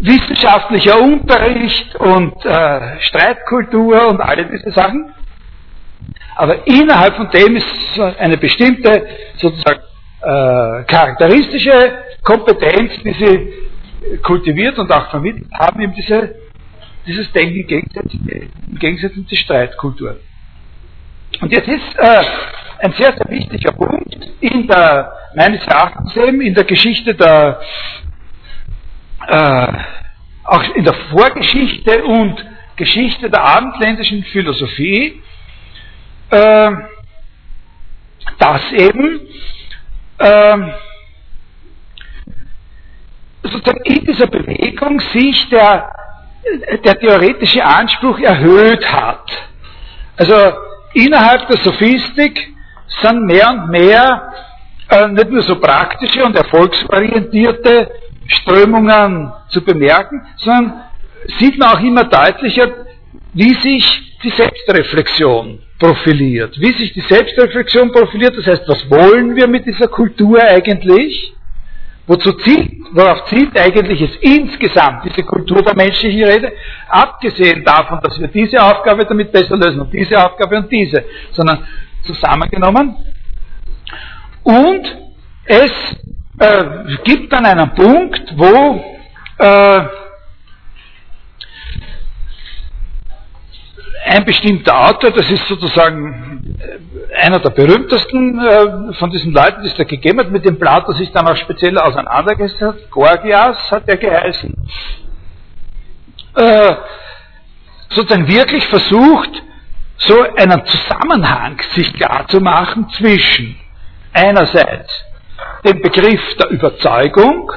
wissenschaftlicher 0.00 1.00
Unterricht 1.00 1.94
und 1.96 2.44
äh, 2.44 3.00
Streitkultur 3.00 4.08
und 4.08 4.20
alle 4.20 4.46
diese 4.46 4.72
Sachen. 4.72 5.12
Aber 6.36 6.66
innerhalb 6.66 7.16
von 7.16 7.30
dem 7.30 7.56
ist 7.56 8.00
eine 8.18 8.36
bestimmte 8.36 9.06
sozusagen 9.36 9.80
äh, 10.20 10.84
charakteristische 10.84 11.98
Kompetenz, 12.22 12.92
die 13.04 13.12
sie 13.12 14.18
kultiviert 14.22 14.78
und 14.78 14.90
auch 14.90 15.10
vermittelt 15.10 15.46
haben, 15.52 15.80
eben 15.80 15.94
diese, 15.94 16.34
dieses 17.06 17.30
Denken 17.32 17.60
im 17.60 17.66
Gegensatz, 17.66 18.12
im 18.14 18.78
Gegensatz 18.78 19.12
zur 19.14 19.38
Streitkultur. 19.38 20.16
Und 21.40 21.52
jetzt 21.52 21.68
ist 21.68 21.98
äh, 21.98 22.24
ein 22.80 22.92
sehr, 22.92 23.12
sehr 23.12 23.28
wichtiger 23.28 23.72
Punkt 23.72 24.14
in 24.40 24.66
der, 24.66 25.12
meines 25.34 25.64
Erachtens 25.66 26.16
eben, 26.16 26.40
in 26.40 26.54
der 26.54 26.64
Geschichte 26.64 27.14
der, 27.14 27.60
äh, 29.26 29.72
auch 30.44 30.62
in 30.74 30.84
der 30.84 30.94
Vorgeschichte 31.10 32.04
und 32.04 32.44
Geschichte 32.76 33.30
der 33.30 33.42
abendländischen 33.42 34.24
Philosophie, 34.24 35.22
äh, 36.34 36.70
dass 38.38 38.72
eben 38.72 39.20
äh, 40.18 40.58
sozusagen 43.42 43.80
in 43.84 44.04
dieser 44.04 44.26
Bewegung 44.26 45.00
sich 45.12 45.48
der, 45.50 45.92
der 46.84 46.98
theoretische 46.98 47.64
Anspruch 47.64 48.18
erhöht 48.18 48.84
hat. 48.92 49.30
Also 50.16 50.34
innerhalb 50.94 51.46
der 51.48 51.58
Sophistik 51.58 52.52
sind 53.00 53.26
mehr 53.26 53.50
und 53.50 53.70
mehr 53.70 54.32
äh, 54.88 55.08
nicht 55.08 55.30
nur 55.30 55.42
so 55.42 55.60
praktische 55.60 56.24
und 56.24 56.36
erfolgsorientierte 56.36 57.90
Strömungen 58.26 59.32
zu 59.50 59.62
bemerken, 59.62 60.26
sondern 60.36 60.82
sieht 61.38 61.58
man 61.58 61.68
auch 61.70 61.80
immer 61.80 62.04
deutlicher, 62.04 62.68
wie 63.34 63.54
sich 63.54 64.18
die 64.22 64.30
Selbstreflexion 64.30 65.58
profiliert. 65.78 66.58
Wie 66.58 66.72
sich 66.72 66.92
die 66.92 67.00
Selbstreflexion 67.00 67.92
profiliert, 67.92 68.36
das 68.38 68.46
heißt, 68.46 68.68
was 68.68 68.90
wollen 68.90 69.36
wir 69.36 69.46
mit 69.46 69.66
dieser 69.66 69.88
Kultur 69.88 70.40
eigentlich? 70.42 71.32
Wozu 72.06 72.32
zielt, 72.32 72.70
worauf 72.92 73.24
zielt 73.26 73.58
eigentlich 73.58 74.00
es 74.00 74.16
insgesamt, 74.20 75.04
diese 75.06 75.22
Kultur 75.22 75.62
der 75.62 75.74
menschlichen 75.74 76.22
Rede? 76.24 76.52
Abgesehen 76.88 77.64
davon, 77.64 77.98
dass 78.02 78.20
wir 78.20 78.28
diese 78.28 78.62
Aufgabe 78.62 79.04
damit 79.04 79.32
besser 79.32 79.56
lösen 79.56 79.80
und 79.80 79.92
diese 79.92 80.22
Aufgabe 80.22 80.58
und 80.58 80.70
diese, 80.70 81.02
sondern 81.32 81.66
zusammengenommen. 82.04 82.94
Und 84.42 84.96
es 85.46 85.72
äh, 86.38 86.64
gibt 87.04 87.32
dann 87.32 87.46
einen 87.46 87.74
Punkt, 87.74 88.34
wo 88.36 88.84
äh, 89.38 90.03
ein 94.04 94.24
bestimmter 94.24 94.88
Autor, 94.88 95.10
das 95.12 95.30
ist 95.30 95.46
sozusagen 95.48 96.56
äh, 96.58 97.16
einer 97.16 97.38
der 97.40 97.50
berühmtesten 97.50 98.38
äh, 98.38 98.92
von 98.94 99.10
diesen 99.10 99.32
Leuten, 99.32 99.62
die 99.62 99.68
es 99.68 99.76
da 99.76 99.84
gegeben 99.84 100.20
hat, 100.20 100.30
mit 100.30 100.44
dem 100.44 100.58
Plato 100.58 100.92
sich 100.92 101.10
dann 101.12 101.26
auch 101.26 101.36
speziell 101.36 101.78
auseinandergesetzt. 101.78 102.60
Hat, 102.60 102.90
Gorgias 102.90 103.70
hat 103.70 103.88
er 103.88 103.96
geheißen, 103.96 104.54
äh, 106.36 106.74
sozusagen 107.88 108.28
wirklich 108.28 108.66
versucht, 108.66 109.42
so 109.96 110.20
einen 110.36 110.66
Zusammenhang 110.66 111.60
sich 111.74 111.92
klar 111.94 112.26
zu 112.28 112.40
machen 112.40 112.88
zwischen 112.90 113.56
einerseits 114.12 114.92
dem 115.64 115.80
Begriff 115.80 116.20
der 116.36 116.50
Überzeugung, 116.50 117.50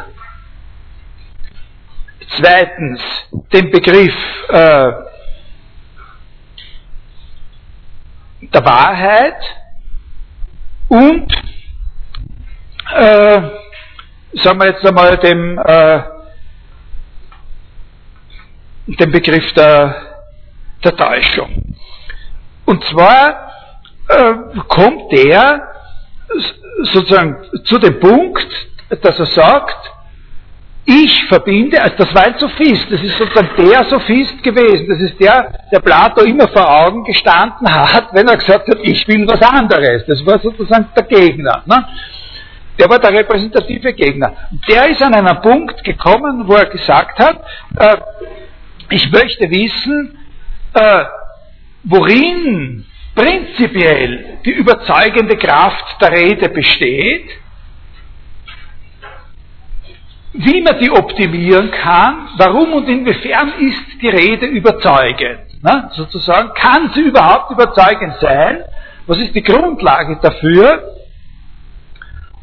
zweitens 2.38 3.02
dem 3.52 3.70
Begriff 3.72 4.16
äh, 4.50 4.92
der 8.54 8.66
Wahrheit 8.66 9.38
und, 10.90 11.32
äh, 12.96 13.42
sagen 14.34 14.60
wir 14.60 14.68
jetzt 14.68 14.86
einmal, 14.86 15.18
dem, 15.18 15.60
äh, 15.60 16.02
den 18.88 19.12
Begriff 19.12 19.54
der, 19.54 19.96
der 20.84 20.96
Täuschung. 20.96 21.76
Und 22.66 22.84
zwar 22.86 23.52
äh, 24.08 24.34
kommt 24.68 25.12
der 25.12 25.74
sozusagen 26.94 27.38
zu 27.66 27.80
dem 27.80 28.00
Punkt, 28.00 28.48
dass 29.02 29.20
er 29.20 29.26
sagt, 29.26 29.92
ich 30.90 31.26
verbinde, 31.26 31.82
also 31.82 31.98
das 31.98 32.16
war 32.16 32.28
ein 32.28 32.40
Sophist, 32.40 32.88
das 32.90 33.02
ist 33.02 33.18
sozusagen 33.18 33.50
der 33.58 33.84
Sophist 33.84 34.42
gewesen, 34.42 34.88
das 34.88 35.00
ist 35.02 35.20
der, 35.20 35.52
der 35.70 35.82
Plato 35.82 36.22
immer 36.24 36.48
vor 36.48 36.66
Augen 36.66 37.04
gestanden 37.04 37.68
hat, 37.70 38.08
wenn 38.14 38.26
er 38.26 38.38
gesagt 38.38 38.70
hat, 38.70 38.78
ich 38.82 39.06
will 39.06 39.28
was 39.28 39.42
anderes. 39.42 40.06
Das 40.08 40.26
war 40.26 40.40
sozusagen 40.40 40.88
der 40.96 41.04
Gegner. 41.04 41.62
Ne? 41.66 41.86
Der 42.80 42.90
war 42.90 43.00
der 43.00 43.12
repräsentative 43.12 43.92
Gegner. 43.94 44.32
Der 44.70 44.90
ist 44.90 45.02
an 45.02 45.14
einen 45.14 45.42
Punkt 45.42 45.84
gekommen, 45.84 46.48
wo 46.48 46.54
er 46.54 46.68
gesagt 46.68 47.20
hat, 47.20 47.44
äh, 47.78 47.98
ich 48.90 49.12
möchte 49.12 49.50
wissen, 49.50 50.18
äh, 50.74 51.04
worin 51.84 52.86
prinzipiell 53.14 54.40
die 54.46 54.52
überzeugende 54.52 55.36
Kraft 55.36 56.02
der 56.02 56.14
Rede 56.14 56.48
besteht 56.48 57.30
wie 60.38 60.62
man 60.62 60.80
die 60.80 60.92
optimieren 60.92 61.72
kann, 61.72 62.30
warum 62.38 62.74
und 62.74 62.88
inwiefern 62.88 63.54
ist 63.60 64.02
die 64.02 64.10
Rede 64.10 64.46
überzeugend. 64.46 65.64
Ne? 65.64 65.90
Sozusagen, 65.94 66.54
kann 66.54 66.92
sie 66.94 67.02
überhaupt 67.02 67.52
überzeugend 67.52 68.16
sein? 68.22 68.64
Was 69.08 69.18
ist 69.18 69.34
die 69.34 69.42
Grundlage 69.42 70.20
dafür? 70.22 70.94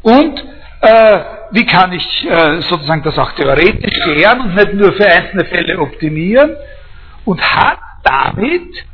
Und 0.01 0.43
äh, 0.81 1.19
wie 1.51 1.65
kann 1.65 1.93
ich 1.93 2.29
äh, 2.29 2.61
sozusagen 2.61 3.03
das 3.03 3.17
auch 3.17 3.31
theoretisch 3.31 3.99
klären 4.01 4.41
und 4.41 4.55
nicht 4.55 4.73
nur 4.73 4.91
für 4.93 5.05
einzelne 5.05 5.45
Fälle 5.45 5.79
optimieren? 5.79 6.55
Und 7.23 7.41
hat 7.41 7.79
damit 8.03 8.85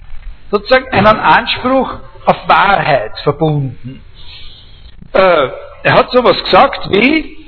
sozusagen 0.51 0.89
einen 0.91 1.19
Anspruch 1.19 1.99
auf 2.25 2.47
Wahrheit 2.47 3.17
verbunden. 3.23 4.01
Äh, 5.11 5.49
er 5.83 5.93
hat 5.93 6.11
sowas 6.11 6.41
gesagt 6.43 6.89
wie, 6.91 7.40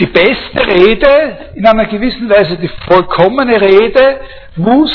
die 0.00 0.06
beste 0.06 0.66
Rede, 0.66 1.52
in 1.54 1.66
einer 1.66 1.86
gewissen 1.86 2.28
Weise 2.30 2.56
die 2.56 2.70
vollkommene 2.86 3.60
Rede, 3.60 4.20
muss 4.56 4.92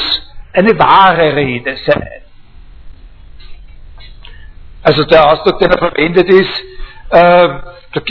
eine 0.53 0.77
wahre 0.79 1.35
Rede 1.35 1.75
sein. 1.85 2.21
Also 4.81 5.03
der 5.05 5.31
Ausdruck, 5.31 5.59
den 5.59 5.71
er 5.71 5.77
verwendet 5.77 6.29
ist, 6.29 6.63
äh, 7.09 7.49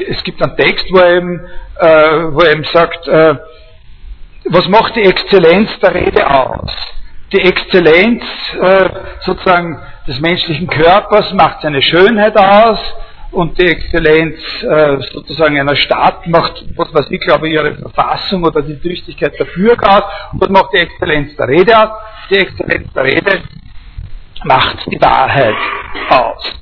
es 0.08 0.22
gibt 0.22 0.42
einen 0.42 0.56
Text, 0.56 0.86
wo 0.92 0.98
er 0.98 1.16
eben, 1.16 1.40
äh, 1.78 2.32
wo 2.32 2.40
er 2.40 2.52
eben 2.52 2.64
sagt, 2.64 3.06
äh, 3.08 3.34
was 4.44 4.68
macht 4.68 4.96
die 4.96 5.02
Exzellenz 5.02 5.78
der 5.80 5.94
Rede 5.94 6.28
aus? 6.28 6.72
Die 7.32 7.40
Exzellenz 7.40 8.24
äh, 8.60 8.88
sozusagen 9.20 9.80
des 10.06 10.20
menschlichen 10.20 10.66
Körpers 10.66 11.32
macht 11.32 11.62
seine 11.62 11.80
Schönheit 11.80 12.36
aus, 12.36 12.78
und 13.32 13.58
die 13.58 13.66
Exzellenz 13.66 14.36
äh, 14.62 14.98
sozusagen 15.12 15.58
einer 15.58 15.74
Stadt 15.74 16.26
macht, 16.26 16.64
was 16.76 16.92
weiß 16.94 17.06
ich, 17.10 17.20
glaube 17.20 17.48
ich, 17.48 17.54
ihre 17.54 17.74
Verfassung 17.74 18.44
oder 18.44 18.62
die 18.62 18.78
Tüchtigkeit 18.78 19.38
der 19.38 19.46
Bürger 19.46 19.96
aus 19.96 20.02
und 20.32 20.40
was 20.42 20.48
macht 20.50 20.72
die 20.74 20.78
Exzellenz 20.78 21.34
der 21.36 21.48
Rede 21.48 21.78
aus? 21.78 21.90
Die 22.30 22.36
Exzellenz 22.36 22.92
der 22.92 23.04
Rede 23.04 23.42
macht 24.44 24.78
die 24.90 25.00
Wahrheit 25.00 25.56
aus. 26.10 26.52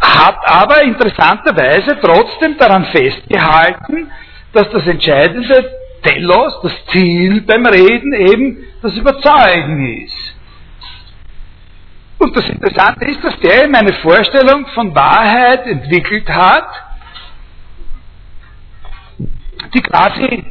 Hat 0.00 0.38
aber 0.44 0.82
interessanterweise 0.82 1.98
trotzdem 2.00 2.56
daran 2.56 2.84
festgehalten, 2.86 4.10
dass 4.52 4.70
das 4.70 4.86
entscheidende 4.86 5.72
Telos, 6.02 6.58
das 6.62 6.72
Ziel 6.86 7.42
beim 7.42 7.66
Reden 7.66 8.14
eben 8.14 8.64
das 8.82 8.96
Überzeugen 8.96 10.04
ist. 10.04 10.39
Und 12.20 12.36
das 12.36 12.46
Interessante 12.50 13.06
ist, 13.06 13.24
dass 13.24 13.38
der 13.40 13.64
eben 13.64 13.74
eine 13.74 13.94
Vorstellung 13.94 14.66
von 14.74 14.94
Wahrheit 14.94 15.66
entwickelt 15.66 16.28
hat, 16.28 16.68
die 19.72 19.80
quasi 19.80 20.44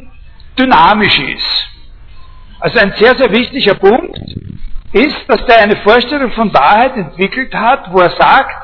dynamisch 0.58 1.16
ist. 1.20 1.68
Also 2.58 2.80
ein 2.80 2.92
sehr, 2.98 3.16
sehr 3.16 3.30
wichtiger 3.30 3.74
Punkt 3.74 4.18
ist, 4.92 5.16
dass 5.28 5.46
der 5.46 5.60
eine 5.60 5.76
Vorstellung 5.76 6.32
von 6.32 6.52
Wahrheit 6.52 6.96
entwickelt 6.96 7.54
hat, 7.54 7.92
wo 7.92 8.00
er 8.00 8.10
sagt, 8.10 8.56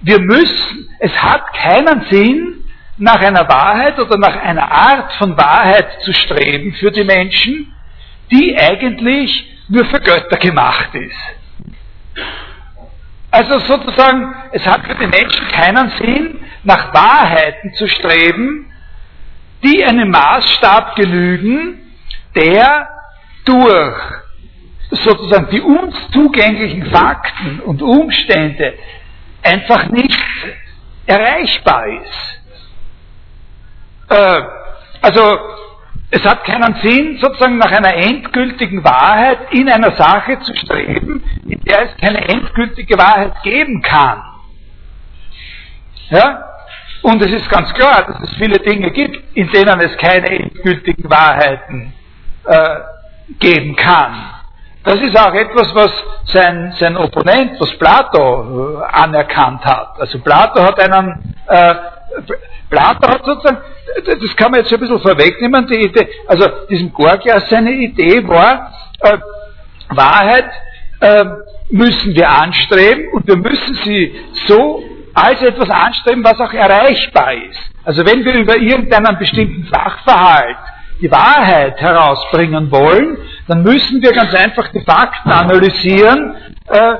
wir 0.00 0.20
müssen, 0.20 0.88
es 1.00 1.12
hat 1.12 1.52
keinen 1.52 2.06
Sinn, 2.10 2.64
nach 2.96 3.20
einer 3.20 3.46
Wahrheit 3.46 3.98
oder 3.98 4.16
nach 4.16 4.36
einer 4.36 4.70
Art 4.72 5.12
von 5.14 5.36
Wahrheit 5.36 6.00
zu 6.02 6.14
streben 6.14 6.72
für 6.74 6.90
die 6.90 7.04
Menschen, 7.04 7.74
die 8.30 8.56
eigentlich 8.58 9.46
nur 9.68 9.84
für 9.84 10.00
Götter 10.00 10.36
gemacht 10.38 10.94
ist. 10.94 11.39
Also 13.30 13.58
sozusagen, 13.60 14.34
es 14.52 14.66
hat 14.66 14.86
für 14.86 14.94
die 14.96 15.06
Menschen 15.06 15.48
keinen 15.48 15.90
Sinn, 15.98 16.40
nach 16.64 16.92
Wahrheiten 16.92 17.72
zu 17.74 17.86
streben, 17.86 18.70
die 19.62 19.84
einem 19.84 20.10
Maßstab 20.10 20.96
genügen, 20.96 21.92
der 22.34 22.88
durch 23.44 24.00
sozusagen 24.90 25.48
die 25.50 25.60
uns 25.60 25.94
zugänglichen 26.12 26.86
Fakten 26.90 27.60
und 27.60 27.80
Umstände 27.80 28.74
einfach 29.42 29.88
nicht 29.88 30.18
erreichbar 31.06 31.86
ist. 31.86 32.40
Äh, 34.08 34.42
also 35.02 35.38
es 36.12 36.24
hat 36.24 36.44
keinen 36.44 36.74
Sinn, 36.82 37.18
sozusagen 37.20 37.58
nach 37.58 37.70
einer 37.70 37.94
endgültigen 37.94 38.82
Wahrheit 38.82 39.38
in 39.52 39.70
einer 39.70 39.92
Sache 39.92 40.40
zu 40.40 40.54
streben, 40.56 41.22
in 41.46 41.60
der 41.60 41.84
es 41.84 41.96
keine 41.98 42.26
endgültige 42.28 42.98
Wahrheit 42.98 43.40
geben 43.44 43.80
kann. 43.80 44.22
Ja? 46.10 46.44
Und 47.02 47.22
es 47.22 47.32
ist 47.32 47.48
ganz 47.48 47.72
klar, 47.74 48.04
dass 48.06 48.28
es 48.28 48.36
viele 48.36 48.58
Dinge 48.58 48.90
gibt, 48.90 49.36
in 49.36 49.50
denen 49.52 49.80
es 49.80 49.96
keine 49.98 50.28
endgültigen 50.28 51.08
Wahrheiten 51.08 51.92
äh, 52.44 52.76
geben 53.38 53.76
kann. 53.76 54.34
Das 54.82 54.96
ist 54.96 55.16
auch 55.16 55.32
etwas, 55.32 55.74
was 55.74 55.92
sein, 56.24 56.74
sein 56.78 56.96
Opponent, 56.96 57.60
was 57.60 57.70
Plato 57.78 58.80
äh, 58.80 58.84
anerkannt 58.90 59.64
hat. 59.64 60.00
Also 60.00 60.18
Plato 60.18 60.62
hat 60.62 60.80
einen 60.80 61.36
äh, 61.46 61.74
Plato 62.70 63.08
hat 63.08 63.24
sozusagen, 63.24 63.58
das 64.06 64.36
kann 64.36 64.52
man 64.52 64.60
jetzt 64.60 64.72
ein 64.72 64.80
bisschen 64.80 65.00
vorwegnehmen, 65.00 65.66
die 65.66 65.84
Idee, 65.84 66.08
also 66.26 66.46
diesem 66.70 66.92
Gorgias 66.92 67.48
seine 67.50 67.72
Idee 67.72 68.26
war, 68.26 68.72
äh, 69.00 69.18
Wahrheit 69.88 70.50
äh, 71.00 71.24
müssen 71.70 72.14
wir 72.14 72.30
anstreben 72.30 73.08
und 73.12 73.26
wir 73.26 73.36
müssen 73.36 73.74
sie 73.74 74.14
so 74.46 74.82
als 75.14 75.42
etwas 75.42 75.68
anstreben, 75.68 76.22
was 76.22 76.38
auch 76.38 76.52
erreichbar 76.52 77.34
ist. 77.34 77.58
Also 77.84 78.06
wenn 78.06 78.24
wir 78.24 78.34
über 78.34 78.56
irgendeinen 78.56 79.18
bestimmten 79.18 79.68
Sachverhalt 79.70 80.56
die 81.00 81.10
Wahrheit 81.10 81.80
herausbringen 81.80 82.70
wollen, 82.70 83.16
dann 83.48 83.62
müssen 83.62 84.02
wir 84.02 84.12
ganz 84.12 84.34
einfach 84.34 84.68
die 84.68 84.80
Fakten 84.80 85.30
analysieren, 85.30 86.36
äh, 86.68 86.94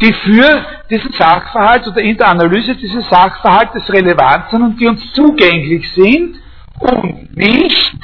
die 0.00 0.12
für 0.12 0.64
diesen 0.90 1.12
Sachverhalt 1.12 1.86
oder 1.88 2.00
in 2.00 2.16
der 2.16 2.28
Analyse 2.28 2.76
dieses 2.76 3.08
Sachverhaltes 3.08 3.92
relevant 3.92 4.50
sind 4.50 4.62
und 4.62 4.80
die 4.80 4.86
uns 4.86 5.12
zugänglich 5.12 5.92
sind 5.92 6.36
und 6.78 7.36
nicht, 7.36 7.94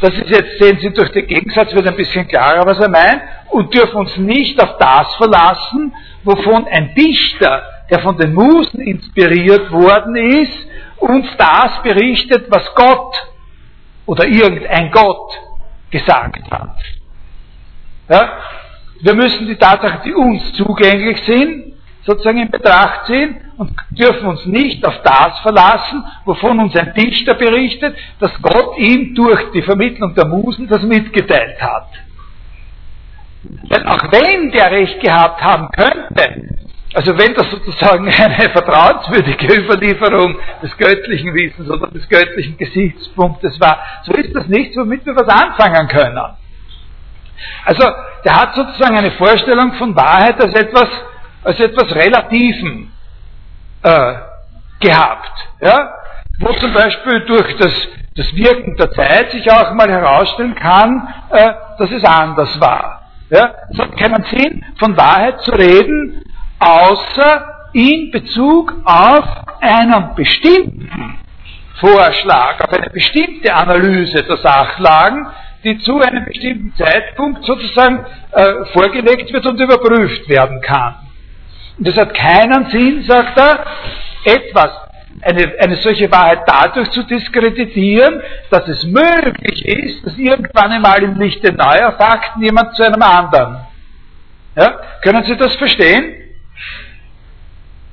das 0.00 0.14
ist 0.14 0.28
jetzt, 0.28 0.58
sehen 0.58 0.78
Sie 0.80 0.92
durch 0.92 1.10
den 1.12 1.26
Gegensatz, 1.26 1.74
wird 1.74 1.86
ein 1.86 1.96
bisschen 1.96 2.26
klarer, 2.26 2.66
was 2.66 2.78
er 2.78 2.88
meint, 2.88 3.22
und 3.50 3.72
dürfen 3.72 3.96
uns 3.96 4.16
nicht 4.16 4.62
auf 4.62 4.76
das 4.78 5.14
verlassen, 5.14 5.94
wovon 6.24 6.66
ein 6.66 6.94
Dichter, 6.94 7.62
der 7.90 8.00
von 8.00 8.16
den 8.16 8.34
Musen 8.34 8.80
inspiriert 8.80 9.70
worden 9.70 10.16
ist, 10.16 10.68
uns 10.96 11.26
das 11.36 11.82
berichtet, 11.82 12.46
was 12.50 12.74
Gott 12.74 13.14
oder 14.06 14.26
irgendein 14.26 14.90
Gott 14.90 15.32
gesagt 15.90 16.50
hat. 16.50 16.76
Ja? 18.08 18.32
Wir 19.04 19.14
müssen 19.14 19.46
die 19.46 19.56
Tatsachen, 19.56 20.00
die 20.06 20.14
uns 20.14 20.54
zugänglich 20.54 21.22
sind, 21.26 21.74
sozusagen 22.06 22.38
in 22.38 22.50
Betracht 22.50 23.04
ziehen 23.04 23.36
und 23.58 23.70
dürfen 23.90 24.28
uns 24.28 24.46
nicht 24.46 24.82
auf 24.86 24.94
das 25.02 25.40
verlassen, 25.40 26.02
wovon 26.24 26.58
uns 26.58 26.74
ein 26.74 26.94
Dichter 26.94 27.34
berichtet, 27.34 27.94
dass 28.18 28.32
Gott 28.40 28.78
ihm 28.78 29.14
durch 29.14 29.52
die 29.52 29.60
Vermittlung 29.60 30.14
der 30.14 30.26
Musen 30.26 30.68
das 30.68 30.82
mitgeteilt 30.84 31.60
hat. 31.60 31.88
Denn 33.42 33.86
auch 33.86 34.10
wenn 34.10 34.50
der 34.52 34.70
Recht 34.70 34.98
gehabt 35.00 35.42
haben 35.42 35.68
könnte, 35.68 36.56
also 36.94 37.18
wenn 37.18 37.34
das 37.34 37.50
sozusagen 37.50 38.08
eine 38.18 38.50
vertrauenswürdige 38.52 39.54
Überlieferung 39.54 40.38
des 40.62 40.74
göttlichen 40.78 41.34
Wissens 41.34 41.68
oder 41.68 41.88
des 41.88 42.08
göttlichen 42.08 42.56
Gesichtspunktes 42.56 43.60
war, 43.60 43.82
so 44.04 44.12
ist 44.12 44.34
das 44.34 44.46
nichts, 44.46 44.74
womit 44.78 45.04
wir 45.04 45.14
was 45.14 45.28
anfangen 45.28 45.88
können. 45.88 46.36
Also 47.64 47.86
der 48.24 48.40
hat 48.40 48.54
sozusagen 48.54 48.96
eine 48.96 49.12
Vorstellung 49.12 49.74
von 49.74 49.94
Wahrheit 49.94 50.40
als 50.40 50.54
etwas, 50.54 50.88
als 51.42 51.60
etwas 51.60 51.94
Relativen 51.94 52.92
äh, 53.82 54.14
gehabt. 54.80 55.32
Ja? 55.60 55.94
Wo 56.40 56.52
zum 56.54 56.72
Beispiel 56.72 57.20
durch 57.26 57.56
das 57.58 57.72
das 58.16 58.32
Wirken 58.34 58.76
der 58.76 58.92
Zeit 58.92 59.32
sich 59.32 59.50
auch 59.50 59.72
mal 59.74 59.90
herausstellen 59.90 60.54
kann, 60.54 61.08
äh, 61.30 61.52
dass 61.78 61.90
es 61.90 62.04
anders 62.04 62.60
war. 62.60 63.02
Ja? 63.30 63.52
Es 63.70 63.78
hat 63.78 63.96
keinen 63.96 64.22
Sinn, 64.24 64.64
von 64.78 64.96
Wahrheit 64.96 65.40
zu 65.40 65.50
reden, 65.52 66.22
außer 66.60 67.70
in 67.72 68.12
Bezug 68.12 68.72
auf 68.84 69.24
einen 69.60 70.14
bestimmten 70.14 71.18
Vorschlag, 71.80 72.60
auf 72.60 72.72
eine 72.72 72.90
bestimmte 72.90 73.52
Analyse 73.52 74.22
der 74.22 74.36
Sachlagen, 74.36 75.26
die 75.64 75.78
zu 75.78 76.00
einem 76.00 76.24
bestimmten 76.24 76.74
Zeitpunkt 76.76 77.44
sozusagen 77.44 78.04
äh, 78.32 78.64
vorgelegt 78.72 79.32
wird 79.32 79.46
und 79.46 79.58
überprüft 79.58 80.28
werden 80.28 80.60
kann. 80.60 80.96
Und 81.78 81.88
das 81.88 81.96
hat 81.96 82.14
keinen 82.14 82.66
Sinn, 82.66 83.02
sagt 83.02 83.38
er, 83.38 83.64
etwas, 84.24 84.70
eine, 85.22 85.52
eine 85.60 85.76
solche 85.76 86.10
Wahrheit 86.10 86.40
dadurch 86.46 86.90
zu 86.90 87.02
diskreditieren, 87.04 88.20
dass 88.50 88.68
es 88.68 88.84
möglich 88.84 89.64
ist, 89.66 90.06
dass 90.06 90.16
irgendwann 90.18 90.72
einmal 90.72 91.02
im 91.02 91.18
Lichte 91.18 91.52
neuer 91.52 91.92
Fakten 91.92 92.42
jemand 92.42 92.76
zu 92.76 92.84
einem 92.84 93.02
anderen. 93.02 93.58
Ja? 94.56 94.80
Können 95.02 95.24
Sie 95.24 95.36
das 95.36 95.54
verstehen? 95.56 96.14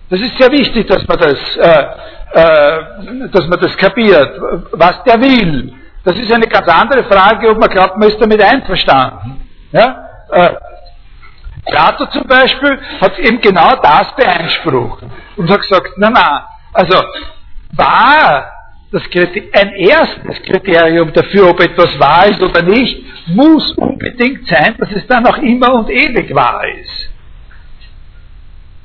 Das 0.10 0.20
ist 0.20 0.38
sehr 0.38 0.52
wichtig, 0.52 0.88
dass 0.88 1.08
man 1.08 1.18
das, 1.20 1.58
äh, 1.58 1.86
äh, 2.34 3.30
dass 3.32 3.48
man 3.48 3.60
das 3.60 3.78
kapiert, 3.78 4.38
was 4.72 5.04
der 5.04 5.22
will. 5.22 5.74
Das 6.04 6.16
ist 6.18 6.32
eine 6.32 6.48
ganz 6.48 6.68
andere 6.68 7.04
Frage, 7.04 7.50
ob 7.50 7.60
man 7.60 7.70
glaubt, 7.70 7.98
man 7.98 8.10
ist 8.10 8.20
damit 8.20 8.42
einverstanden. 8.42 9.48
Ja? 9.72 10.10
Äh, 10.32 10.56
Plato 11.66 12.06
zum 12.08 12.28
Beispiel 12.28 12.80
hat 13.00 13.20
eben 13.20 13.40
genau 13.40 13.76
das 13.76 14.16
beeinsprucht 14.16 15.04
und 15.36 15.50
hat 15.50 15.62
gesagt, 15.62 15.92
na 15.98 16.10
na, 16.10 16.48
also 16.74 17.04
war 17.74 18.52
das 18.92 19.04
ein 19.54 19.72
erstes 19.74 20.42
Kriterium 20.44 21.14
dafür, 21.14 21.50
ob 21.50 21.60
etwas 21.62 21.98
wahr 22.00 22.28
ist 22.28 22.42
oder 22.42 22.62
nicht, 22.64 23.28
muss 23.28 23.72
unbedingt 23.74 24.48
sein, 24.48 24.76
dass 24.78 24.92
es 24.92 25.06
dann 25.08 25.26
auch 25.28 25.38
immer 25.38 25.74
und 25.74 25.90
ewig 25.90 26.34
wahr 26.36 26.64
ist. 26.68 27.10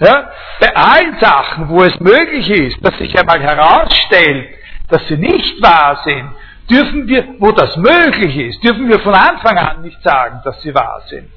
Ja? 0.01 0.31
Bei 0.61 0.77
allen 0.77 1.19
Sachen, 1.19 1.69
wo 1.71 1.83
es 1.83 1.99
möglich 1.99 2.49
ist, 2.51 2.85
dass 2.85 2.97
sich 2.99 3.19
einmal 3.19 3.41
herausstellt, 3.41 4.49
dass 4.89 5.07
sie 5.09 5.17
nicht 5.17 5.61
wahr 5.63 6.03
sind, 6.05 6.31
dürfen 6.71 7.07
wir, 7.07 7.35
wo 7.39 7.53
das 7.53 7.77
möglich 7.77 8.37
ist, 8.37 8.63
dürfen 8.63 8.89
wir 8.89 8.99
von 9.01 9.15
Anfang 9.15 9.57
an 9.57 9.83
nicht 9.83 10.03
sagen, 10.03 10.41
dass 10.45 10.61
sie 10.63 10.75
wahr 10.75 11.03
sind. 11.09 11.29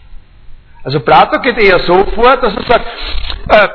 Also 0.84 1.00
Plato 1.02 1.40
geht 1.42 1.58
eher 1.58 1.80
so 1.80 2.06
vor, 2.16 2.38
dass 2.38 2.56
er 2.56 2.64
sagt, 2.64 2.86
äh, 3.50 3.68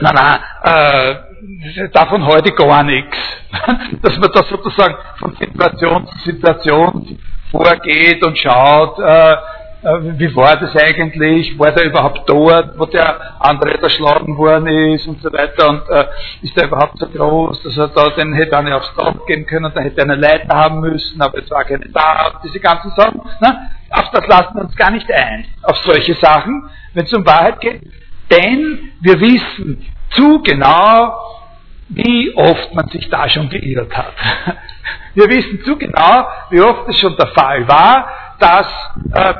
na 0.00 0.12
na, 0.12 1.10
äh, 1.10 1.88
davon 1.92 2.26
heute 2.26 2.52
gar 2.52 2.82
nichts. 2.82 3.16
dass 4.02 4.16
man 4.18 4.30
das 4.32 4.48
sozusagen 4.48 4.96
von 5.18 5.36
Situation 5.36 6.06
zu 6.06 6.18
Situation 6.18 7.18
vorgeht 7.50 8.24
und 8.24 8.38
schaut, 8.38 8.98
äh, 8.98 9.36
wie 9.84 10.34
war 10.34 10.56
das 10.56 10.74
eigentlich, 10.76 11.58
war 11.58 11.72
der 11.72 11.84
überhaupt 11.84 12.22
dort, 12.26 12.78
wo 12.78 12.86
der 12.86 13.40
andere 13.40 13.82
erschlagen 13.82 14.36
worden 14.38 14.66
ist 14.66 15.06
und 15.06 15.20
so 15.20 15.30
weiter 15.30 15.68
und 15.68 15.82
äh, 15.90 16.06
ist 16.42 16.56
der 16.56 16.68
überhaupt 16.68 16.98
so 16.98 17.06
groß, 17.06 17.62
dass 17.62 17.76
er 17.76 17.88
da, 17.88 18.08
den 18.10 18.32
hätte 18.32 18.56
er 18.56 18.76
aufs 18.76 18.94
Dach 18.96 19.14
gehen 19.26 19.46
können, 19.46 19.70
da 19.74 19.80
hätte 19.82 19.98
er 19.98 20.04
eine 20.04 20.14
Leiter 20.14 20.54
haben 20.56 20.80
müssen, 20.80 21.20
aber 21.20 21.38
es 21.38 21.50
war 21.50 21.64
keine 21.64 21.88
da, 21.90 22.40
diese 22.42 22.60
ganzen 22.60 22.92
Sachen, 22.92 23.20
ne? 23.40 23.70
auf 23.90 24.10
das 24.10 24.26
lassen 24.26 24.54
wir 24.54 24.62
uns 24.62 24.76
gar 24.76 24.90
nicht 24.90 25.10
ein, 25.12 25.44
auf 25.62 25.76
solche 25.78 26.14
Sachen, 26.14 26.70
wenn 26.94 27.04
es 27.04 27.12
um 27.12 27.26
Wahrheit 27.26 27.60
geht, 27.60 27.82
denn 28.30 28.92
wir 29.00 29.20
wissen 29.20 29.86
zu 30.10 30.42
genau, 30.42 31.14
wie 31.88 32.34
oft 32.34 32.74
man 32.74 32.88
sich 32.88 33.08
da 33.10 33.28
schon 33.28 33.50
geirrt 33.50 33.94
hat. 33.96 34.12
Wir 35.14 35.28
wissen 35.28 35.62
zu 35.64 35.76
genau, 35.76 36.26
wie 36.50 36.60
oft 36.60 36.88
es 36.88 36.98
schon 36.98 37.16
der 37.16 37.28
Fall 37.28 37.68
war, 37.68 38.08
dass 38.40 38.66
äh, 39.12 39.34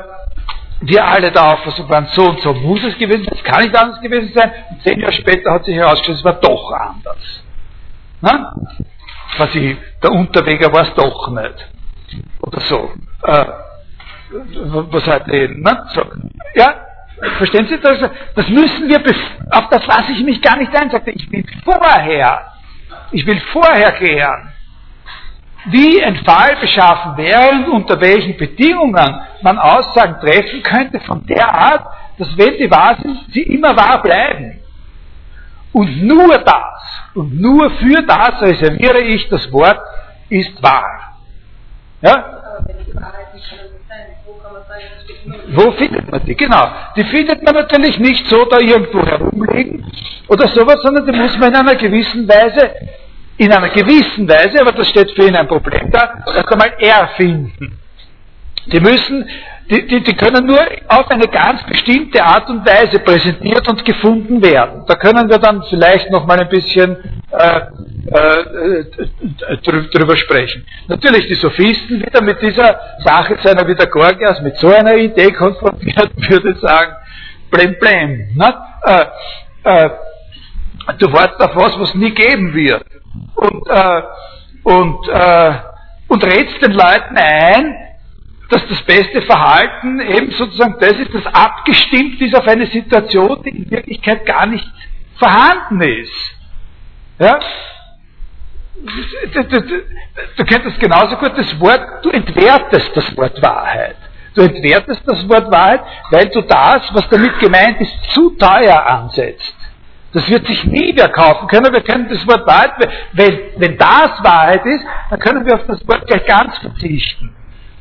wir 0.87 1.05
alle 1.05 1.31
da 1.31 1.53
aufpassen 1.53 1.89
waren, 1.89 2.07
so 2.07 2.29
und 2.29 2.39
so 2.41 2.53
muss 2.53 2.83
es 2.83 2.97
gewesen 2.97 3.23
sein, 3.25 3.33
es 3.37 3.43
kann 3.43 3.63
nicht 3.63 3.75
anders 3.75 4.01
gewesen 4.01 4.31
sein. 4.33 4.51
Und 4.69 4.83
zehn 4.83 4.99
Jahre 4.99 5.13
später 5.13 5.51
hat 5.51 5.65
sich 5.65 5.75
herausgestellt, 5.75 6.19
es 6.19 6.23
war 6.25 6.33
doch 6.33 6.71
anders. 6.71 7.43
Na? 8.21 8.53
Quasi, 9.35 9.77
der 10.01 10.11
Unterweger 10.11 10.71
war 10.71 10.83
es 10.83 10.93
doch 10.93 11.29
nicht. 11.29 11.69
Oder 12.41 12.61
so. 12.61 12.91
Äh, 13.23 13.45
was 14.91 15.07
halt 15.07 15.27
eben, 15.29 15.61
ne? 15.61 15.85
So. 15.93 16.01
Ja, 16.55 16.73
verstehen 17.37 17.67
Sie 17.67 17.79
das? 17.79 17.99
Das 18.35 18.49
müssen 18.49 18.89
wir, 18.89 19.01
auf 19.51 19.69
das 19.69 19.85
lasse 19.87 20.11
ich 20.11 20.23
mich 20.23 20.41
gar 20.41 20.57
nicht 20.57 20.75
ein, 20.75 20.89
sagte 20.89 21.11
ich 21.11 21.31
will 21.31 21.45
vorher, 21.63 22.51
ich 23.11 23.25
will 23.25 23.39
vorher 23.51 23.91
klären 23.93 24.54
wie 25.65 26.03
ein 26.03 26.17
Fall 26.17 26.57
beschaffen 26.61 27.17
wäre 27.17 27.49
und 27.51 27.69
unter 27.69 27.99
welchen 27.99 28.37
Bedingungen 28.37 29.21
man 29.41 29.57
Aussagen 29.57 30.19
treffen 30.19 30.61
könnte 30.63 30.99
von 31.01 31.25
der 31.25 31.47
Art, 31.47 31.85
dass 32.17 32.37
wenn 32.37 32.57
die 32.57 32.69
wahr 32.69 32.97
sind, 33.01 33.17
sie 33.33 33.41
immer 33.41 33.75
wahr 33.75 34.01
bleiben. 34.01 34.61
Und 35.73 36.03
nur 36.03 36.37
das, 36.37 37.11
und 37.15 37.39
nur 37.39 37.69
für 37.71 38.01
das 38.03 38.41
reserviere 38.41 39.01
ich 39.01 39.27
das 39.27 39.51
Wort, 39.51 39.79
ist 40.29 40.61
wahr. 40.63 41.17
Ja? 42.01 42.35
Wo 45.47 45.71
findet 45.71 46.09
man 46.11 46.23
die? 46.25 46.35
Genau. 46.35 46.67
Die 46.95 47.03
findet 47.03 47.43
man 47.43 47.55
natürlich 47.55 47.99
nicht 47.99 48.27
so 48.27 48.45
da 48.45 48.59
irgendwo 48.59 49.05
herumliegen 49.05 49.85
oder 50.27 50.47
sowas, 50.47 50.77
sondern 50.81 51.05
die 51.05 51.17
muss 51.17 51.37
man 51.37 51.49
in 51.49 51.55
einer 51.55 51.75
gewissen 51.75 52.27
Weise 52.27 52.71
in 53.37 53.51
einer 53.51 53.69
gewissen 53.69 54.27
Weise, 54.27 54.61
aber 54.61 54.71
das 54.71 54.87
steht 54.89 55.11
für 55.11 55.27
ihn 55.27 55.35
ein 55.35 55.47
Problem 55.47 55.91
da, 55.91 56.23
erst 56.33 56.51
einmal 56.51 56.73
erfinden. 56.79 57.79
Die 58.67 58.79
müssen, 58.79 59.29
die, 59.69 59.85
die, 59.85 60.01
die 60.01 60.15
können 60.15 60.45
nur 60.45 60.59
auf 60.87 61.09
eine 61.11 61.27
ganz 61.27 61.63
bestimmte 61.63 62.23
Art 62.23 62.49
und 62.49 62.65
Weise 62.65 62.99
präsentiert 62.99 63.67
und 63.67 63.85
gefunden 63.85 64.41
werden. 64.41 64.83
Da 64.87 64.95
können 64.95 65.29
wir 65.29 65.37
dann 65.37 65.61
vielleicht 65.69 66.09
noch 66.09 66.25
mal 66.25 66.39
ein 66.39 66.49
bisschen 66.49 66.97
äh, 67.31 67.61
äh, 68.07 68.85
drüber 69.93 70.17
sprechen. 70.17 70.65
Natürlich 70.87 71.27
die 71.27 71.35
Sophisten 71.35 72.03
wieder 72.03 72.21
mit 72.23 72.41
dieser 72.41 72.79
Sache 73.03 73.37
seiner 73.43 73.67
wieder 73.67 73.85
Gorgias, 73.85 74.41
mit 74.41 74.57
so 74.57 74.69
einer 74.69 74.95
Idee 74.95 75.31
konfrontiert, 75.31 76.11
würde 76.29 76.55
sagen, 76.55 76.93
blem 77.51 77.75
blem. 77.79 78.29
Ne? 78.35 78.53
Äh, 78.83 79.05
äh, 79.63 79.89
du 80.97 81.11
wartest 81.13 81.41
auf 81.41 81.55
was, 81.55 81.79
was 81.79 81.93
nie 81.93 82.11
geben 82.11 82.53
wird 82.55 82.94
und, 83.35 83.67
äh, 83.67 84.01
und, 84.63 85.07
äh, 85.09 85.53
und 86.07 86.23
rätst 86.23 86.61
den 86.61 86.71
Leuten 86.71 87.17
ein, 87.17 87.75
dass 88.49 88.67
das 88.67 88.81
beste 88.83 89.21
Verhalten 89.23 89.99
eben 89.99 90.31
sozusagen 90.31 90.75
das 90.79 90.93
ist, 90.93 91.13
das 91.13 91.25
abgestimmt 91.27 92.21
ist 92.21 92.35
auf 92.35 92.47
eine 92.47 92.67
Situation, 92.67 93.41
die 93.43 93.49
in 93.49 93.71
Wirklichkeit 93.71 94.25
gar 94.25 94.45
nicht 94.45 94.65
vorhanden 95.17 95.81
ist. 95.81 96.35
Ja? 97.19 97.39
Du, 99.33 99.43
du, 99.43 99.61
du, 99.61 99.81
du 100.37 100.45
könntest 100.45 100.79
genauso 100.79 101.15
gut 101.15 101.31
das 101.37 101.59
Wort, 101.59 102.03
du 102.03 102.09
entwertest 102.09 102.91
das 102.95 103.17
Wort 103.17 103.41
Wahrheit. 103.41 103.95
Du 104.35 104.41
entwertest 104.41 105.01
das 105.05 105.27
Wort 105.29 105.49
Wahrheit, 105.49 105.81
weil 106.11 106.27
du 106.29 106.41
das, 106.41 106.93
was 106.93 107.07
damit 107.09 107.39
gemeint 107.39 107.79
ist, 107.79 108.11
zu 108.11 108.31
teuer 108.31 108.85
ansetzt. 108.85 109.55
Das 110.15 110.29
wird 110.29 110.47
sich 110.47 110.63
nie 110.63 110.93
mehr 110.93 111.09
kaufen 111.09 111.45
können. 111.49 111.73
Wir 111.73 111.81
können 111.81 112.07
das 112.07 112.25
Wort 112.25 112.47
Wahrheit, 112.47 112.71
wenn, 113.11 113.37
wenn 113.57 113.77
das 113.77 114.11
Wahrheit 114.23 114.65
ist, 114.65 114.85
dann 115.09 115.19
können 115.19 115.45
wir 115.45 115.55
auf 115.55 115.65
das 115.67 115.85
Wort 115.89 116.07
gleich 116.07 116.25
ganz 116.25 116.57
verzichten. 116.59 117.35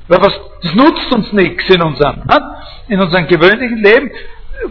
Weil 0.08 0.20
was, 0.20 0.32
das 0.60 0.74
nutzt 0.74 1.14
uns 1.14 1.32
nichts 1.32 1.70
in 1.72 1.80
unserem, 1.80 2.16
ne? 2.26 2.56
in 2.88 3.00
unserem 3.00 3.28
gewöhnlichen 3.28 3.78
Leben. 3.78 4.10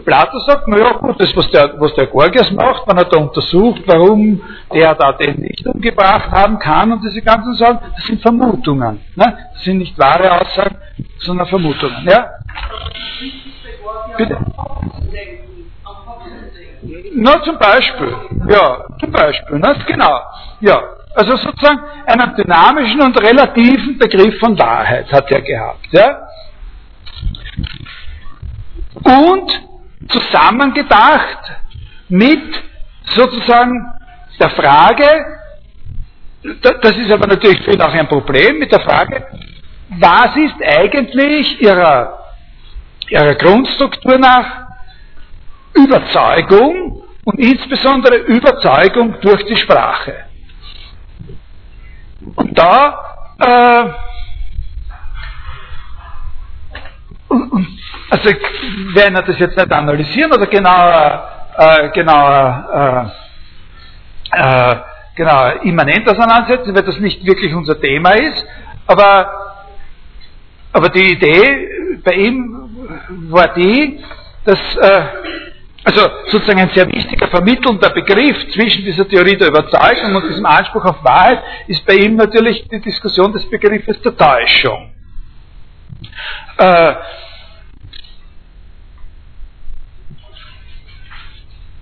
Plato 0.04 0.38
sagt, 0.40 0.64
na 0.66 0.76
ja 0.76 0.92
gut, 0.92 1.18
das 1.18 1.34
was 1.34 1.50
der, 1.52 1.80
was 1.80 1.94
der 1.94 2.06
Gorgias 2.08 2.50
macht, 2.52 2.86
wenn 2.86 2.98
er 2.98 3.04
da 3.06 3.16
untersucht, 3.18 3.82
warum 3.86 4.42
er 4.70 4.94
da 4.94 5.12
den 5.12 5.40
nicht 5.40 5.66
umgebracht 5.66 6.30
haben 6.30 6.58
kann 6.58 6.92
und 6.92 7.02
diese 7.02 7.22
ganzen 7.22 7.54
Sachen, 7.54 7.78
das 7.96 8.04
sind 8.04 8.20
Vermutungen. 8.20 9.00
Ne? 9.16 9.38
Das 9.54 9.64
sind 9.64 9.78
nicht 9.78 9.98
wahre 9.98 10.38
Aussagen, 10.38 10.76
sondern 11.20 11.46
Vermutungen. 11.46 12.06
Ja? 12.06 12.28
Bitte. 14.18 14.36
Na, 17.14 17.42
zum 17.42 17.58
Beispiel. 17.58 18.14
Ja, 18.48 18.84
zum 19.00 19.10
Beispiel. 19.10 19.58
Na, 19.58 19.72
genau. 19.86 20.20
Ja. 20.60 20.82
Also 21.14 21.36
sozusagen 21.36 21.80
einen 22.06 22.34
dynamischen 22.34 23.00
und 23.00 23.20
relativen 23.20 23.96
Begriff 23.98 24.38
von 24.40 24.58
Wahrheit 24.58 25.10
hat 25.12 25.30
er 25.30 25.40
gehabt. 25.42 25.86
Ja? 25.92 26.26
Und 28.94 29.60
zusammengedacht 30.08 31.52
mit 32.08 32.62
sozusagen 33.04 33.92
der 34.40 34.50
Frage, 34.50 35.06
das 36.82 36.96
ist 36.96 37.10
aber 37.10 37.28
natürlich 37.28 37.80
auch 37.80 37.92
ein 37.92 38.08
Problem, 38.08 38.58
mit 38.58 38.72
der 38.72 38.80
Frage, 38.80 39.24
was 39.90 40.36
ist 40.36 40.62
eigentlich 40.62 41.60
ihrer, 41.60 42.18
ihrer 43.08 43.34
Grundstruktur 43.36 44.18
nach 44.18 44.63
Überzeugung 45.74 47.02
und 47.24 47.38
insbesondere 47.38 48.16
Überzeugung 48.16 49.20
durch 49.20 49.44
die 49.44 49.56
Sprache. 49.56 50.14
Und 52.36 52.58
da 52.58 53.00
äh, 53.38 53.90
also 58.10 58.30
wir 58.30 58.94
werden 58.94 59.14
das 59.26 59.38
jetzt 59.38 59.56
nicht 59.56 59.72
analysieren 59.72 60.32
oder 60.32 60.46
genauer, 60.46 61.28
äh, 61.56 61.88
genauer, 61.90 63.12
äh, 64.32 64.40
äh, 64.40 64.76
genau 65.16 65.48
immanent 65.62 66.08
auseinandersetzen, 66.08 66.74
weil 66.74 66.82
das 66.82 66.98
nicht 66.98 67.24
wirklich 67.24 67.54
unser 67.54 67.80
Thema 67.80 68.10
ist. 68.12 68.44
Aber, 68.86 69.30
aber 70.72 70.88
die 70.90 71.12
Idee 71.12 71.68
bei 72.04 72.12
ihm 72.12 72.68
war 73.30 73.54
die, 73.54 74.00
dass 74.44 74.58
äh, 74.76 75.02
also 75.84 76.10
sozusagen 76.28 76.60
ein 76.60 76.70
sehr 76.74 76.88
wichtiger 76.88 77.28
vermittelnder 77.28 77.90
Begriff 77.90 78.36
zwischen 78.52 78.84
dieser 78.84 79.06
Theorie 79.06 79.36
der 79.36 79.48
Überzeugung 79.48 80.16
und 80.16 80.28
diesem 80.28 80.46
Anspruch 80.46 80.84
auf 80.84 81.04
Wahrheit 81.04 81.42
ist 81.66 81.84
bei 81.84 81.94
ihm 81.94 82.16
natürlich 82.16 82.66
die 82.68 82.80
Diskussion 82.80 83.32
des 83.32 83.48
Begriffes 83.50 84.00
der 84.00 84.16
Täuschung. 84.16 84.94
Äh, 86.56 86.94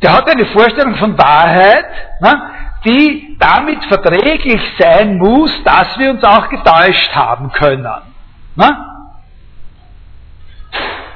der 0.02 0.12
hat 0.12 0.28
eine 0.28 0.46
Vorstellung 0.46 0.96
von 0.96 1.16
Wahrheit, 1.16 1.86
ne, 2.20 2.42
die 2.84 3.36
damit 3.38 3.84
verträglich 3.84 4.60
sein 4.78 5.16
muss, 5.16 5.52
dass 5.62 5.96
wir 5.98 6.10
uns 6.10 6.24
auch 6.24 6.48
getäuscht 6.48 7.14
haben 7.14 7.52
können. 7.52 7.86
Ne? 8.56 8.86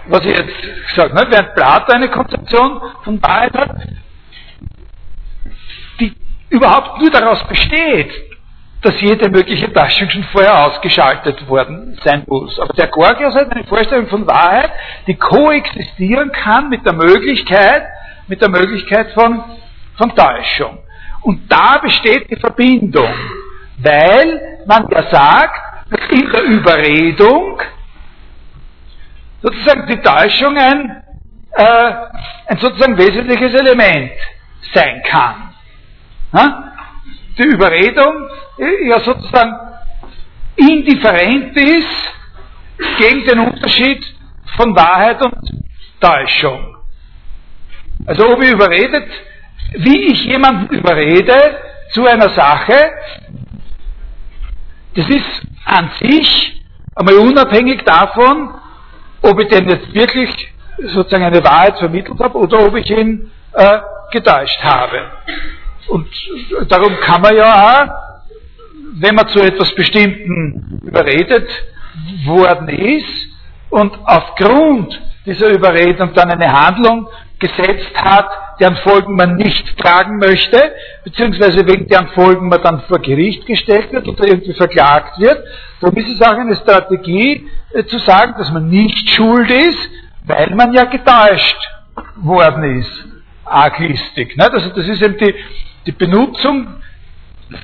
Was 0.09 0.25
ich 0.25 0.37
jetzt 0.37 0.89
gesagt 0.89 1.15
habe, 1.15 1.31
während 1.31 1.55
Plato 1.55 1.93
eine 1.93 2.09
Konzeption 2.09 2.81
von 3.03 3.23
Wahrheit 3.23 3.55
hat, 3.55 3.71
die 6.01 6.15
überhaupt 6.51 7.01
nur 7.01 7.11
daraus 7.11 7.43
besteht, 7.49 8.11
dass 8.83 9.01
jede 9.01 9.29
mögliche 9.29 9.73
Täuschung 9.73 10.09
schon 10.11 10.25
vorher 10.25 10.65
ausgeschaltet 10.65 11.49
worden 11.49 11.99
sein 12.05 12.23
muss. 12.27 12.59
Aber 12.61 12.73
der 12.75 12.87
Gorgias 12.89 13.35
hat 13.35 13.51
eine 13.51 13.65
Vorstellung 13.65 14.07
von 14.07 14.27
Wahrheit, 14.27 14.71
die 15.07 15.15
koexistieren 15.15 16.31
kann 16.31 16.69
mit 16.69 16.87
der 16.87 16.93
Möglichkeit, 16.93 17.83
mit 18.29 18.41
der 18.41 18.51
Möglichkeit 18.51 19.11
von, 19.13 19.43
von 19.97 20.15
Täuschung. 20.15 20.79
Und 21.23 21.51
da 21.51 21.79
besteht 21.79 22.31
die 22.31 22.37
Verbindung, 22.37 23.13
weil 23.79 24.61
man 24.67 24.87
ja 24.91 25.03
sagt, 25.11 25.61
dass 25.91 26.01
in 26.11 26.31
der 26.31 26.43
Überredung 26.43 27.61
sozusagen 29.43 29.87
die 29.87 30.01
Täuschung 30.01 30.57
ein, 30.57 31.03
äh, 31.53 31.93
ein 32.47 32.59
sozusagen 32.59 32.97
wesentliches 32.97 33.55
Element 33.55 34.13
sein 34.75 35.03
kann. 35.05 35.55
Ja? 36.33 36.73
Die 37.39 37.45
Überredung 37.45 38.29
ja 38.87 39.01
sozusagen 39.01 39.55
indifferent 40.57 41.57
ist 41.57 42.13
gegen 42.99 43.25
den 43.27 43.41
Unterschied 43.41 44.05
von 44.57 44.75
Wahrheit 44.75 45.23
und 45.23 45.35
Täuschung. 46.01 46.77
Also 48.07 48.29
ob 48.33 48.43
ihr 48.43 48.53
überredet, 48.53 49.09
wie 49.75 50.13
ich 50.13 50.25
jemanden 50.25 50.75
überrede 50.75 51.59
zu 51.93 52.07
einer 52.07 52.31
Sache, 52.31 52.93
das 54.95 55.09
ist 55.09 55.43
an 55.65 55.91
sich 56.01 56.63
einmal 56.95 57.17
unabhängig 57.17 57.83
davon, 57.85 58.55
ob 59.27 59.41
ich 59.41 59.49
denn 59.49 59.69
jetzt 59.69 59.93
wirklich 59.93 60.31
sozusagen 60.79 61.25
eine 61.25 61.43
Wahrheit 61.43 61.79
vermittelt 61.79 62.19
habe 62.21 62.39
oder 62.39 62.67
ob 62.67 62.77
ich 62.77 62.91
ihn 62.91 63.31
äh, 63.53 63.79
getäuscht 64.13 64.63
habe. 64.63 65.03
Und 65.89 66.09
darum 66.69 66.97
kann 67.01 67.23
man 67.23 67.37
ja 67.37 67.85
auch, 67.85 67.89
wenn 68.95 69.15
man 69.15 69.29
zu 69.29 69.41
etwas 69.41 69.75
Bestimmten 69.75 70.81
überredet 70.85 71.49
worden 72.25 72.69
ist 72.69 73.29
und 73.71 73.99
aufgrund 74.05 75.01
dieser 75.25 75.49
Überredung 75.49 76.13
dann 76.15 76.31
eine 76.31 76.53
Handlung 76.53 77.09
gesetzt 77.39 77.93
hat, 77.97 78.29
deren 78.61 78.77
Folgen 78.77 79.17
man 79.17 79.37
nicht 79.37 79.77
tragen 79.79 80.19
möchte, 80.19 80.73
beziehungsweise 81.05 81.67
wegen 81.67 81.87
deren 81.89 82.09
Folgen 82.09 82.49
man 82.49 82.63
dann 82.63 82.81
vor 82.83 82.99
Gericht 83.01 83.47
gestellt 83.47 83.93
wird 83.93 84.09
oder 84.09 84.27
irgendwie 84.27 84.55
verklagt 84.55 85.19
wird, 85.21 85.43
darum 85.81 85.97
ist 85.97 86.09
es 86.09 86.23
auch 86.23 86.37
eine 86.37 86.57
Strategie 86.57 87.49
äh, 87.73 87.85
zu 87.85 87.99
sagen, 87.99 88.35
dass 88.39 88.51
man 88.51 88.69
nicht 88.69 89.11
schuld 89.11 89.51
ist, 89.51 89.91
weil 90.27 90.55
man 90.55 90.73
ja 90.73 90.85
getäuscht 90.85 91.59
worden 92.17 92.81
ist. 92.81 93.05
Arglistig. 93.45 94.37
Ne? 94.37 94.51
Also 94.51 94.71
das 94.71 94.89
ist 94.89 95.03
eben 95.03 95.17
die, 95.19 95.35
die 95.87 95.93
Benutzung 95.93 96.67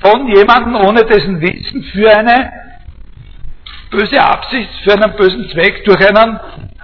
von 0.01 0.27
jemandem 0.33 0.75
ohne 0.75 1.03
dessen 1.03 1.41
Wissen 1.41 1.83
für 1.83 2.09
eine 2.15 2.51
böse 3.91 4.21
Absicht, 4.21 4.69
für 4.83 4.93
einen 4.93 5.15
bösen 5.15 5.49
Zweck 5.49 5.83
durch 5.85 5.99
einen 6.07 6.39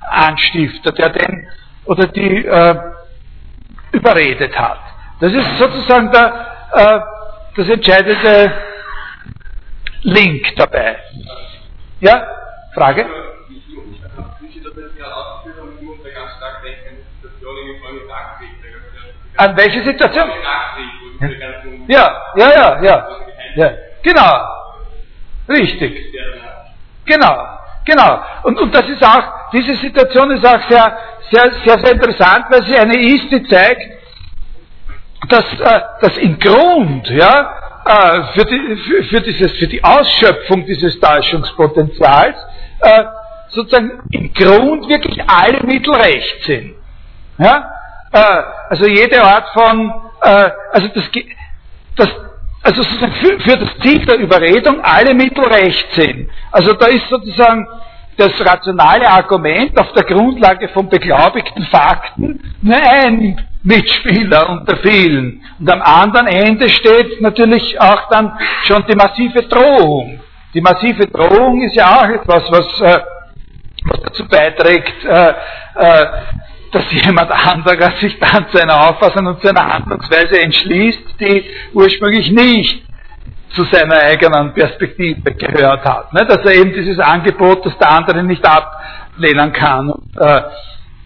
Anstifter, 0.09 0.91
der 0.91 1.09
den 1.09 1.47
oder 1.85 2.07
die 2.07 2.45
äh, 2.45 2.75
überredet 3.91 4.57
hat. 4.57 4.79
Das 5.19 5.33
ist 5.33 5.57
sozusagen 5.57 6.11
der, 6.11 6.47
äh, 6.73 6.99
das 7.55 7.69
entscheidende 7.69 8.51
Link 10.03 10.55
dabei. 10.55 10.97
Ja? 11.99 12.27
Frage? 12.73 13.05
An 19.37 19.55
welche 19.55 19.81
Situation? 19.83 20.29
Ja, 21.87 22.33
ja, 22.35 22.49
ja, 22.51 22.83
ja. 22.83 23.07
ja. 23.55 23.71
Genau. 24.03 24.59
Richtig. 25.49 26.13
Genau. 27.05 27.58
Genau. 27.89 28.21
Und, 28.43 28.59
und 28.59 28.75
das 28.75 28.87
ist 28.87 29.03
auch, 29.03 29.23
diese 29.51 29.73
Situation 29.73 30.29
ist 30.31 30.45
auch 30.45 30.61
sehr, 30.69 30.97
sehr, 31.31 31.51
sehr, 31.65 31.79
sehr 31.79 31.91
interessant, 31.93 32.45
weil 32.49 32.63
sie 32.63 32.77
eine 32.77 32.97
ist, 32.99 33.31
die 33.31 33.43
zeigt, 33.47 33.81
dass, 35.27 35.45
äh, 35.59 35.81
dass 36.01 36.17
im 36.17 36.37
Grund, 36.37 37.09
ja, 37.09 37.81
äh, 37.85 38.23
für, 38.33 38.45
die, 38.45 38.75
für, 38.75 39.03
für, 39.05 39.21
dieses, 39.21 39.51
für 39.57 39.67
die 39.67 39.83
Ausschöpfung 39.83 40.65
dieses 40.67 40.99
Täuschungspotenzials, 40.99 42.37
äh, 42.81 43.05
sozusagen 43.49 44.03
im 44.11 44.31
Grund 44.33 44.87
wirklich 44.87 45.19
alle 45.27 45.63
Mittel 45.63 45.95
recht 45.95 46.43
sind. 46.43 46.75
Ja? 47.39 47.71
Äh, 48.11 48.43
also 48.69 48.85
jede 48.85 49.23
Art 49.23 49.49
von, 49.49 49.91
äh, 50.21 50.51
also 50.73 50.87
das, 50.89 51.09
das 51.95 52.09
also 52.61 52.83
sozusagen 52.83 53.13
für, 53.13 53.39
für 53.39 53.57
das 53.57 53.69
Ziel 53.81 54.05
der 54.05 54.17
Überredung 54.17 54.81
alle 54.83 55.13
Mittel 55.13 55.45
recht 55.45 55.87
sind. 55.93 56.29
Also 56.51 56.73
da 56.73 56.87
ist 56.87 57.07
sozusagen 57.09 57.67
das 58.17 58.33
rationale 58.45 59.09
Argument 59.09 59.77
auf 59.79 59.93
der 59.93 60.03
Grundlage 60.03 60.67
von 60.69 60.89
beglaubigten 60.89 61.63
Fakten 61.67 62.53
nur 62.61 62.75
ein 62.75 63.39
Mitspieler 63.63 64.49
unter 64.49 64.77
vielen. 64.77 65.41
Und 65.57 65.69
am 65.71 65.81
anderen 65.81 66.27
Ende 66.27 66.67
steht 66.69 67.21
natürlich 67.21 67.79
auch 67.79 68.09
dann 68.09 68.37
schon 68.65 68.85
die 68.87 68.95
massive 68.95 69.43
Drohung. 69.43 70.19
Die 70.53 70.61
massive 70.61 71.07
Drohung 71.07 71.61
ist 71.61 71.75
ja 71.75 71.97
auch 71.97 72.09
etwas, 72.09 72.43
was, 72.51 72.81
äh, 72.81 72.99
was 73.85 74.01
dazu 74.01 74.27
beiträgt, 74.27 75.05
äh, 75.05 75.33
äh, 75.75 76.05
dass 76.71 76.91
jemand 76.91 77.31
anderer 77.31 77.91
sich 77.99 78.17
dann 78.19 78.47
zu 78.51 78.61
einer 78.61 78.89
Auffassung 78.89 79.25
und 79.25 79.41
zu 79.41 79.49
einer 79.49 79.73
Handlungsweise 79.73 80.41
entschließt, 80.41 81.19
die 81.19 81.45
ursprünglich 81.73 82.31
nicht 82.31 82.83
zu 83.55 83.63
seiner 83.65 83.95
eigenen 83.95 84.53
Perspektive 84.53 85.33
gehört 85.33 85.83
hat. 85.83 86.13
Ne? 86.13 86.25
Dass 86.25 86.45
er 86.45 86.53
eben 86.53 86.73
dieses 86.73 86.99
Angebot, 86.99 87.65
das 87.65 87.77
der 87.77 87.91
andere 87.91 88.23
nicht 88.23 88.45
ablehnen 88.45 89.51
kann 89.53 89.89
und, 89.89 90.17
äh, 90.17 90.41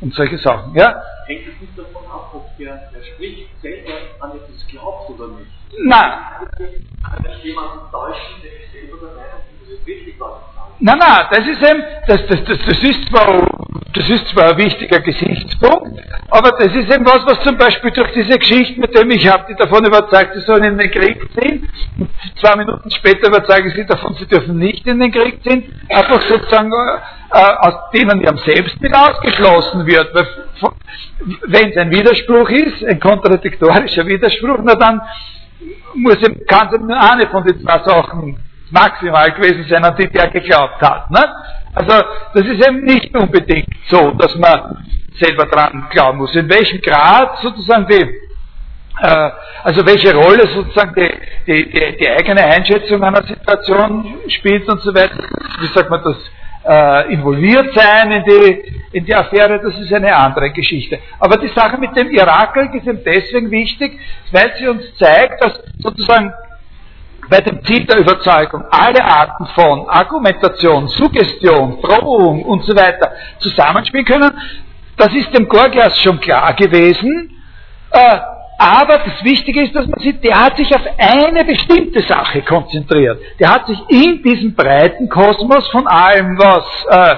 und 0.01 0.13
solche 0.13 0.37
Sachen. 0.37 0.75
Ja? 0.75 1.01
Hängt 1.25 1.47
es 1.47 1.61
nicht 1.61 1.77
davon 1.77 2.05
ab, 2.11 2.31
ob 2.33 2.57
der, 2.57 2.89
der 2.93 3.03
spricht, 3.13 3.47
selber 3.61 3.93
an 4.19 4.31
etwas 4.31 4.67
glaubt 4.67 5.09
oder 5.09 5.27
nicht? 5.39 5.51
Nein. 5.85 6.11
Kann 7.01 7.25
jemanden 7.41 7.79
täuschen, 7.91 8.41
der 8.43 8.51
selber 8.71 8.97
der 9.01 9.15
Meinung 9.15 9.39
ist, 9.61 9.71
dass 9.71 9.79
es 9.79 9.87
wirklich 9.87 10.19
was 10.19 10.52
Nein, 10.79 10.97
nein, 10.97 11.25
das 11.29 11.47
ist 11.47 11.61
eben, 11.61 11.83
das, 12.07 12.27
das, 12.27 12.43
das, 12.45 12.57
das, 12.65 12.83
ist 12.83 13.07
zwar, 13.09 13.47
das 13.93 14.09
ist 14.09 14.27
zwar 14.29 14.51
ein 14.51 14.57
wichtiger 14.57 14.99
Gesichtspunkt, 14.99 16.01
aber 16.29 16.51
das 16.51 16.73
ist 16.73 16.91
eben 16.93 17.05
was, 17.05 17.25
was 17.25 17.43
zum 17.43 17.57
Beispiel 17.57 17.91
durch 17.91 18.11
diese 18.11 18.37
Geschichte, 18.37 18.79
mit 18.79 18.97
dem 18.97 19.09
ich 19.11 19.27
habe 19.31 19.45
die 19.47 19.55
davon 19.55 19.85
überzeugt, 19.85 20.33
sie 20.33 20.41
sollen 20.41 20.63
in 20.63 20.77
den 20.77 20.91
Krieg 20.91 21.29
ziehen, 21.39 21.69
und 21.99 22.09
zwei 22.39 22.55
Minuten 22.57 22.89
später 22.91 23.27
überzeuge 23.27 23.69
ich 23.69 23.75
sie 23.75 23.85
davon, 23.85 24.15
sie 24.15 24.25
dürfen 24.25 24.57
nicht 24.57 24.85
in 24.87 24.99
den 24.99 25.11
Krieg 25.11 25.41
ziehen, 25.43 25.63
einfach 25.89 26.21
sozusagen, 26.23 26.71
äh, 26.71 27.37
aus 27.37 27.91
denen 27.93 28.21
ja 28.21 28.35
selbst 28.37 28.81
mit 28.81 28.93
ausgeschlossen 28.95 29.85
wird. 29.85 30.11
Wenn 31.47 31.69
es 31.69 31.77
ein 31.77 31.91
Widerspruch 31.91 32.49
ist, 32.49 32.83
ein 32.85 32.99
kontradiktorischer 32.99 34.05
Widerspruch, 34.05 34.59
na 34.63 34.75
dann 34.75 35.01
muss, 35.93 36.17
kann 36.47 36.67
es 36.73 36.79
nur 36.81 36.99
eine 36.99 37.27
von 37.27 37.43
den 37.43 37.61
zwei 37.61 37.79
Sachen 37.83 38.37
maximal 38.73 39.31
gewesen 39.31 39.65
sein, 39.69 39.85
an 39.85 39.95
die 39.95 40.09
der 40.09 40.29
geglaubt 40.29 40.81
hat. 40.81 41.09
Ne? 41.11 41.23
Also 41.75 42.05
das 42.33 42.43
ist 42.43 42.67
eben 42.67 42.83
nicht 42.83 43.15
unbedingt 43.15 43.69
so, 43.87 44.11
dass 44.11 44.35
man 44.35 44.85
selber 45.19 45.45
dran 45.45 45.87
glauben 45.91 46.17
muss. 46.17 46.35
In 46.35 46.49
welchem 46.49 46.81
Grad 46.81 47.37
sozusagen 47.41 47.87
die, 47.87 48.01
äh, 49.01 49.29
also 49.63 49.85
welche 49.85 50.13
Rolle 50.15 50.47
sozusagen 50.47 50.93
die, 50.95 51.11
die, 51.47 51.69
die, 51.71 51.97
die, 51.97 52.09
eigene 52.09 52.43
Einschätzung 52.43 53.03
einer 53.03 53.23
Situation 53.23 54.15
spielt 54.27 54.67
und 54.67 54.81
so 54.81 54.93
weiter. 54.93 55.23
Wie 55.59 55.67
sagt 55.67 55.89
man 55.89 56.01
das? 56.03 56.17
Äh, 56.65 57.13
involviert 57.13 57.73
sein 57.75 58.09
in 58.09 58.23
die, 58.23 58.73
in 58.93 59.05
die 59.05 59.13
Affäre, 59.13 59.59
das 59.61 59.77
ist 59.77 59.91
eine 59.93 60.15
andere 60.15 60.49
Geschichte. 60.51 60.97
Aber 61.19 61.35
die 61.35 61.49
Sache 61.49 61.77
mit 61.77 61.93
dem 61.97 62.09
Irakkrieg 62.09 62.73
ist 62.75 62.87
eben 62.87 63.03
deswegen 63.03 63.51
wichtig, 63.51 63.99
weil 64.31 64.53
sie 64.57 64.69
uns 64.69 64.95
zeigt, 64.95 65.43
dass 65.43 65.59
sozusagen 65.79 66.31
bei 67.29 67.41
dem 67.41 67.63
Ziel 67.65 67.85
der 67.85 67.99
Überzeugung 67.99 68.63
alle 68.69 69.03
Arten 69.03 69.45
von 69.55 69.89
Argumentation, 69.89 70.87
Suggestion, 70.87 71.81
Drohung 71.81 72.43
und 72.43 72.63
so 72.65 72.75
weiter 72.75 73.11
zusammenspielen 73.39 74.05
können. 74.05 74.31
Das 74.97 75.13
ist 75.13 75.35
dem 75.35 75.47
Gorgias 75.47 75.99
schon 75.99 76.19
klar 76.19 76.53
gewesen. 76.53 77.31
Äh, 77.91 78.19
aber 78.57 78.99
das 78.99 79.23
Wichtige 79.23 79.63
ist, 79.63 79.75
dass 79.75 79.87
man 79.87 79.99
sieht, 79.99 80.23
der 80.23 80.39
hat 80.39 80.57
sich 80.57 80.73
auf 80.73 80.83
eine 80.97 81.43
bestimmte 81.43 82.01
Sache 82.01 82.41
konzentriert. 82.43 83.19
Der 83.39 83.49
hat 83.49 83.67
sich 83.67 83.79
in 83.89 84.21
diesem 84.23 84.55
breiten 84.55 85.09
Kosmos 85.09 85.67
von 85.69 85.87
allem, 85.87 86.37
was 86.37 86.63
äh, 86.89 87.15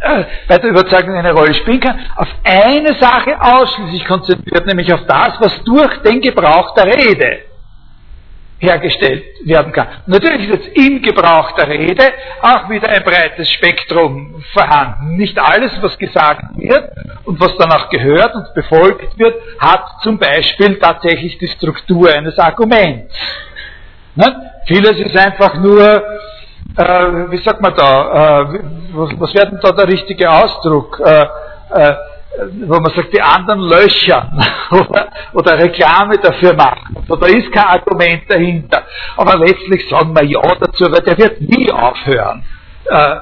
äh, 0.00 0.24
bei 0.48 0.58
der 0.58 0.70
Überzeugung 0.70 1.14
eine 1.14 1.32
Rolle 1.32 1.54
spielen 1.54 1.80
kann, 1.80 1.98
auf 2.16 2.28
eine 2.44 2.94
Sache 2.94 3.40
ausschließlich 3.40 4.04
konzentriert, 4.06 4.66
nämlich 4.66 4.92
auf 4.92 5.06
das, 5.06 5.34
was 5.40 5.62
durch 5.64 6.02
den 6.02 6.20
Gebrauch 6.20 6.74
der 6.74 6.86
Rede 6.86 7.38
hergestellt 8.58 9.24
werden 9.44 9.72
kann. 9.72 9.86
Natürlich 10.06 10.48
ist 10.48 10.56
jetzt 10.56 10.76
im 10.76 11.00
Gebrauch 11.00 11.52
der 11.52 11.68
Rede 11.68 12.12
auch 12.42 12.68
wieder 12.68 12.88
ein 12.88 13.04
breites 13.04 13.48
Spektrum 13.50 14.42
vorhanden. 14.52 15.16
Nicht 15.16 15.38
alles, 15.38 15.72
was 15.80 15.96
gesagt 15.96 16.42
wird 16.56 16.90
und 17.24 17.40
was 17.40 17.56
danach 17.56 17.88
gehört 17.88 18.34
und 18.34 18.52
befolgt 18.54 19.16
wird, 19.18 19.36
hat 19.60 19.84
zum 20.02 20.18
Beispiel 20.18 20.78
tatsächlich 20.78 21.38
die 21.38 21.48
Struktur 21.48 22.12
eines 22.12 22.36
Arguments. 22.38 23.14
Ne? 24.16 24.50
Vieles 24.66 24.98
ist 24.98 25.16
einfach 25.16 25.54
nur, 25.54 25.80
äh, 26.76 27.30
wie 27.30 27.38
sagt 27.38 27.60
man 27.60 27.74
da, 27.76 28.42
äh, 28.42 28.60
was, 28.92 29.10
was 29.20 29.34
wäre 29.34 29.50
denn 29.50 29.60
da 29.62 29.70
der 29.70 29.86
richtige 29.86 30.28
Ausdruck? 30.28 31.00
Äh, 31.04 31.26
äh 31.70 31.94
wo 32.66 32.80
man 32.80 32.92
sagt, 32.94 33.12
die 33.12 33.20
anderen 33.20 33.60
löchern 33.60 34.44
oder, 35.32 35.58
Reklame 35.58 36.18
dafür 36.18 36.54
machen. 36.54 36.96
Also 36.96 37.16
da 37.16 37.26
ist 37.26 37.50
kein 37.52 37.64
Argument 37.64 38.22
dahinter. 38.28 38.84
Aber 39.16 39.38
letztlich 39.38 39.88
sagen 39.88 40.14
wir 40.14 40.24
Ja 40.24 40.54
dazu, 40.60 40.84
weil 40.84 41.02
der 41.02 41.18
wird 41.18 41.40
nie 41.40 41.70
aufhören, 41.70 42.44
äh, 42.86 42.94
äh, 42.94 43.18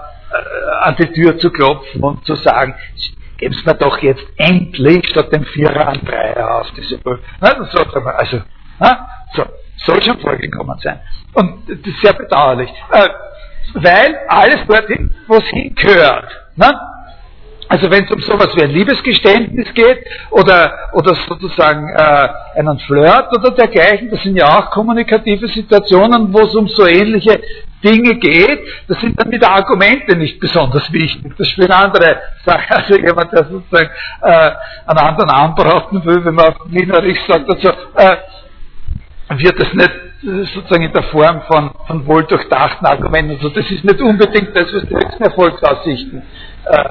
an 0.83 0.97
die 0.99 1.13
Tür 1.13 1.39
zu 1.39 1.51
klopfen 1.51 2.03
und 2.03 2.25
zu 2.27 2.35
sagen, 2.37 2.75
geben 3.39 3.55
Sie 3.55 3.65
mir 3.65 3.75
doch 3.75 3.99
jetzt 3.99 4.25
endlich 4.37 5.09
statt 5.09 5.33
dem 5.33 5.45
Vierer 5.45 5.89
an 5.89 6.01
Dreier 6.05 6.61
auf 6.61 6.71
diese 6.77 6.99
Prüfung. 6.99 7.25
Also, 7.41 8.41
so, 9.35 9.45
soll 9.85 10.03
schon 10.03 10.19
vorgekommen 10.21 10.79
sein. 10.83 11.01
Und 11.35 11.69
das 11.69 11.79
ist 11.79 12.01
sehr 12.03 12.15
bedauerlich. 12.15 12.71
Äh, 12.93 13.09
weil 13.75 14.17
alles 14.29 14.67
dorthin, 14.67 15.15
wo 15.27 15.37
es 15.37 15.45
hingehört. 15.47 16.29
Ne? 16.57 16.73
Also 17.69 17.91
wenn 17.91 18.05
es 18.05 18.11
um 18.11 18.21
sowas 18.21 18.49
wie 18.55 18.63
ein 18.63 18.71
Liebesgeständnis 18.71 19.73
geht 19.75 20.05
oder, 20.31 20.73
oder 20.93 21.15
sozusagen 21.15 21.89
äh, 21.97 22.29
einen 22.59 22.79
Flirt 22.81 23.29
oder 23.37 23.51
dergleichen, 23.51 24.11
das 24.11 24.23
sind 24.23 24.37
ja 24.37 24.59
auch 24.59 24.71
kommunikative 24.71 25.49
Situationen, 25.49 26.33
wo 26.33 26.41
es 26.41 26.55
um 26.55 26.69
so 26.69 26.87
ähnliche 26.87 27.41
Dinge 27.83 28.15
geht, 28.17 28.61
das 28.89 29.01
sind 29.01 29.21
dann 29.21 29.31
wieder 29.31 29.51
Argumente 29.51 30.17
nicht 30.17 30.39
besonders 30.41 30.93
wichtig. 30.93 31.33
Das 31.37 31.49
spielen 31.49 31.73
andere 31.73 32.21
Sachen. 32.45 32.77
Also 32.77 32.97
jemand, 32.97 33.33
der 33.33 33.45
sozusagen 33.45 33.91
äh, 34.23 34.51
einen 34.87 34.99
anderen 34.99 35.31
anbraten 35.31 36.05
will, 36.05 36.25
wenn 36.25 36.35
man 36.35 36.47
auf 36.47 36.57
Wienerisch 36.67 37.19
sagt, 37.27 37.49
also, 37.51 37.69
äh, 37.97 38.17
wird 39.39 39.61
das 39.61 39.73
nicht 39.75 39.91
sozusagen 40.55 40.85
in 40.85 40.93
der 40.93 41.03
Form 41.05 41.43
von, 41.43 41.71
von 41.87 42.07
wohldurchdachten 42.07 42.87
Argumenten. 42.87 43.33
Also 43.33 43.49
das 43.51 43.71
ist 43.71 43.85
nicht 43.85 44.01
unbedingt 44.01 44.55
das, 44.57 44.73
was 44.73 44.83
die 44.85 44.95
höchsten 44.95 45.23
Erfolgsaussichten 45.23 46.23
äh, 46.65 46.85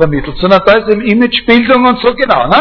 vermittelt, 0.00 0.36
sondern 0.38 0.62
da 0.64 0.72
ist 0.74 0.88
eben 0.88 1.02
Imagebildung 1.02 1.86
und 1.86 2.00
so 2.00 2.14
genau. 2.14 2.46
Ne? 2.46 2.60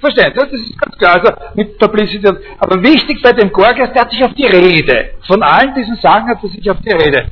Verstehen 0.00 0.32
Sie? 0.32 0.40
Das 0.40 0.52
ist 0.52 0.80
ganz 0.80 0.96
klar. 0.96 1.14
Also 1.14 1.32
mit 1.54 1.78
Publicity. 1.78 2.28
Aber 2.58 2.82
wichtig 2.82 3.20
bei 3.22 3.32
dem 3.32 3.52
Gorgias, 3.52 3.92
der 3.92 4.02
hat 4.02 4.10
sich 4.10 4.24
auf 4.24 4.32
die 4.34 4.46
Rede. 4.46 5.10
Von 5.26 5.42
allen 5.42 5.74
diesen 5.74 5.96
Sachen 5.96 6.28
hat 6.28 6.42
er 6.42 6.48
sich 6.48 6.70
auf 6.70 6.78
die 6.80 6.92
Rede, 6.92 7.26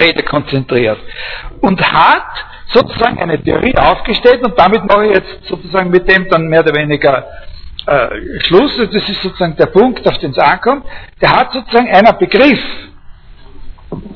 Rede 0.00 0.22
konzentriert. 0.22 0.98
Und 1.60 1.80
hat 1.80 2.32
sozusagen 2.68 3.18
eine 3.18 3.42
Theorie 3.42 3.76
aufgestellt 3.76 4.42
und 4.44 4.58
damit 4.58 4.84
mache 4.84 5.06
ich 5.06 5.14
jetzt 5.16 5.44
sozusagen 5.48 5.90
mit 5.90 6.08
dem 6.08 6.28
dann 6.28 6.46
mehr 6.46 6.60
oder 6.60 6.74
weniger 6.74 7.26
äh, 7.86 8.40
Schluss. 8.46 8.76
Das 8.76 9.08
ist 9.08 9.22
sozusagen 9.22 9.56
der 9.56 9.66
Punkt, 9.66 10.08
auf 10.08 10.18
den 10.18 10.30
es 10.30 10.38
ankommt. 10.38 10.86
Der 11.20 11.30
hat 11.32 11.52
sozusagen 11.52 11.88
einen 11.88 12.16
Begriff 12.18 12.60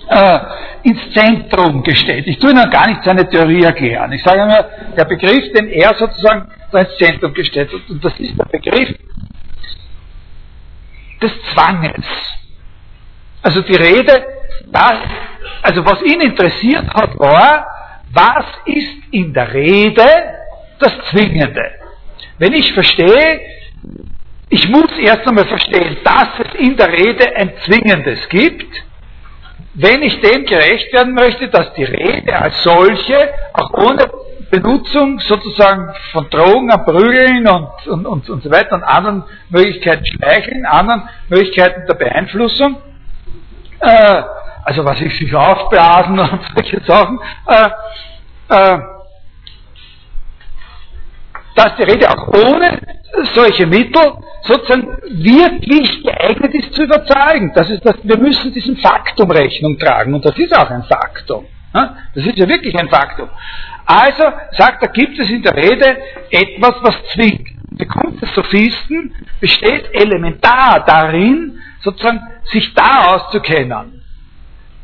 äh, 0.08 0.38
ins 0.82 1.12
Zentrum 1.12 1.82
gestellt. 1.82 2.26
Ich 2.26 2.38
tue 2.38 2.50
Ihnen 2.50 2.70
gar 2.70 2.86
nicht 2.88 3.02
seine 3.04 3.28
Theorie 3.28 3.62
erklären. 3.62 4.12
Ich 4.12 4.22
sage 4.22 4.46
nur, 4.46 4.94
der 4.96 5.04
Begriff, 5.04 5.52
den 5.52 5.68
er 5.68 5.94
sozusagen 5.94 6.48
ins 6.72 6.96
Zentrum 6.98 7.32
gestellt 7.34 7.70
hat, 7.72 7.88
und 7.88 8.04
das 8.04 8.18
ist 8.18 8.38
der 8.38 8.44
Begriff 8.44 8.94
des 11.20 11.32
Zwanges. 11.52 12.06
Also 13.42 13.62
die 13.62 13.76
Rede, 13.76 14.26
das, 14.66 14.98
also 15.62 15.84
was 15.84 16.02
ihn 16.02 16.20
interessiert 16.20 16.88
hat, 16.92 17.18
war, 17.18 17.66
was 18.12 18.44
ist 18.64 19.12
in 19.12 19.32
der 19.32 19.52
Rede 19.52 20.06
das 20.78 20.92
Zwingende? 21.10 21.62
Wenn 22.38 22.52
ich 22.52 22.72
verstehe, 22.72 23.40
ich 24.48 24.68
muss 24.68 24.90
erst 24.98 25.26
einmal 25.26 25.46
verstehen, 25.46 25.96
dass 26.04 26.28
es 26.38 26.60
in 26.60 26.76
der 26.76 26.92
Rede 26.92 27.34
ein 27.36 27.52
Zwingendes 27.64 28.28
gibt, 28.28 28.84
wenn 29.78 30.02
ich 30.02 30.20
dem 30.20 30.46
gerecht 30.46 30.92
werden 30.94 31.12
möchte, 31.12 31.48
dass 31.48 31.74
die 31.74 31.84
Rede 31.84 32.34
als 32.34 32.62
solche 32.62 33.30
auch 33.52 33.70
ohne 33.74 34.10
Benutzung 34.50 35.20
sozusagen 35.20 35.92
von 36.12 36.30
Drogen, 36.30 36.70
an 36.70 36.84
Prügeln 36.84 37.46
und, 37.46 37.86
und, 37.86 38.06
und, 38.06 38.30
und 38.30 38.42
so 38.42 38.50
weiter 38.50 38.76
und 38.76 38.84
anderen 38.84 39.24
Möglichkeiten 39.50 40.06
schmeicheln, 40.06 40.64
anderen 40.64 41.08
Möglichkeiten 41.28 41.86
der 41.86 41.94
Beeinflussung, 41.94 42.76
äh, 43.80 44.22
also 44.64 44.84
was 44.84 44.98
ich 45.02 45.18
sich 45.18 45.34
aufblasen 45.34 46.18
und 46.18 46.40
solche 46.54 46.80
Sachen, 46.84 47.20
äh, 47.46 47.68
äh, 48.48 48.78
dass 51.54 51.76
die 51.76 51.82
Rede 51.82 52.08
auch 52.10 52.28
ohne 52.28 52.80
solche 53.34 53.66
Mittel 53.66 54.12
sozusagen 54.46 54.98
wirklich 55.08 56.02
geeignet 56.02 56.54
ist 56.54 56.74
zu 56.74 56.84
überzeugen. 56.84 57.52
Das 57.54 57.70
ist 57.70 57.84
das, 57.84 57.96
wir 58.02 58.18
müssen 58.18 58.52
diesem 58.52 58.76
Faktum 58.76 59.30
Rechnung 59.30 59.78
tragen 59.78 60.14
und 60.14 60.24
das 60.24 60.36
ist 60.38 60.56
auch 60.56 60.70
ein 60.70 60.84
Faktum. 60.84 61.46
Das 61.72 62.24
ist 62.24 62.38
ja 62.38 62.48
wirklich 62.48 62.78
ein 62.78 62.88
Faktum. 62.88 63.28
Also 63.84 64.24
sagt 64.52 64.82
er, 64.82 64.88
gibt 64.88 65.18
es 65.18 65.28
in 65.28 65.42
der 65.42 65.54
Rede 65.54 65.98
etwas, 66.30 66.74
was 66.80 66.94
zwingt. 67.12 67.48
Die 67.72 67.84
Kunst 67.84 68.22
des 68.22 68.34
Sophisten 68.34 69.14
besteht 69.40 69.90
elementar 69.92 70.84
darin, 70.86 71.60
sozusagen 71.82 72.20
sich 72.44 72.72
da 72.72 73.14
auszukennen, 73.14 74.02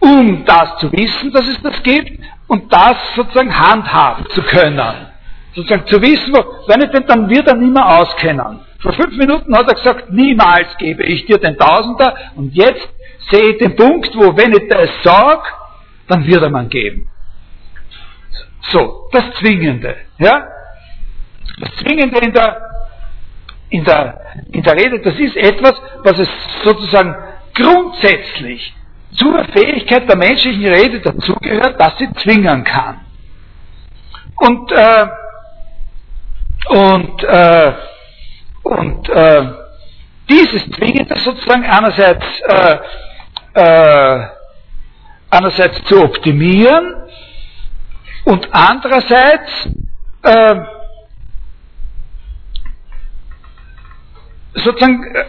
um 0.01 0.45
das 0.45 0.77
zu 0.79 0.93
wissen, 0.93 1.33
dass 1.33 1.49
es 1.49 1.63
das 1.63 1.83
gibt 1.83 2.21
und 2.49 2.71
das 2.71 2.97
sozusagen 3.17 3.59
handhaben 3.59 4.27
zu 4.31 4.43
können 4.43 5.13
sozusagen 5.55 5.87
zu 5.87 6.01
wissen, 6.01 6.33
wenn 6.67 6.81
ich 6.81 6.91
den, 6.91 7.07
dann 7.07 7.29
wird 7.29 7.47
nicht 7.57 7.73
mehr 7.73 7.87
auskennen. 8.01 8.61
Vor 8.83 8.93
fünf 8.95 9.17
Minuten 9.17 9.57
hat 9.57 9.69
er 9.69 9.75
gesagt, 9.75 10.11
niemals 10.11 10.77
gebe 10.79 11.05
ich 11.05 11.25
dir 11.27 11.39
den 11.39 11.57
Tausender 11.57 12.17
und 12.35 12.53
jetzt 12.55 12.89
sehe 13.31 13.53
ich 13.53 13.59
den 13.59 13.77
Punkt, 13.77 14.15
wo 14.17 14.37
wenn 14.37 14.53
ich 14.53 14.69
das 14.69 14.91
sage, 15.05 15.43
dann 16.09 16.27
wird 16.27 16.43
er 16.43 16.51
man 16.51 16.69
geben. 16.69 17.09
So, 18.71 19.09
das 19.13 19.25
Zwingende, 19.39 19.97
ja? 20.19 20.49
Das 21.61 21.77
Zwingende 21.77 22.19
in 22.19 22.33
der, 22.33 22.71
in 23.71 23.85
der, 23.85 24.21
in 24.51 24.63
der 24.63 24.75
Rede, 24.75 25.01
das 25.01 25.19
ist 25.19 25.37
etwas, 25.37 25.75
was 26.03 26.19
es 26.19 26.29
sozusagen 26.65 27.15
grundsätzlich 27.55 28.75
zur 29.15 29.45
Fähigkeit 29.45 30.09
der 30.09 30.17
menschlichen 30.17 30.67
Rede 30.67 31.01
dazugehört, 31.01 31.81
dass 31.81 31.99
sie 31.99 32.11
zwingen 32.15 32.65
kann. 32.65 33.01
Und 34.37 34.73
äh, 34.73 35.07
und, 36.69 37.25
äh, 37.25 37.73
und 38.63 39.09
äh, 39.09 39.43
dieses 40.29 40.71
Zwingende 40.71 41.19
sozusagen 41.19 41.65
einerseits, 41.65 42.25
äh, 42.49 42.79
äh, 43.55 44.27
einerseits 45.31 45.83
zu 45.85 46.03
optimieren 46.03 46.95
und 48.25 48.49
andererseits 48.53 49.69
äh, 50.23 50.57
sozusagen 54.55 55.05
äh, 55.15 55.25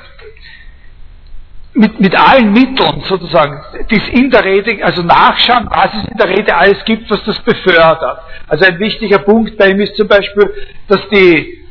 mit, 1.75 1.99
mit 1.99 2.15
allen 2.15 2.53
Mitteln 2.53 3.01
sozusagen, 3.07 3.59
die 3.89 3.97
es 3.97 4.07
in 4.09 4.29
der 4.29 4.45
Rede, 4.45 4.83
also 4.85 5.01
nachschauen, 5.01 5.67
was 5.71 5.89
es 5.93 6.11
in 6.11 6.17
der 6.17 6.29
Rede 6.29 6.55
alles 6.55 6.83
gibt, 6.85 7.09
was 7.09 7.23
das 7.25 7.39
befördert. 7.39 8.19
Also 8.47 8.65
ein 8.65 8.79
wichtiger 8.79 9.19
Punkt 9.19 9.57
bei 9.57 9.69
ihm 9.69 9.79
ist 9.79 9.95
zum 9.95 10.07
Beispiel, 10.07 10.53
dass 10.87 10.99
die, 11.09 11.65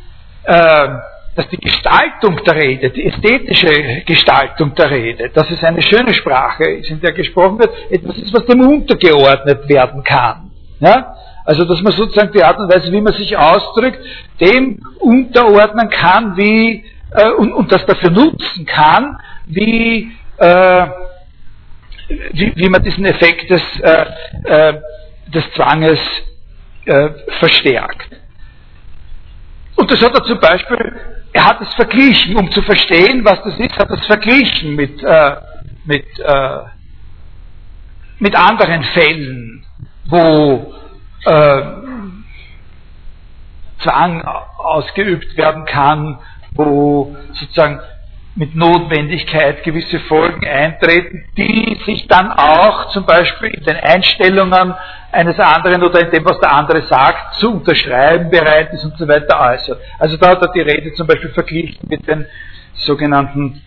äh, 0.44 0.88
dass 1.34 1.48
die 1.48 1.56
Gestaltung 1.56 2.42
der 2.44 2.56
Rede, 2.56 2.90
die 2.90 3.06
ästhetische 3.06 4.02
Gestaltung 4.04 4.74
der 4.74 4.90
Rede, 4.90 5.30
dass 5.30 5.50
es 5.50 5.64
eine 5.64 5.82
schöne 5.82 6.12
Sprache 6.12 6.64
ist, 6.64 6.90
in 6.90 7.00
der 7.00 7.12
gesprochen 7.12 7.58
wird, 7.58 7.70
etwas 7.90 8.18
ist, 8.18 8.32
was 8.34 8.44
dem 8.46 8.60
untergeordnet 8.60 9.68
werden 9.68 10.04
kann. 10.04 10.50
Ja? 10.80 11.14
Also, 11.44 11.64
dass 11.64 11.80
man 11.82 11.92
sozusagen 11.92 12.32
die 12.32 12.42
Art 12.42 12.58
und 12.58 12.72
Weise, 12.72 12.92
wie 12.92 13.00
man 13.00 13.14
sich 13.14 13.36
ausdrückt, 13.36 13.98
dem 14.40 14.80
unterordnen 15.00 15.88
kann, 15.88 16.36
wie, 16.36 16.84
äh, 17.14 17.30
und, 17.30 17.52
und 17.52 17.72
das 17.72 17.84
dafür 17.86 18.10
nutzen 18.10 18.66
kann, 18.66 19.18
wie, 19.46 20.12
äh, 20.36 20.86
wie, 22.32 22.52
wie 22.54 22.68
man 22.68 22.82
diesen 22.82 23.04
Effekt 23.06 23.50
des, 23.50 23.62
äh, 23.80 24.06
äh 24.44 24.80
des 25.32 25.50
Zwanges 25.52 25.98
äh, 26.84 27.08
verstärkt. 27.38 28.08
Und 29.76 29.90
das 29.90 30.02
hat 30.02 30.14
er 30.14 30.24
zum 30.24 30.38
Beispiel, 30.38 30.92
er 31.32 31.44
hat 31.44 31.60
es 31.60 31.72
verglichen, 31.74 32.36
um 32.36 32.50
zu 32.50 32.62
verstehen, 32.62 33.24
was 33.24 33.42
das 33.42 33.58
ist, 33.58 33.78
hat 33.78 33.90
es 33.90 34.06
verglichen 34.06 34.74
mit, 34.74 35.02
äh, 35.02 35.36
mit, 35.84 36.06
äh, 36.18 36.58
mit 38.18 38.36
anderen 38.36 38.82
Fällen, 38.84 39.64
wo 40.06 40.74
äh, 41.24 41.62
Zwang 43.78 44.22
ausgeübt 44.22 45.36
werden 45.36 45.64
kann, 45.64 46.18
wo 46.54 47.16
sozusagen 47.32 47.80
mit 48.34 48.54
Notwendigkeit 48.56 49.62
gewisse 49.62 50.00
Folgen 50.00 50.46
eintreten, 50.46 51.24
die 51.36 51.78
sich 51.84 52.06
dann 52.08 52.32
auch 52.32 52.88
zum 52.90 53.04
Beispiel 53.04 53.50
in 53.50 53.64
den 53.64 53.76
Einstellungen 53.76 54.74
eines 55.10 55.38
anderen 55.38 55.82
oder 55.82 56.00
in 56.00 56.10
dem, 56.10 56.24
was 56.24 56.40
der 56.40 56.52
andere 56.52 56.82
sagt, 56.82 57.34
zu 57.34 57.52
unterschreiben 57.52 58.30
bereit 58.30 58.72
ist 58.72 58.84
und 58.84 58.96
so 58.96 59.06
weiter 59.06 59.38
äußert. 59.38 59.78
Also 59.98 60.16
da 60.16 60.30
hat 60.30 60.42
er 60.42 60.52
die 60.52 60.62
Rede 60.62 60.94
zum 60.94 61.06
Beispiel 61.06 61.30
verglichen 61.30 61.86
mit 61.88 62.06
den 62.08 62.26
sogenannten 62.74 63.60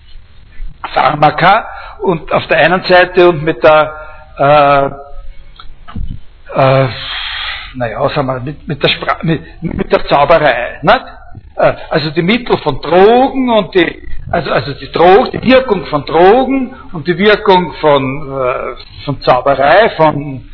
Pharmaka 0.94 1.68
und 2.00 2.32
auf 2.32 2.48
der 2.48 2.58
einen 2.58 2.84
Seite 2.86 3.30
und 3.30 3.44
mit 3.44 3.64
der 3.64 3.96
äh, 4.38 4.90
äh, 6.56 6.88
naja, 7.76 8.10
sagen 8.10 8.28
wir, 8.28 8.40
mit, 8.40 8.68
mit, 8.68 8.82
der, 8.82 8.90
Spra 8.90 9.18
mit, 9.22 9.42
mit 9.62 9.92
der 9.92 10.06
Zauberei. 10.08 10.80
Nicht? 10.82 11.06
Äh, 11.56 11.74
also 11.90 12.10
die 12.12 12.22
Mittel 12.22 12.58
von 12.58 12.82
Drogen 12.82 13.50
und 13.50 13.74
die, 13.76 14.02
also, 14.32 14.52
also 14.52 14.74
die, 14.74 14.92
Dro 14.92 15.26
die 15.32 15.42
Wirkung 15.42 15.86
von 15.86 16.06
Drogen 16.06 16.74
und 16.92 17.08
die 17.08 17.18
Wirkung 17.18 17.74
von, 17.80 18.32
äh, 18.32 19.04
von 19.06 19.22
Zauberei, 19.22 19.90
von, 19.92 20.50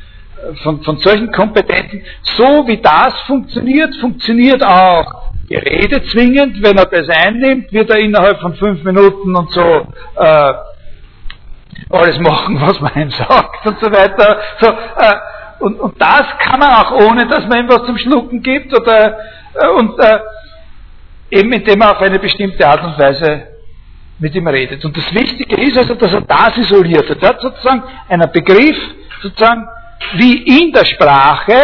von, 0.64 0.82
von 0.82 0.98
solchen 0.98 1.32
Kompetenzen, 1.32 2.04
so 2.24 2.68
wie 2.68 2.78
das 2.78 3.20
funktioniert, 3.22 3.96
funktioniert 3.96 4.64
auch 4.64 5.32
die 5.50 5.56
Rede 5.56 6.04
zwingend. 6.04 6.62
Wenn 6.62 6.78
er 6.78 6.86
das 6.86 7.10
einnimmt, 7.10 7.72
wird 7.72 7.90
er 7.90 7.98
innerhalb 7.98 8.40
von 8.40 8.54
fünf 8.56 8.84
Minuten 8.84 9.36
und 9.36 9.52
so 9.52 9.88
äh, 10.18 10.54
alles 11.90 12.20
machen, 12.20 12.62
was 12.62 12.80
man 12.80 12.94
ihm 12.96 13.12
sagt 13.12 13.66
und 13.66 13.80
so 13.80 13.92
weiter. 13.92 14.40
So, 14.60 14.68
äh, 14.68 15.16
und, 15.60 15.80
und 15.80 16.02
das 16.02 16.24
kann 16.40 16.60
man 16.60 16.70
auch 16.72 16.92
ohne, 16.92 17.28
dass 17.28 17.48
man 17.48 17.60
ihm 17.60 17.70
was 17.70 17.86
zum 17.86 17.98
Schlucken 17.98 18.42
gibt 18.42 18.74
oder 18.78 19.18
äh, 19.54 19.68
und 19.78 20.00
äh, 20.00 20.20
eben 21.32 21.52
indem 21.54 21.80
man 21.80 21.90
auf 21.96 22.02
eine 22.02 22.20
bestimmte 22.20 22.68
Art 22.68 22.84
und 22.84 23.00
Weise 23.00 23.48
mit 24.20 24.36
ihm 24.36 24.48
redet. 24.48 24.84
Und 24.86 24.96
das 24.96 25.14
Wichtige 25.14 25.56
ist 25.60 25.78
also, 25.78 25.96
dass 25.96 26.14
er 26.14 26.22
das 26.22 26.58
isoliert 26.58 27.10
hat. 27.10 27.24
Er 27.24 27.30
hat 27.30 27.42
sozusagen 27.42 27.84
einen 28.08 28.32
Begriff, 28.32 28.78
sozusagen 29.22 29.68
wie 30.14 30.60
in 30.60 30.72
der 30.72 30.86
Sprache, 30.86 31.56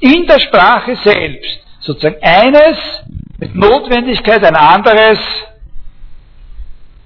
in 0.00 0.26
der 0.26 0.38
Sprache 0.38 0.94
selbst, 0.96 1.60
sozusagen 1.80 2.16
eines 2.22 2.78
mit 3.38 3.54
Notwendigkeit 3.54 4.44
ein 4.44 4.54
anderes 4.54 5.18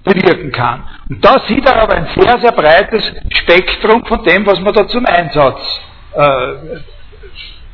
bewirken 0.03 0.51
kann. 0.51 0.83
Und 1.09 1.23
da 1.23 1.41
sieht 1.47 1.65
er 1.65 1.81
aber 1.81 1.95
ein 1.95 2.07
sehr, 2.15 2.39
sehr 2.39 2.51
breites 2.51 3.11
Spektrum 3.31 4.05
von 4.05 4.23
dem, 4.23 4.45
was 4.45 4.59
man 4.59 4.73
da 4.73 4.87
zum 4.87 5.05
Einsatz 5.05 5.59
äh, 6.13 6.77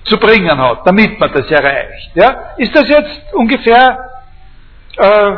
zu 0.06 0.18
bringen 0.18 0.58
hat, 0.58 0.86
damit 0.86 1.20
man 1.20 1.32
das 1.34 1.50
erreicht. 1.50 2.12
Ja? 2.16 2.54
Ist 2.58 2.76
das 2.76 2.88
jetzt 2.88 3.34
ungefähr 3.34 3.98
äh, 4.98 5.32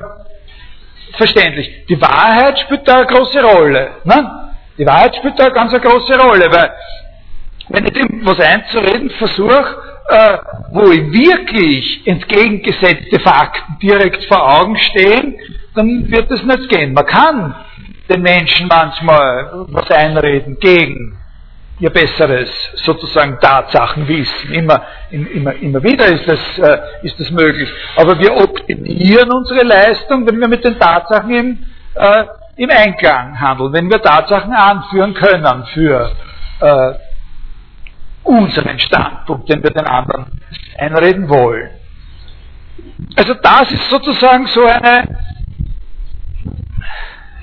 verständlich? 1.18 1.86
Die 1.88 2.00
Wahrheit 2.02 2.60
spielt 2.60 2.88
da 2.88 2.98
eine 2.98 3.06
große 3.06 3.42
Rolle. 3.42 3.92
Ne? 4.04 4.52
Die 4.78 4.86
Wahrheit 4.86 5.16
spielt 5.16 5.40
da 5.40 5.46
eine 5.46 5.54
ganz 5.54 5.72
große 5.72 6.20
Rolle, 6.20 6.52
weil 6.52 6.72
wenn 7.70 7.86
ich 7.86 7.94
dem 7.94 8.26
was 8.26 8.40
einzureden 8.40 9.10
versuche, 9.12 9.78
äh, 10.10 10.38
wo 10.72 10.84
wirklich 10.92 12.06
entgegengesetzte 12.06 13.20
Fakten 13.22 13.80
direkt 13.82 14.24
vor 14.26 14.60
Augen 14.60 14.78
stehen, 14.78 15.36
dann 15.74 16.10
wird 16.12 16.30
es 16.32 16.44
nicht 16.44 16.70
gehen. 16.70 16.94
Man 16.94 17.06
kann 17.06 17.56
den 18.10 18.22
Menschen 18.22 18.68
manchmal 18.68 19.66
was 19.70 19.90
einreden 19.90 20.58
gegen 20.60 21.18
ihr 21.80 21.90
besseres 21.90 22.50
sozusagen 22.76 23.40
Tatsachenwissen. 23.40 24.52
Immer, 24.54 24.82
immer, 25.12 25.54
immer 25.56 25.84
wieder 25.84 26.06
ist 26.06 26.28
das, 26.28 26.58
äh, 26.58 26.80
ist 27.04 27.20
das 27.20 27.30
möglich. 27.32 27.70
Aber 27.98 28.18
wir 28.20 28.36
optimieren 28.36 29.32
unsere 29.32 29.64
Leistung, 29.64 30.26
wenn 30.26 30.40
wir 30.40 30.48
mit 30.48 30.64
den 30.64 30.80
Tatsachen 30.80 31.32
im, 31.32 31.66
äh, 31.96 32.26
im 32.58 32.70
Einklang 32.70 33.40
handeln, 33.40 33.74
wenn 33.74 33.90
wir 33.90 34.02
Tatsachen 34.02 34.54
anführen 34.54 35.14
können 35.14 35.66
für 35.74 36.12
äh, 36.62 36.94
unseren 38.24 38.80
Standpunkt, 38.80 39.50
den 39.50 39.62
wir 39.62 39.72
den 39.72 39.86
anderen 39.86 40.42
einreden 40.78 41.28
wollen. 41.30 41.70
Also 43.16 43.34
das 43.36 43.72
ist 43.72 43.90
sozusagen 43.90 44.48
so 44.48 44.66
eine, 44.66 45.18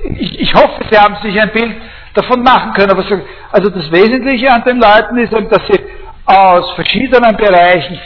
ich, 0.04 0.40
ich 0.40 0.54
hoffe, 0.54 0.84
Sie 0.90 0.98
haben 0.98 1.16
sich 1.22 1.38
ein 1.40 1.52
Bild 1.52 1.76
davon 2.14 2.42
machen 2.42 2.72
können. 2.74 2.90
Aber 2.90 3.02
so, 3.02 3.20
also 3.50 3.70
das 3.70 3.90
Wesentliche 3.90 4.52
an 4.52 4.64
den 4.64 4.80
Leuten 4.80 5.18
ist 5.18 5.32
eben, 5.32 5.48
dass 5.48 5.66
sie 5.66 5.80
aus 6.24 6.70
verschiedenen 6.72 7.36
Bereichen 7.36 7.98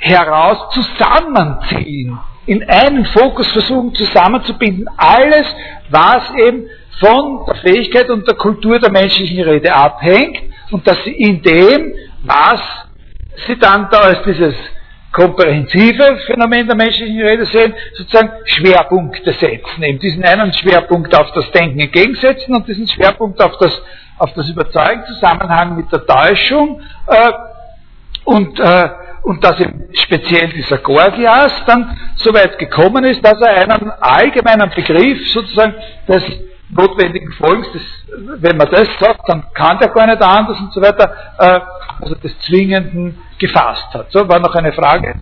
heraus 0.00 0.70
zusammenziehen, 0.72 2.18
in 2.46 2.68
einen 2.68 3.04
Fokus 3.06 3.50
versuchen 3.52 3.94
zusammenzubinden, 3.94 4.86
alles, 4.96 5.46
was 5.90 6.30
eben 6.36 6.66
von 7.00 7.44
der 7.46 7.56
Fähigkeit 7.56 8.08
und 8.10 8.26
der 8.26 8.36
Kultur 8.36 8.78
der 8.78 8.90
menschlichen 8.90 9.42
Rede 9.42 9.72
abhängt 9.72 10.38
und 10.70 10.86
dass 10.86 11.02
sie 11.04 11.12
in 11.12 11.42
dem, 11.42 11.92
was 12.22 12.60
sie 13.46 13.58
dann 13.58 13.88
da 13.90 13.98
als 13.98 14.22
dieses 14.24 14.54
komprehensive 15.18 16.16
Phänomen 16.26 16.68
der 16.68 16.76
menschlichen 16.76 17.20
Rede 17.20 17.44
sehen, 17.46 17.74
sozusagen 17.94 18.30
Schwerpunkte 18.44 19.32
setzen. 19.32 19.82
Eben 19.82 19.98
diesen 19.98 20.24
einen 20.24 20.52
Schwerpunkt 20.52 21.14
auf 21.14 21.32
das 21.32 21.50
Denken 21.50 21.80
entgegensetzen 21.80 22.54
und 22.54 22.68
diesen 22.68 22.86
Schwerpunkt 22.86 23.42
auf 23.42 23.58
das, 23.58 23.82
auf 24.18 24.32
das 24.34 24.48
Überzeugen, 24.48 25.04
Zusammenhang 25.06 25.76
mit 25.76 25.90
der 25.90 26.06
Täuschung 26.06 26.80
äh, 27.08 27.32
und, 28.24 28.60
äh, 28.60 28.88
und 29.22 29.42
dass 29.42 29.58
eben 29.58 29.88
speziell 29.92 30.50
dieser 30.50 30.78
Gorgias 30.78 31.52
dann 31.66 31.96
so 32.14 32.32
weit 32.32 32.56
gekommen 32.56 33.04
ist, 33.04 33.24
dass 33.24 33.40
er 33.40 33.56
einen 33.56 33.90
allgemeinen 34.00 34.70
Begriff 34.70 35.32
sozusagen 35.32 35.74
des 36.06 36.22
notwendigen 36.70 37.32
Folgens, 37.32 37.70
des, 37.72 37.82
wenn 38.40 38.56
man 38.56 38.68
das 38.70 38.88
sagt, 39.00 39.28
dann 39.28 39.44
kann 39.54 39.78
der 39.78 39.88
gar 39.88 40.06
nicht 40.06 40.22
anders 40.22 40.58
und 40.60 40.72
so 40.72 40.80
weiter, 40.82 41.12
äh, 41.38 41.60
also 42.00 42.14
des 42.16 42.38
Zwingenden 42.40 43.18
gefasst 43.38 43.86
hat. 43.94 44.10
So, 44.12 44.28
war 44.28 44.38
noch 44.38 44.54
eine 44.54 44.72
Frage? 44.72 45.20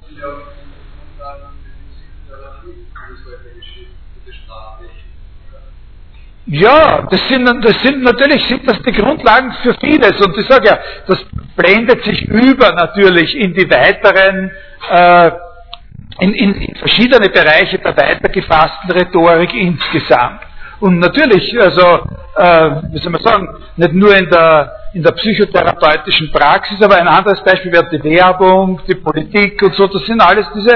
Ja, 6.48 7.02
das 7.10 7.28
sind, 7.28 7.64
das 7.64 7.82
sind 7.82 8.02
natürlich 8.04 8.44
sind 8.46 8.68
das 8.68 8.80
die 8.82 8.92
Grundlagen 8.92 9.52
für 9.64 9.74
vieles 9.80 10.20
und 10.24 10.36
ich 10.38 10.46
sage 10.46 10.68
ja, 10.68 10.78
das 11.08 11.18
blendet 11.56 12.04
sich 12.04 12.22
über 12.28 12.72
natürlich 12.72 13.36
in 13.36 13.52
die 13.52 13.68
weiteren, 13.68 14.52
äh, 14.88 15.30
in, 16.20 16.34
in, 16.34 16.54
in 16.54 16.76
verschiedene 16.76 17.28
Bereiche 17.30 17.78
der 17.78 17.96
weitergefassten 17.96 18.92
Rhetorik 18.92 19.52
insgesamt. 19.54 20.40
Und 20.80 20.98
natürlich, 20.98 21.58
also, 21.58 22.06
äh, 22.36 22.70
wie 22.92 22.98
soll 22.98 23.12
man 23.12 23.22
sagen, 23.22 23.48
nicht 23.76 23.92
nur 23.94 24.14
in 24.14 24.28
der, 24.28 24.72
in 24.92 25.02
der 25.02 25.12
psychotherapeutischen 25.12 26.30
Praxis, 26.30 26.80
aber 26.82 26.96
ein 26.96 27.08
anderes 27.08 27.42
Beispiel 27.42 27.72
wäre 27.72 27.88
die 27.90 28.02
Werbung, 28.04 28.80
die 28.86 28.94
Politik 28.94 29.62
und 29.62 29.74
so, 29.74 29.86
das 29.86 30.04
sind 30.04 30.20
alles 30.20 30.46
diese, 30.54 30.74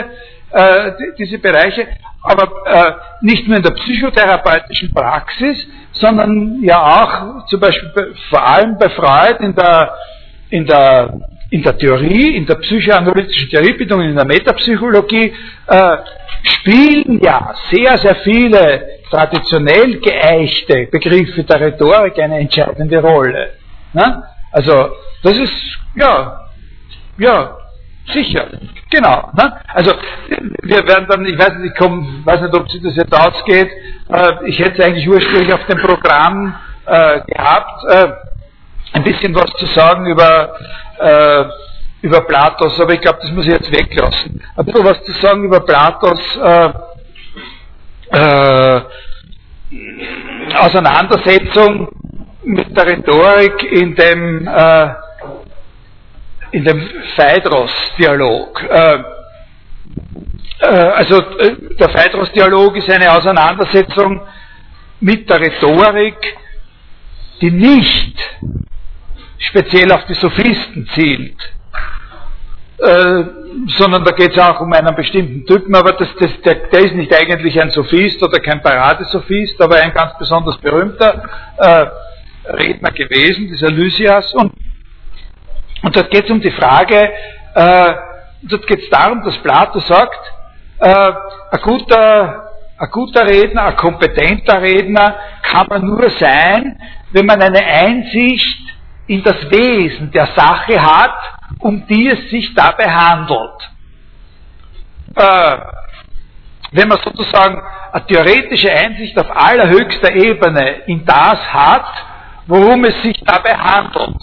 äh, 0.53 0.93
die, 0.99 1.15
diese 1.19 1.39
Bereiche, 1.39 1.87
aber 2.23 2.51
äh, 2.67 2.93
nicht 3.21 3.47
nur 3.47 3.59
in 3.59 3.63
der 3.63 3.73
psychotherapeutischen 3.73 4.93
Praxis, 4.95 5.67
sondern 5.93 6.63
ja 6.63 6.79
auch 6.81 7.47
zum 7.47 7.61
Beispiel 7.61 7.91
bei, 7.95 8.07
vor 8.31 8.47
allem 8.47 8.79
bei 8.79 8.89
Freud 8.89 9.45
in 9.45 9.55
der, 9.55 9.95
in 10.49 10.67
der 10.67 11.21
in 11.51 11.63
der 11.63 11.77
Theorie, 11.77 12.37
in 12.37 12.47
der 12.47 12.55
psychoanalytischen 12.57 13.51
Theoriebildung, 13.51 14.03
in 14.03 14.15
der 14.15 14.25
Metapsychologie 14.25 15.35
äh, 15.67 15.97
spielen 16.45 17.21
ja 17.21 17.55
sehr, 17.73 17.99
sehr 17.99 18.15
viele 18.23 19.00
traditionell 19.11 19.99
geeichte 20.01 20.89
Begriffe 20.91 21.45
der 21.45 21.61
Rhetorik 21.61 22.19
eine 22.19 22.39
entscheidende 22.39 23.01
Rolle. 23.01 23.55
Ne? 23.93 24.23
Also 24.53 24.91
das 25.23 25.37
ist, 25.39 25.79
ja, 25.97 26.49
ja, 27.19 27.57
Sicher, 28.13 28.47
genau. 28.91 29.31
Ne? 29.37 29.53
Also 29.73 29.93
wir 30.63 30.87
werden 30.87 31.07
dann, 31.09 31.25
ich 31.27 31.39
weiß 31.39 31.55
nicht, 31.59 31.73
ich 31.73 31.79
komm, 31.79 32.23
weiß 32.25 32.41
nicht, 32.41 32.55
ob 32.55 32.69
sich 32.71 32.83
das 32.83 32.97
jetzt 32.97 33.15
ausgeht. 33.15 33.71
Äh, 34.09 34.33
ich 34.47 34.59
hätte 34.59 34.85
eigentlich 34.85 35.09
ursprünglich 35.09 35.53
auf 35.53 35.65
dem 35.67 35.79
Programm 35.79 36.55
äh, 36.87 37.21
gehabt, 37.27 37.85
äh, 37.89 38.09
ein 38.95 39.05
bisschen 39.05 39.35
was 39.35 39.53
zu 39.53 39.67
sagen 39.67 40.07
über, 40.07 40.55
äh, 40.99 41.45
über 42.03 42.23
Platos, 42.23 42.81
aber 42.81 42.95
ich 42.95 43.01
glaube, 43.01 43.19
das 43.23 43.31
muss 43.31 43.47
ich 43.47 43.53
jetzt 43.53 43.71
weglassen. 43.71 44.43
Ein 44.57 44.65
bisschen 44.65 44.85
was 44.85 45.05
zu 45.05 45.13
sagen 45.13 45.45
über 45.45 45.61
Platos 45.61 46.19
äh, 48.13 48.77
äh, 48.77 48.83
Auseinandersetzung 50.55 51.89
mit 52.43 52.77
der 52.77 52.87
Rhetorik 52.87 53.63
in 53.73 53.95
dem 53.95 54.49
in 56.53 56.65
dem 56.65 56.89
Phaedros-Dialog. 57.17 58.63
Äh, 58.63 59.03
äh, 60.61 60.67
also 60.67 61.21
äh, 61.39 61.57
der 61.79 61.89
Phaedros-Dialog 61.91 62.77
ist 62.77 62.91
eine 62.91 63.13
Auseinandersetzung 63.13 64.21
mit 65.01 65.29
der 65.29 65.41
Rhetorik, 65.41 66.37
die 67.41 67.51
nicht 67.51 68.19
speziell 69.39 69.91
auf 69.93 70.05
die 70.07 70.15
Sophisten 70.15 70.89
zielt, 70.95 71.37
äh, 72.83 73.25
sondern 73.79 74.05
da 74.05 74.13
geht 74.13 74.37
es 74.37 74.39
auch 74.39 74.61
um 74.61 74.73
einen 74.73 74.95
bestimmten 74.95 75.47
Typen, 75.47 75.75
aber 75.75 75.93
das, 75.93 76.09
das, 76.19 76.31
der, 76.45 76.55
der, 76.69 76.81
ist 76.81 76.95
nicht 76.95 77.15
eigentlich 77.15 77.61
ein 77.61 77.71
Sophist 77.71 78.23
oder 78.23 78.41
kein 78.41 78.63
Paradesophist, 78.63 79.61
aber 79.61 79.77
ein 79.77 79.93
ganz 79.93 80.17
besonders 80.19 80.57
berühmter 80.59 81.23
äh, 81.59 81.87
Redner 82.53 82.91
gewesen, 82.93 83.49
dieser 83.49 83.71
Lysias. 83.71 84.33
Und 84.35 84.53
und 85.83 85.97
dort 85.97 86.11
geht 86.11 86.25
es 86.25 86.31
um 86.31 86.41
die 86.41 86.51
Frage, 86.51 87.11
äh, 87.55 87.95
dort 88.43 88.67
geht 88.67 88.83
es 88.83 88.91
darum, 88.91 89.23
dass 89.23 89.37
Plato 89.39 89.81
sagt, 89.81 90.21
äh, 90.79 91.13
ein, 91.53 91.61
guter, 91.63 92.51
ein 92.79 92.91
guter 92.91 93.27
Redner, 93.27 93.65
ein 93.65 93.77
kompetenter 93.77 94.61
Redner 94.61 95.17
kann 95.43 95.67
man 95.69 95.87
nur 95.87 96.11
sein, 96.11 96.79
wenn 97.13 97.27
man 97.27 97.41
eine 97.41 97.65
Einsicht 97.65 98.61
in 99.07 99.23
das 99.23 99.51
Wesen 99.51 100.11
der 100.13 100.27
Sache 100.37 100.81
hat, 100.81 101.40
um 101.59 101.87
die 101.87 102.09
es 102.09 102.31
sich 102.31 102.55
dabei 102.55 102.91
handelt. 102.91 103.71
Äh, 105.17 105.59
wenn 106.73 106.89
man 106.89 106.99
sozusagen 107.03 107.61
eine 107.93 108.07
theoretische 108.07 108.71
Einsicht 108.71 109.19
auf 109.19 109.29
allerhöchster 109.35 110.15
Ebene 110.15 110.83
in 110.87 111.05
das 111.05 111.39
hat, 111.53 111.87
worum 112.47 112.85
es 112.85 113.03
sich 113.03 113.21
dabei 113.25 113.57
handelt, 113.57 114.17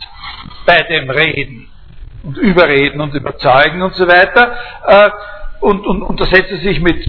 bei 0.66 0.82
dem 0.84 1.10
Reden 1.10 1.68
und 2.24 2.38
Überreden 2.38 3.02
und 3.02 3.14
Überzeugen 3.14 3.82
und 3.82 3.96
so 3.96 4.08
weiter. 4.08 4.56
Äh, 4.86 5.10
und, 5.60 5.86
und, 5.86 6.04
er 6.22 6.58
sich 6.60 6.80
mit 6.80 7.04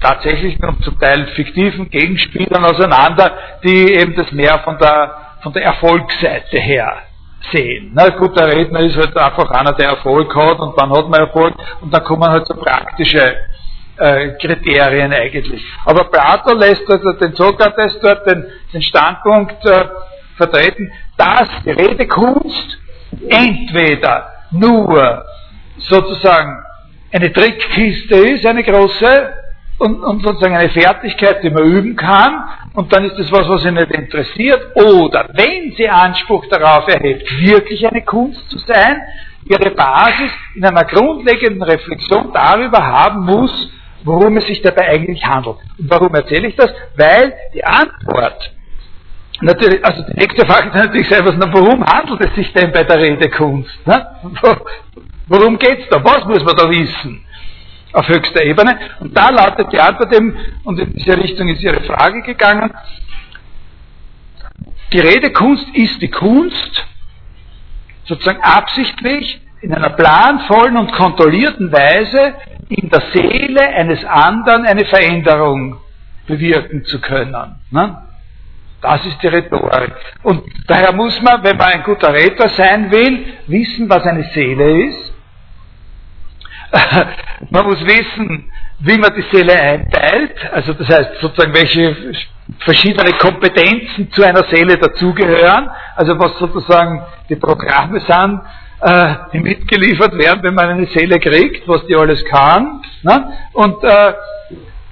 tatsächlichen 0.00 0.64
und 0.64 0.82
zum 0.82 0.98
Teil 0.98 1.26
fiktiven 1.34 1.90
Gegenspielern 1.90 2.64
auseinander, 2.64 3.36
die 3.62 3.92
eben 3.92 4.16
das 4.16 4.32
mehr 4.32 4.60
von 4.60 4.78
der, 4.78 5.16
von 5.42 5.52
der 5.52 5.64
Erfolgsseite 5.64 6.58
her 6.58 7.02
sehen. 7.52 7.92
Na, 7.94 8.08
gut, 8.10 8.38
der 8.38 8.52
Redner 8.52 8.80
ist 8.80 8.96
halt 8.96 9.16
einfach 9.16 9.50
einer, 9.50 9.72
der 9.72 9.88
Erfolg 9.90 10.34
hat 10.34 10.58
und 10.60 10.78
dann 10.78 10.90
hat 10.90 11.08
man 11.08 11.20
Erfolg 11.20 11.54
und 11.80 11.92
dann 11.92 12.04
kommen 12.04 12.28
halt 12.28 12.46
so 12.46 12.54
praktische 12.54 13.36
äh, 13.96 14.30
Kriterien 14.40 15.12
eigentlich. 15.12 15.62
Aber 15.84 16.04
Plato 16.04 16.54
lässt 16.54 16.88
also 16.90 17.12
den 17.12 17.34
Sokrates 17.34 17.98
dort 18.00 18.26
den, 18.26 18.46
den 18.72 18.82
Standpunkt 18.82 19.64
äh, 19.64 19.84
vertreten, 20.36 20.92
dass 21.16 21.48
die 21.64 21.70
Redekunst 21.70 22.78
entweder 23.28 24.32
nur 24.50 25.24
sozusagen 25.78 26.62
eine 27.12 27.32
Trickkiste 27.32 28.16
ist, 28.16 28.46
eine 28.46 28.62
große, 28.62 29.34
und, 29.80 30.02
und, 30.02 30.22
sozusagen 30.22 30.56
eine 30.56 30.68
Fertigkeit, 30.68 31.42
die 31.42 31.50
man 31.50 31.64
üben 31.64 31.96
kann, 31.96 32.44
und 32.74 32.92
dann 32.92 33.04
ist 33.04 33.18
das 33.18 33.32
was, 33.32 33.48
was 33.48 33.62
sie 33.62 33.70
nicht 33.72 33.90
interessiert, 33.90 34.76
oder 34.76 35.28
wenn 35.32 35.72
sie 35.76 35.88
Anspruch 35.88 36.46
darauf 36.46 36.86
erhebt, 36.88 37.28
wirklich 37.40 37.86
eine 37.88 38.02
Kunst 38.02 38.48
zu 38.50 38.58
sein, 38.58 39.00
ihre 39.48 39.70
Basis 39.70 40.30
in 40.54 40.64
einer 40.64 40.84
grundlegenden 40.84 41.62
Reflexion 41.62 42.30
darüber 42.32 42.86
haben 42.86 43.24
muss, 43.24 43.72
worum 44.04 44.36
es 44.36 44.46
sich 44.46 44.62
dabei 44.62 44.88
eigentlich 44.88 45.24
handelt. 45.24 45.56
Und 45.78 45.90
warum 45.90 46.14
erzähle 46.14 46.48
ich 46.48 46.56
das? 46.56 46.72
Weil 46.96 47.34
die 47.54 47.64
Antwort 47.64 48.52
Natürlich, 49.42 49.82
also 49.82 50.02
die 50.02 50.20
nächste 50.20 50.44
Frage 50.44 50.68
ist 50.68 50.74
natürlich 50.74 51.08
selber, 51.08 51.34
warum 51.52 51.82
handelt 51.82 52.20
es 52.20 52.34
sich 52.34 52.52
denn 52.52 52.72
bei 52.72 52.84
der 52.84 52.98
Redekunst? 52.98 53.86
Ne? 53.86 54.06
Worum 55.28 55.58
geht 55.58 55.78
es 55.78 55.88
da? 55.88 56.04
Was 56.04 56.24
muss 56.26 56.44
man 56.44 56.56
da 56.56 56.68
wissen? 56.68 57.24
Auf 57.92 58.08
höchster 58.08 58.42
Ebene. 58.44 58.78
Und 59.00 59.16
da 59.16 59.30
lautet 59.30 59.72
die 59.72 59.80
Antwort 59.80 60.12
eben, 60.14 60.36
und 60.64 60.78
in 60.78 60.92
diese 60.92 61.16
Richtung 61.16 61.48
ist 61.48 61.62
Ihre 61.62 61.82
Frage 61.82 62.22
gegangen, 62.22 62.72
die 64.92 65.00
Redekunst 65.00 65.66
ist 65.74 66.00
die 66.02 66.10
Kunst, 66.10 66.86
sozusagen 68.04 68.42
absichtlich, 68.42 69.40
in 69.60 69.74
einer 69.74 69.90
planvollen 69.90 70.76
und 70.76 70.92
kontrollierten 70.92 71.70
Weise 71.70 72.34
in 72.68 72.88
der 72.88 73.02
Seele 73.12 73.60
eines 73.60 74.04
anderen 74.04 74.64
eine 74.64 74.84
Veränderung 74.86 75.78
bewirken 76.26 76.84
zu 76.84 77.00
können. 77.00 77.56
Ne? 77.70 78.02
Das 78.80 79.04
ist 79.04 79.22
die 79.22 79.26
Rhetorik. 79.26 79.92
Und 80.22 80.42
daher 80.66 80.92
muss 80.92 81.20
man, 81.20 81.42
wenn 81.44 81.56
man 81.56 81.72
ein 81.72 81.82
guter 81.82 82.14
Redner 82.14 82.48
sein 82.48 82.90
will, 82.90 83.26
wissen, 83.46 83.90
was 83.90 84.04
eine 84.04 84.24
Seele 84.32 84.86
ist. 84.86 85.09
man 87.50 87.66
muss 87.66 87.80
wissen, 87.84 88.50
wie 88.80 88.98
man 88.98 89.12
die 89.14 89.24
Seele 89.36 89.58
einteilt, 89.60 90.34
also 90.52 90.72
das 90.72 90.88
heißt 90.88 91.10
sozusagen, 91.20 91.52
welche 91.54 91.94
verschiedene 92.60 93.12
Kompetenzen 93.18 94.10
zu 94.12 94.22
einer 94.22 94.44
Seele 94.44 94.78
dazugehören, 94.78 95.70
also 95.96 96.18
was 96.18 96.38
sozusagen 96.38 97.02
die 97.28 97.36
Programme 97.36 98.00
sind, 98.00 98.40
äh, 98.80 99.14
die 99.32 99.40
mitgeliefert 99.40 100.16
werden, 100.16 100.42
wenn 100.42 100.54
man 100.54 100.70
eine 100.70 100.86
Seele 100.86 101.18
kriegt, 101.18 101.68
was 101.68 101.84
die 101.86 101.94
alles 101.94 102.24
kann. 102.24 102.82
Ne? 103.02 103.32
Und 103.52 103.84
äh, 103.84 104.14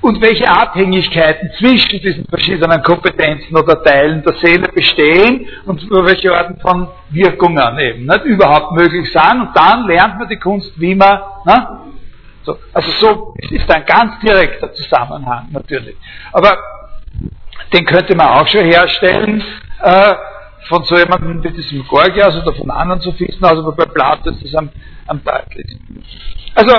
und 0.00 0.20
welche 0.20 0.48
Abhängigkeiten 0.48 1.50
zwischen 1.58 2.00
diesen 2.00 2.24
verschiedenen 2.26 2.82
Kompetenzen 2.82 3.56
oder 3.56 3.82
Teilen 3.82 4.22
der 4.22 4.34
Seele 4.34 4.68
bestehen 4.68 5.46
und 5.66 5.82
welche 5.90 6.32
Arten 6.32 6.58
von 6.60 6.88
Wirkungen 7.10 7.78
eben 7.78 8.06
nicht, 8.06 8.24
überhaupt 8.24 8.72
möglich 8.72 9.10
sind. 9.10 9.40
Und 9.40 9.56
dann 9.56 9.86
lernt 9.86 10.18
man 10.18 10.28
die 10.28 10.36
Kunst, 10.36 10.72
wie 10.76 10.94
man, 10.94 11.18
ne, 11.44 11.80
so, 12.44 12.56
also 12.72 12.90
so 12.92 13.34
ist 13.50 13.70
ein 13.70 13.84
ganz 13.84 14.20
direkter 14.20 14.72
Zusammenhang 14.72 15.48
natürlich. 15.50 15.96
Aber 16.32 16.56
den 17.72 17.84
könnte 17.84 18.14
man 18.14 18.28
auch 18.28 18.46
schon 18.46 18.64
herstellen 18.64 19.42
äh, 19.82 20.14
von 20.68 20.84
so 20.84 20.96
jemandem 20.96 21.42
wie 21.42 21.50
diesem 21.50 21.86
Gorgias 21.86 22.36
oder 22.36 22.54
von 22.54 22.70
anderen 22.70 23.00
Sophisten, 23.00 23.44
also 23.44 23.70
bei 23.72 23.84
Plato 23.84 24.30
ist 24.30 24.44
das 24.44 24.54
am, 24.54 24.70
am 25.06 25.22
deutlichsten. 25.24 26.04
Also 26.54 26.74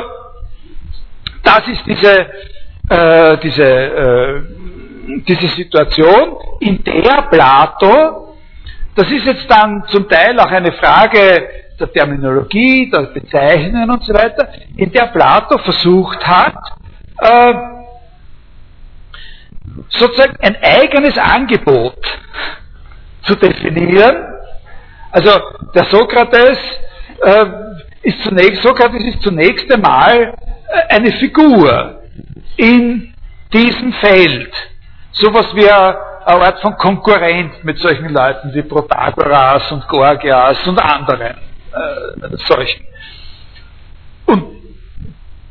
das 1.44 1.68
ist 1.68 1.86
diese 1.86 2.28
äh, 2.90 3.38
diese, 3.38 3.64
äh, 3.64 4.42
diese 5.28 5.48
Situation, 5.48 6.38
in 6.60 6.84
der 6.84 7.28
Plato, 7.30 8.36
das 8.96 9.10
ist 9.12 9.26
jetzt 9.26 9.50
dann 9.50 9.84
zum 9.88 10.10
Teil 10.10 10.40
auch 10.40 10.52
eine 10.52 10.72
Frage 10.74 11.48
der 11.80 11.92
Terminologie, 11.94 12.90
der 12.90 13.04
Bezeichnungen 13.04 13.90
und 13.90 14.04
so 14.04 14.14
weiter, 14.14 14.50
in 14.76 14.92
der 14.92 15.08
Plato 15.08 15.58
versucht 15.60 16.26
hat, 16.28 16.56
äh, 17.22 17.54
sozusagen 19.90 20.36
ein 20.42 20.58
eigenes 20.62 21.18
Angebot 21.18 21.98
zu 23.24 23.36
definieren. 23.36 24.18
Also 25.12 25.32
der 25.74 25.86
Sokrates 25.86 26.58
äh, 27.24 27.46
ist 28.04 28.24
zunächst, 28.24 28.62
Sokrates 28.62 29.04
ist 29.04 29.22
zunächst 29.22 29.72
einmal 29.72 30.34
äh, 30.34 30.96
eine 30.96 31.12
Figur, 31.14 31.99
in 32.60 33.14
diesem 33.54 33.94
Feld 33.94 34.52
sowas 35.12 35.48
wie 35.56 35.70
eine 35.70 35.98
Art 36.26 36.60
von 36.62 36.76
Konkurrent 36.76 37.64
mit 37.64 37.78
solchen 37.80 38.10
Leuten 38.10 38.54
wie 38.54 38.64
Protagoras 38.64 39.72
und 39.72 39.88
Gorgias 39.88 40.68
und 40.68 40.78
anderen 40.78 41.22
äh, 41.72 42.38
solchen. 42.48 42.86
Und 44.26 44.44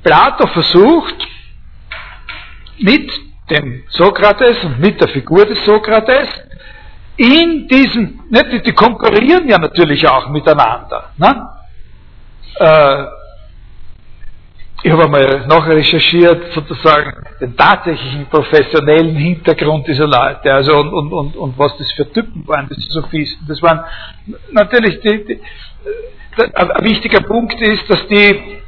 Plato 0.03 0.47
versucht 0.49 1.27
mit 2.79 3.11
dem 3.51 3.85
Sokrates 3.89 4.63
und 4.65 4.79
mit 4.79 5.01
der 5.01 5.09
Figur 5.09 5.47
des 5.47 5.65
Sokrates 5.65 6.29
in 7.17 7.67
diesem, 7.69 8.21
ne, 8.29 8.45
die, 8.53 8.63
die 8.63 8.73
konkurrieren 8.73 9.49
ja 9.49 9.59
natürlich 9.59 10.07
auch 10.07 10.29
miteinander. 10.29 11.11
Ne? 11.17 11.49
Äh, 12.57 13.05
ich 14.83 14.93
habe 14.93 15.05
einmal 15.05 15.47
nachrecherchiert, 15.47 16.53
sozusagen, 16.53 17.13
den 17.41 17.57
tatsächlichen 17.57 18.27
professionellen 18.27 19.17
Hintergrund 19.17 19.87
dieser 19.89 20.07
Leute, 20.07 20.53
also 20.53 20.79
und, 20.79 20.93
und, 20.93 21.13
und, 21.13 21.37
und 21.37 21.59
was 21.59 21.77
das 21.79 21.91
für 21.93 22.11
Typen 22.13 22.47
waren, 22.47 22.69
diese 22.69 22.89
Sophisten. 22.93 23.45
Das 23.49 23.61
waren 23.61 23.81
natürlich 24.53 25.01
die, 25.01 25.25
die, 25.25 25.41
ein 26.55 26.85
wichtiger 26.85 27.21
Punkt 27.23 27.61
ist, 27.61 27.91
dass 27.91 28.07
die 28.07 28.61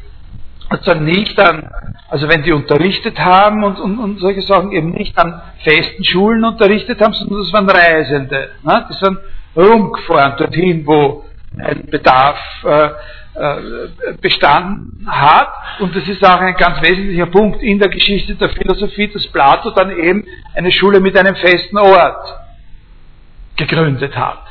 sozusagen 0.68 1.04
nicht 1.04 1.38
an, 1.38 1.70
also 2.08 2.28
wenn 2.28 2.42
die 2.42 2.52
unterrichtet 2.52 3.18
haben 3.18 3.62
und, 3.62 3.78
und, 3.78 3.98
und 3.98 4.18
solche 4.18 4.42
Sachen 4.42 4.72
eben 4.72 4.90
nicht 4.90 5.16
an 5.16 5.40
festen 5.62 6.02
Schulen 6.04 6.44
unterrichtet 6.44 7.00
haben, 7.00 7.12
sondern 7.12 7.38
das 7.38 7.52
waren 7.52 7.70
Reisende. 7.70 8.50
Ne? 8.62 8.86
Die 8.90 8.94
sind 8.94 9.18
rumgefahren 9.56 10.36
dorthin, 10.36 10.86
wo 10.86 11.24
ein 11.58 11.86
Bedarf 11.90 12.38
äh, 12.64 12.86
äh, 12.86 12.90
bestanden 14.20 15.06
hat. 15.06 15.52
Und 15.78 15.94
das 15.94 16.06
ist 16.08 16.24
auch 16.24 16.40
ein 16.40 16.54
ganz 16.56 16.82
wesentlicher 16.82 17.26
Punkt 17.26 17.62
in 17.62 17.78
der 17.78 17.88
Geschichte 17.88 18.34
der 18.34 18.50
Philosophie, 18.50 19.08
dass 19.08 19.26
Plato 19.28 19.70
dann 19.70 19.90
eben 19.96 20.26
eine 20.54 20.70
Schule 20.72 21.00
mit 21.00 21.16
einem 21.16 21.36
festen 21.36 21.78
Ort 21.78 22.38
gegründet 23.56 24.16
hat. 24.16 24.42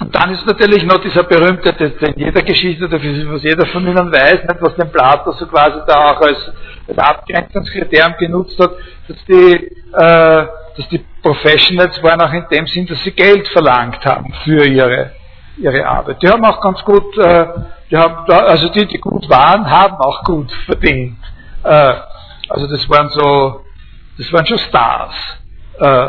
Und 0.00 0.14
dann 0.14 0.32
ist 0.32 0.44
natürlich 0.46 0.82
noch 0.84 0.98
dieser 0.98 1.22
berühmte, 1.22 1.70
in 1.70 2.14
jeder 2.16 2.42
Geschichte, 2.42 2.90
was 2.90 3.42
jeder 3.42 3.66
von 3.66 3.86
Ihnen 3.86 4.10
weiß, 4.10 4.40
was 4.60 4.74
den 4.74 4.90
Plato 4.90 5.32
so 5.32 5.46
quasi 5.46 5.80
da 5.86 6.10
auch 6.10 6.20
als, 6.20 6.52
als 6.88 6.98
Abgrenzungskriterium 6.98 8.14
genutzt 8.18 8.58
hat, 8.58 8.72
dass 9.08 9.24
die, 9.26 9.52
äh, 9.52 10.46
dass 10.76 10.88
die 10.90 11.04
Professionals 11.22 12.02
waren 12.02 12.20
auch 12.20 12.32
in 12.32 12.44
dem 12.50 12.66
Sinn, 12.66 12.86
dass 12.86 13.02
sie 13.04 13.12
Geld 13.12 13.46
verlangt 13.48 14.04
haben 14.04 14.32
für 14.44 14.66
ihre, 14.66 15.12
ihre 15.56 15.86
Arbeit. 15.86 16.22
Die 16.22 16.28
haben 16.28 16.44
auch 16.44 16.60
ganz 16.60 16.82
gut, 16.84 17.16
äh, 17.18 17.46
die 17.90 17.96
haben, 17.96 18.30
also 18.30 18.68
die, 18.70 18.86
die 18.86 18.98
gut 18.98 19.28
waren, 19.28 19.70
haben 19.70 19.96
auch 19.96 20.24
gut 20.24 20.50
verdient. 20.66 21.18
Äh, 21.62 21.94
also 22.48 22.66
das 22.66 22.88
waren 22.88 23.08
so, 23.10 23.64
das 24.18 24.32
waren 24.32 24.46
schon 24.46 24.58
Stars. 24.58 25.14
Äh, 25.78 26.08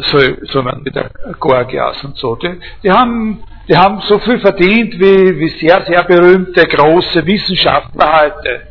so, 0.00 0.18
so 0.44 0.62
mit 0.62 0.94
der 0.94 1.10
Gorgias 1.38 2.02
und 2.04 2.16
so. 2.16 2.36
Die, 2.36 2.58
die, 2.82 2.90
haben, 2.90 3.42
die 3.68 3.76
haben 3.76 4.00
so 4.02 4.18
viel 4.20 4.38
verdient, 4.38 4.94
wie, 4.94 5.38
wie 5.38 5.48
sehr, 5.60 5.84
sehr 5.84 6.02
berühmte, 6.04 6.66
große 6.66 7.26
Wissenschaftler 7.26 8.22
heute 8.22 8.68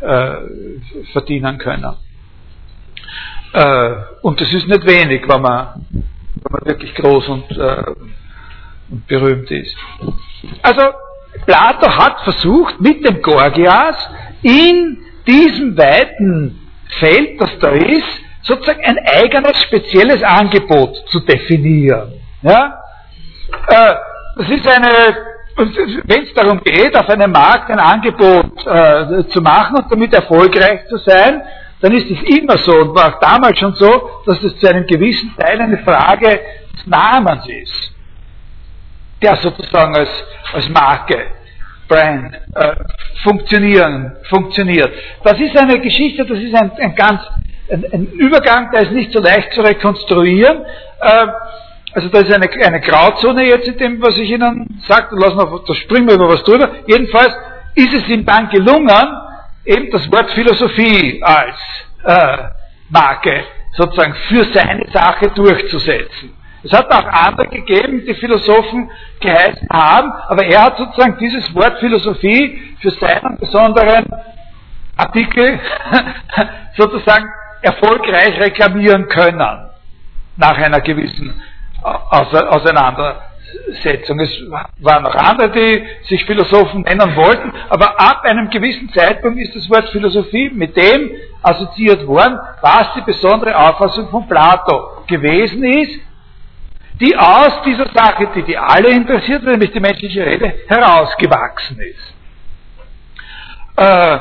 äh, 0.00 1.06
verdienen 1.12 1.58
können. 1.58 1.96
Äh, 3.52 3.94
und 4.22 4.40
das 4.40 4.52
ist 4.52 4.66
nicht 4.66 4.86
wenig, 4.86 5.28
wenn 5.28 5.42
man, 5.42 5.86
wenn 5.90 6.52
man 6.52 6.64
wirklich 6.64 6.94
groß 6.94 7.28
und, 7.28 7.50
äh, 7.56 7.84
und 7.90 8.14
berühmt 8.88 9.50
ist. 9.50 9.74
Also, 10.62 10.82
Plato 11.46 11.90
hat 11.90 12.20
versucht, 12.22 12.80
mit 12.80 13.06
dem 13.06 13.20
Gorgias 13.22 13.96
in 14.42 14.98
diesem 15.26 15.76
weiten 15.76 16.60
Feld, 17.00 17.40
das 17.40 17.58
da 17.60 17.70
ist, 17.70 18.20
sozusagen 18.42 18.84
ein 18.84 18.98
eigenes, 18.98 19.62
spezielles 19.62 20.22
Angebot 20.22 20.96
zu 21.08 21.20
definieren. 21.20 22.12
Ja? 22.42 22.78
Äh, 23.68 23.94
das 24.36 24.50
ist 24.50 24.68
eine, 24.68 25.16
wenn 26.04 26.22
es 26.24 26.34
darum 26.34 26.60
geht, 26.62 26.96
auf 26.96 27.08
einem 27.08 27.30
Markt 27.30 27.70
ein 27.70 27.78
Angebot 27.78 28.66
äh, 28.66 29.26
zu 29.28 29.40
machen 29.40 29.76
und 29.76 29.90
damit 29.90 30.12
erfolgreich 30.12 30.86
zu 30.88 30.98
sein, 30.98 31.42
dann 31.80 31.92
ist 31.92 32.10
es 32.10 32.22
immer 32.38 32.58
so 32.58 32.72
und 32.72 32.94
war 32.94 33.14
auch 33.14 33.20
damals 33.20 33.58
schon 33.58 33.74
so, 33.74 34.10
dass 34.26 34.42
es 34.42 34.56
zu 34.58 34.68
einem 34.68 34.86
gewissen 34.86 35.34
Teil 35.36 35.60
eine 35.60 35.78
Frage 35.78 36.40
des 36.72 36.86
Namens 36.86 37.46
ist, 37.46 37.93
der 39.24 39.36
sozusagen 39.36 39.96
als, 39.96 40.10
als 40.52 40.68
Marke, 40.68 41.18
Brand 41.88 42.34
äh, 42.34 42.74
funktionieren, 43.22 44.16
funktioniert. 44.24 44.92
Das 45.22 45.38
ist 45.40 45.56
eine 45.56 45.80
Geschichte, 45.80 46.24
das 46.24 46.38
ist 46.38 46.54
ein, 46.54 46.72
ein 46.78 46.94
ganz 46.94 47.20
ein, 47.70 47.84
ein, 47.92 48.06
Übergang, 48.12 48.70
der 48.70 48.82
ist 48.82 48.92
nicht 48.92 49.12
so 49.12 49.20
leicht 49.20 49.52
zu 49.54 49.62
rekonstruieren. 49.62 50.64
Äh, 51.00 51.26
also 51.92 52.08
da 52.08 52.20
ist 52.20 52.32
eine, 52.32 52.50
eine 52.50 52.80
Grauzone 52.80 53.44
jetzt 53.44 53.68
in 53.68 53.78
dem, 53.78 54.02
was 54.02 54.18
ich 54.18 54.30
Ihnen 54.30 54.82
sagte, 54.86 55.14
lassen 55.14 55.38
wir, 55.38 55.62
da 55.66 55.74
springen 55.74 56.08
wir 56.08 56.16
über 56.16 56.28
was 56.28 56.42
drüber. 56.42 56.70
Jedenfalls 56.86 57.34
ist 57.74 57.94
es 57.94 58.08
ihm 58.08 58.24
dann 58.24 58.48
gelungen, 58.50 59.06
eben 59.64 59.90
das 59.90 60.10
Wort 60.12 60.30
Philosophie 60.32 61.22
als 61.22 61.56
äh, 62.04 62.38
Marke 62.90 63.44
sozusagen 63.76 64.14
für 64.28 64.44
seine 64.52 64.86
Sache 64.92 65.30
durchzusetzen. 65.34 66.43
Es 66.64 66.72
hat 66.72 66.90
auch 66.90 67.06
andere 67.06 67.46
gegeben, 67.48 68.04
die 68.06 68.14
Philosophen 68.14 68.90
geheißen 69.20 69.68
haben, 69.70 70.10
aber 70.28 70.46
er 70.46 70.64
hat 70.64 70.78
sozusagen 70.78 71.18
dieses 71.18 71.54
Wort 71.54 71.78
Philosophie 71.78 72.58
für 72.80 72.90
seinen 72.90 73.36
besonderen 73.38 74.06
Artikel 74.96 75.60
sozusagen 76.76 77.28
erfolgreich 77.60 78.40
reklamieren 78.40 79.06
können 79.08 79.68
nach 80.36 80.56
einer 80.56 80.80
gewissen 80.80 81.38
Auseinandersetzung. 81.82 84.20
Es 84.20 84.30
waren 84.78 85.02
noch 85.02 85.14
andere, 85.14 85.50
die 85.50 85.84
sich 86.08 86.24
Philosophen 86.24 86.80
nennen 86.82 87.14
wollten, 87.14 87.52
aber 87.68 88.00
ab 88.00 88.22
einem 88.24 88.48
gewissen 88.48 88.90
Zeitpunkt 88.94 89.38
ist 89.38 89.54
das 89.54 89.68
Wort 89.68 89.90
Philosophie 89.90 90.48
mit 90.48 90.74
dem 90.78 91.10
assoziiert 91.42 92.06
worden, 92.06 92.38
was 92.62 92.94
die 92.94 93.02
besondere 93.02 93.54
Auffassung 93.54 94.08
von 94.08 94.26
Plato 94.26 95.02
gewesen 95.06 95.62
ist, 95.62 96.00
die 97.00 97.16
aus 97.16 97.62
dieser 97.64 97.88
Sache, 97.92 98.28
die 98.34 98.42
die 98.42 98.56
alle 98.56 98.90
interessiert, 98.90 99.42
nämlich 99.42 99.72
die 99.72 99.80
menschliche 99.80 100.24
Rede, 100.24 100.54
herausgewachsen 100.68 101.78
ist. 101.80 102.14
Äh, 103.76 104.18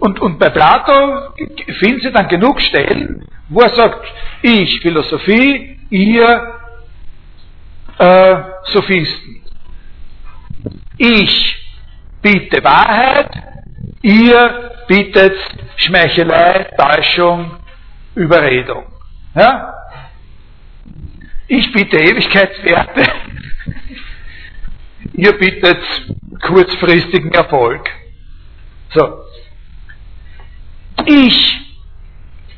und, 0.00 0.18
und 0.20 0.38
bei 0.38 0.48
Plato 0.48 1.34
finden 1.78 2.00
Sie 2.00 2.10
dann 2.10 2.28
genug 2.28 2.60
Stellen, 2.60 3.26
wo 3.48 3.60
er 3.60 3.68
sagt, 3.70 4.06
ich 4.40 4.80
Philosophie, 4.80 5.78
ihr 5.90 6.54
äh, 7.98 8.36
Sophisten. 8.64 9.42
Ich 10.96 11.56
biete 12.22 12.64
Wahrheit, 12.64 13.30
ihr 14.02 14.70
bietet 14.88 15.36
Schmeichelei, 15.76 16.66
Täuschung, 16.78 17.56
Überredung. 18.14 18.86
Ja? 19.34 19.79
Ich 21.52 21.72
biete 21.72 21.96
Ewigkeitswerte, 21.96 23.02
ihr 25.14 25.32
bietet 25.32 25.82
kurzfristigen 26.46 27.32
Erfolg. 27.32 27.90
So, 28.90 29.18
ich 31.06 31.60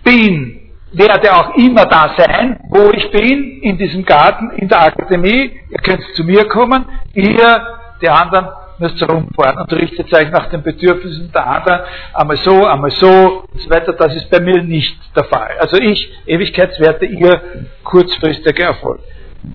bin, 0.05 0.75
werde 0.93 1.35
auch 1.35 1.55
immer 1.57 1.87
da 1.87 2.15
sein, 2.19 2.61
wo 2.69 2.91
ich 2.91 3.11
bin, 3.11 3.63
in 3.63 3.79
diesem 3.79 4.05
Garten, 4.05 4.51
in 4.59 4.69
der 4.69 4.83
Akademie. 4.83 5.59
Ihr 5.71 5.79
könnt 5.83 6.03
zu 6.15 6.25
mir 6.25 6.47
kommen, 6.49 6.85
ihr, 7.15 7.67
die 8.03 8.11
anderen, 8.11 8.49
müsst 8.79 9.03
rumfahren 9.03 9.59
und 9.59 9.73
richtet 9.73 10.13
euch 10.13 10.31
nach 10.31 10.47
den 10.47 10.63
Bedürfnissen 10.63 11.31
der 11.33 11.47
anderen, 11.47 11.81
einmal 12.15 12.37
so, 12.39 12.67
einmal 12.67 12.91
so 12.91 13.45
und 13.53 13.61
so 13.61 13.71
weiter. 13.71 13.93
Das 13.93 14.15
ist 14.15 14.31
bei 14.31 14.41
mir 14.41 14.63
nicht 14.63 14.97
der 15.17 15.25
Fall. 15.25 15.57
Also 15.59 15.77
ich, 15.79 16.11
Ewigkeitswerte, 16.27 17.07
ihr, 17.07 17.41
kurzfristiger 17.85 18.67
Erfolg. 18.67 19.01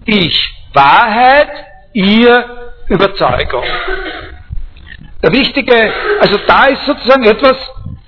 Ich, 0.06 0.54
Wahrheit, 0.74 1.50
ihr, 1.94 2.46
Überzeugung. 2.88 3.64
Der 5.22 5.32
wichtige, 5.34 5.94
also 6.22 6.38
da 6.48 6.66
ist 6.66 6.86
sozusagen 6.86 7.24
etwas, 7.26 7.58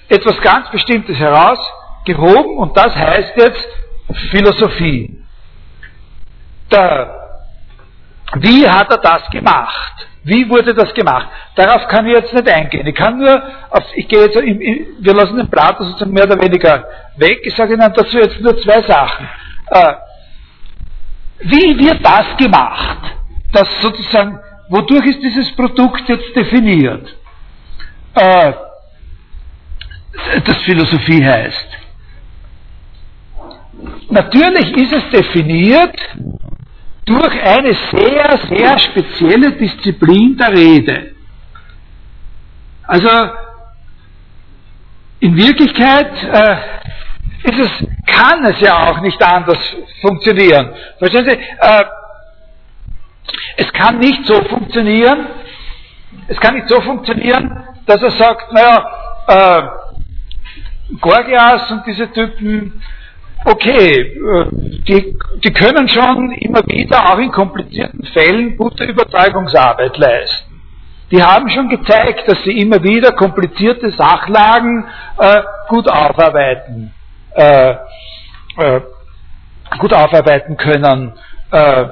etwas 0.08 0.40
ganz 0.42 0.70
Bestimmtes 0.70 1.18
herausgehoben 1.18 2.58
und 2.58 2.78
das 2.78 2.96
heißt 2.96 3.34
jetzt 3.36 3.68
Philosophie. 4.32 5.24
Der, 6.72 7.16
wie 8.36 8.68
hat 8.70 8.92
er 8.92 8.98
das 8.98 9.30
gemacht? 9.32 10.09
Wie 10.24 10.50
wurde 10.50 10.74
das 10.74 10.94
gemacht? 10.94 11.28
Darauf 11.56 11.88
kann 11.88 12.06
ich 12.06 12.14
jetzt 12.14 12.34
nicht 12.34 12.50
eingehen. 12.50 12.86
Ich 12.86 12.96
kann 12.96 13.18
nur, 13.18 13.42
auf, 13.70 13.84
ich 13.96 14.08
gehe 14.08 14.26
jetzt, 14.26 14.36
wir 14.36 15.14
lassen 15.14 15.38
den 15.38 15.50
Plato 15.50 15.84
sozusagen 15.84 16.12
mehr 16.12 16.26
oder 16.26 16.42
weniger 16.42 16.86
weg. 17.18 17.40
Ich 17.44 17.56
sage 17.56 17.74
Ihnen 17.74 17.94
dazu 17.94 18.18
jetzt 18.18 18.40
nur 18.42 18.58
zwei 18.62 18.82
Sachen. 18.82 19.28
Äh, 19.72 19.94
wie 21.42 21.80
wird 21.80 22.06
das 22.06 22.36
gemacht? 22.38 22.98
Das 23.54 23.82
sozusagen, 23.82 24.40
wodurch 24.70 25.06
ist 25.06 25.24
dieses 25.24 25.56
Produkt 25.56 26.08
jetzt 26.10 26.36
definiert? 26.36 27.16
Äh, 28.16 28.54
das 30.46 30.58
Philosophie 30.64 31.24
heißt. 31.24 31.68
Natürlich 34.10 34.76
ist 34.76 34.92
es 34.92 35.10
definiert 35.12 35.96
durch 37.06 37.42
eine 37.42 37.74
sehr, 37.92 38.40
sehr 38.50 38.80
spezielle 38.80 39.52
Disziplin 39.54 40.38
der 40.38 40.52
Rede. 40.52 41.16
Also 42.84 43.10
in 45.20 45.36
Wirklichkeit 45.36 46.12
äh, 46.24 46.56
ist 47.44 47.60
es, 47.60 47.88
kann 48.06 48.46
es 48.46 48.60
ja 48.62 48.90
auch 48.90 49.02
nicht 49.02 49.22
anders 49.22 49.60
funktionieren. 50.02 50.74
Verstehen 50.98 51.26
Sie? 51.26 51.32
Äh, 51.32 51.86
es 53.58 53.72
kann 53.74 54.00
nicht 54.00 54.26
so 54.26 54.42
funktionieren, 54.46 55.28
es 56.28 56.40
kann 56.40 56.56
nicht 56.56 56.70
so 56.70 56.82
funktionieren, 56.82 57.64
dass 57.86 58.02
er 58.02 58.12
sagt, 58.12 58.52
naja, 58.54 58.86
äh, 59.28 59.62
Gorgias 61.00 61.70
und 61.72 61.86
diese 61.86 62.12
Typen, 62.12 62.82
okay, 63.46 64.02
äh, 64.02 64.46
die, 64.88 65.18
die 65.44 65.54
können 65.54 65.88
schon 65.90 66.32
immer 66.34 66.66
wieder, 66.68 67.12
auch 67.12 67.18
in 67.20 67.32
komplizierten 67.32 68.04
Fällen, 68.14 68.58
gute 68.58 68.84
Überzeugungsarbeit 68.86 69.98
leisten. 69.98 70.50
die 71.12 71.24
haben 71.24 71.50
schon 71.50 71.70
gezeigt, 71.70 72.28
dass 72.28 72.44
sie 72.44 72.60
immer 72.60 72.84
wieder 72.84 73.12
komplizierte 73.14 73.92
Sachlagen 73.92 74.86
äh, 75.18 75.42
gut 75.68 75.88
aufarbeiten, 75.90 76.94
äh, 77.34 77.76
äh, 78.58 78.82
gut 79.80 79.94
aufarbeiten 79.94 80.58
können 80.58 81.14
äh, 81.52 81.86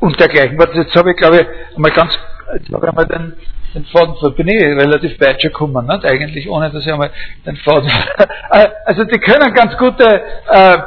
und 0.00 0.18
dergleichen. 0.18 0.58
Jetzt 0.74 0.96
habe 0.96 1.10
ich, 1.12 1.16
glaube 1.16 1.40
ich, 1.40 1.78
mal 1.78 1.92
ganz, 1.92 2.18
jetzt 2.54 2.72
habe 2.72 2.86
ich 2.86 2.90
einmal 2.90 3.06
den, 3.06 3.34
den 3.74 3.84
Faden 3.86 4.14
bin 4.34 4.48
ich 4.48 4.62
relativ 4.62 5.20
weit 5.20 5.40
schon 5.40 5.50
gekommen, 5.50 5.86
nicht? 5.86 6.04
eigentlich, 6.04 6.48
ohne 6.48 6.70
dass 6.70 6.84
ich 6.84 6.92
einmal 6.92 7.10
den 7.44 7.56
Faden, 7.56 7.90
äh, 8.50 8.68
also 8.84 9.04
die 9.04 9.18
können 9.18 9.54
ganz 9.54 9.76
gute, 9.76 10.22
äh, 10.48 10.78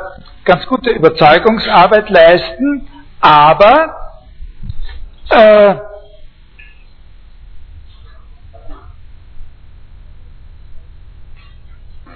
ganz 0.45 0.65
gute 0.67 0.89
Überzeugungsarbeit 0.91 2.09
leisten, 2.09 2.87
aber 3.19 3.95
äh, 5.29 5.75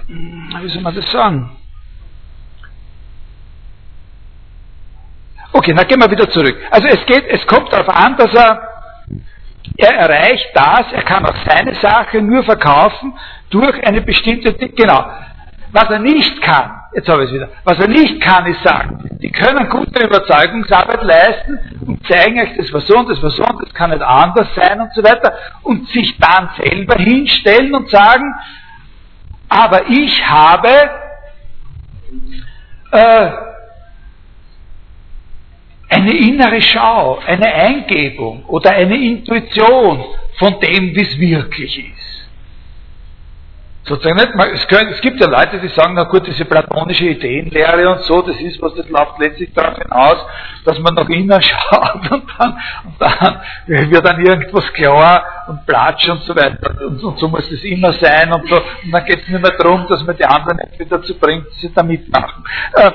wie 0.07 0.69
soll 0.69 0.81
man 0.81 0.95
das 0.95 1.11
sagen? 1.11 1.57
Okay, 5.55 5.73
dann 5.73 5.87
gehen 5.87 5.99
wir 5.99 6.11
wieder 6.11 6.29
zurück. 6.29 6.57
Also 6.69 6.87
es 6.87 7.05
geht, 7.05 7.25
es 7.27 7.47
kommt 7.47 7.71
darauf 7.71 7.87
an, 7.87 8.17
dass 8.17 8.33
er, 8.33 8.74
er 9.77 9.95
erreicht 9.95 10.49
das, 10.53 10.91
er 10.91 11.03
kann 11.03 11.25
auch 11.25 11.35
seine 11.47 11.75
Sache 11.75 12.21
nur 12.21 12.43
verkaufen 12.43 13.13
durch 13.49 13.85
eine 13.85 14.01
bestimmte, 14.01 14.53
genau. 14.53 15.05
Was 15.71 15.89
er 15.89 15.99
nicht 15.99 16.41
kann, 16.41 16.71
jetzt 16.93 17.09
habe 17.09 17.23
ich 17.23 17.29
es 17.29 17.35
wieder, 17.35 17.49
was 17.65 17.77
er 17.77 17.89
nicht 17.89 18.21
kann, 18.21 18.45
ist 18.45 18.63
sagen, 18.63 19.09
die 19.21 19.29
können 19.29 19.67
gute 19.69 20.05
Überzeugungsarbeit 20.05 21.03
leisten 21.03 21.59
und 21.85 22.07
zeigen 22.07 22.39
euch, 22.39 22.55
das 22.55 22.71
war 22.71 22.81
so 22.81 22.97
und 22.97 23.09
das 23.09 23.21
war 23.21 23.31
so 23.31 23.43
und 23.43 23.61
das 23.61 23.73
kann 23.73 23.89
nicht 23.89 24.01
anders 24.01 24.47
sein 24.55 24.79
und 24.79 24.93
so 24.93 25.03
weiter 25.03 25.33
und 25.63 25.89
sich 25.89 26.17
dann 26.17 26.49
selber 26.57 26.95
hinstellen 26.95 27.75
und 27.75 27.89
sagen, 27.89 28.33
aber 29.49 29.89
ich 29.89 30.25
habe 30.25 30.69
äh, 32.91 33.31
eine 35.89 36.13
innere 36.15 36.61
Schau, 36.61 37.19
eine 37.25 37.53
Eingebung 37.53 38.45
oder 38.45 38.71
eine 38.71 38.95
Intuition 38.95 40.03
von 40.37 40.59
dem, 40.59 40.95
wie 40.95 41.01
es 41.01 41.19
wirklich 41.19 41.77
ist 41.77 42.05
sozusagen 43.85 44.15
nicht, 44.15 44.53
es, 44.53 44.67
können, 44.67 44.89
es, 44.89 45.01
gibt 45.01 45.19
ja 45.21 45.27
Leute, 45.27 45.59
die 45.59 45.67
sagen, 45.67 45.93
na 45.95 46.03
gut, 46.03 46.25
diese 46.25 46.45
platonische 46.45 47.05
Ideenlehre 47.05 47.87
und 47.89 48.01
so, 48.01 48.21
das 48.21 48.39
ist 48.39 48.61
was, 48.61 48.73
das 48.73 48.89
läuft 48.89 49.19
letztlich 49.19 49.53
darauf 49.53 49.77
hinaus, 49.77 50.17
dass 50.65 50.79
man 50.79 50.95
nach 50.95 51.07
innen 51.07 51.41
schaut 51.41 52.11
und 52.11 52.23
dann, 52.37 52.57
und 52.83 52.99
dann 52.99 53.91
wird 53.91 54.05
dann 54.05 54.25
irgendwas 54.25 54.73
klar 54.73 55.23
und 55.47 55.65
platsch 55.65 56.09
und 56.09 56.23
so 56.23 56.35
weiter. 56.35 56.75
Und, 56.87 57.03
und 57.03 57.19
so 57.19 57.27
muss 57.27 57.49
es 57.51 57.63
immer 57.63 57.93
sein 57.93 58.33
und 58.33 58.47
so. 58.49 58.55
Und 58.55 58.91
dann 58.91 59.05
geht 59.05 59.21
es 59.21 59.27
nicht 59.27 59.41
mehr 59.41 59.55
darum, 59.57 59.85
dass 59.87 60.03
man 60.03 60.17
die 60.17 60.25
anderen 60.25 60.57
nicht 60.57 60.91
dazu 60.91 61.17
bringt, 61.19 61.47
dass 61.47 61.57
sie 61.57 61.71
da 61.73 61.83
mitmachen. 61.83 62.43
Äh, 62.73 62.91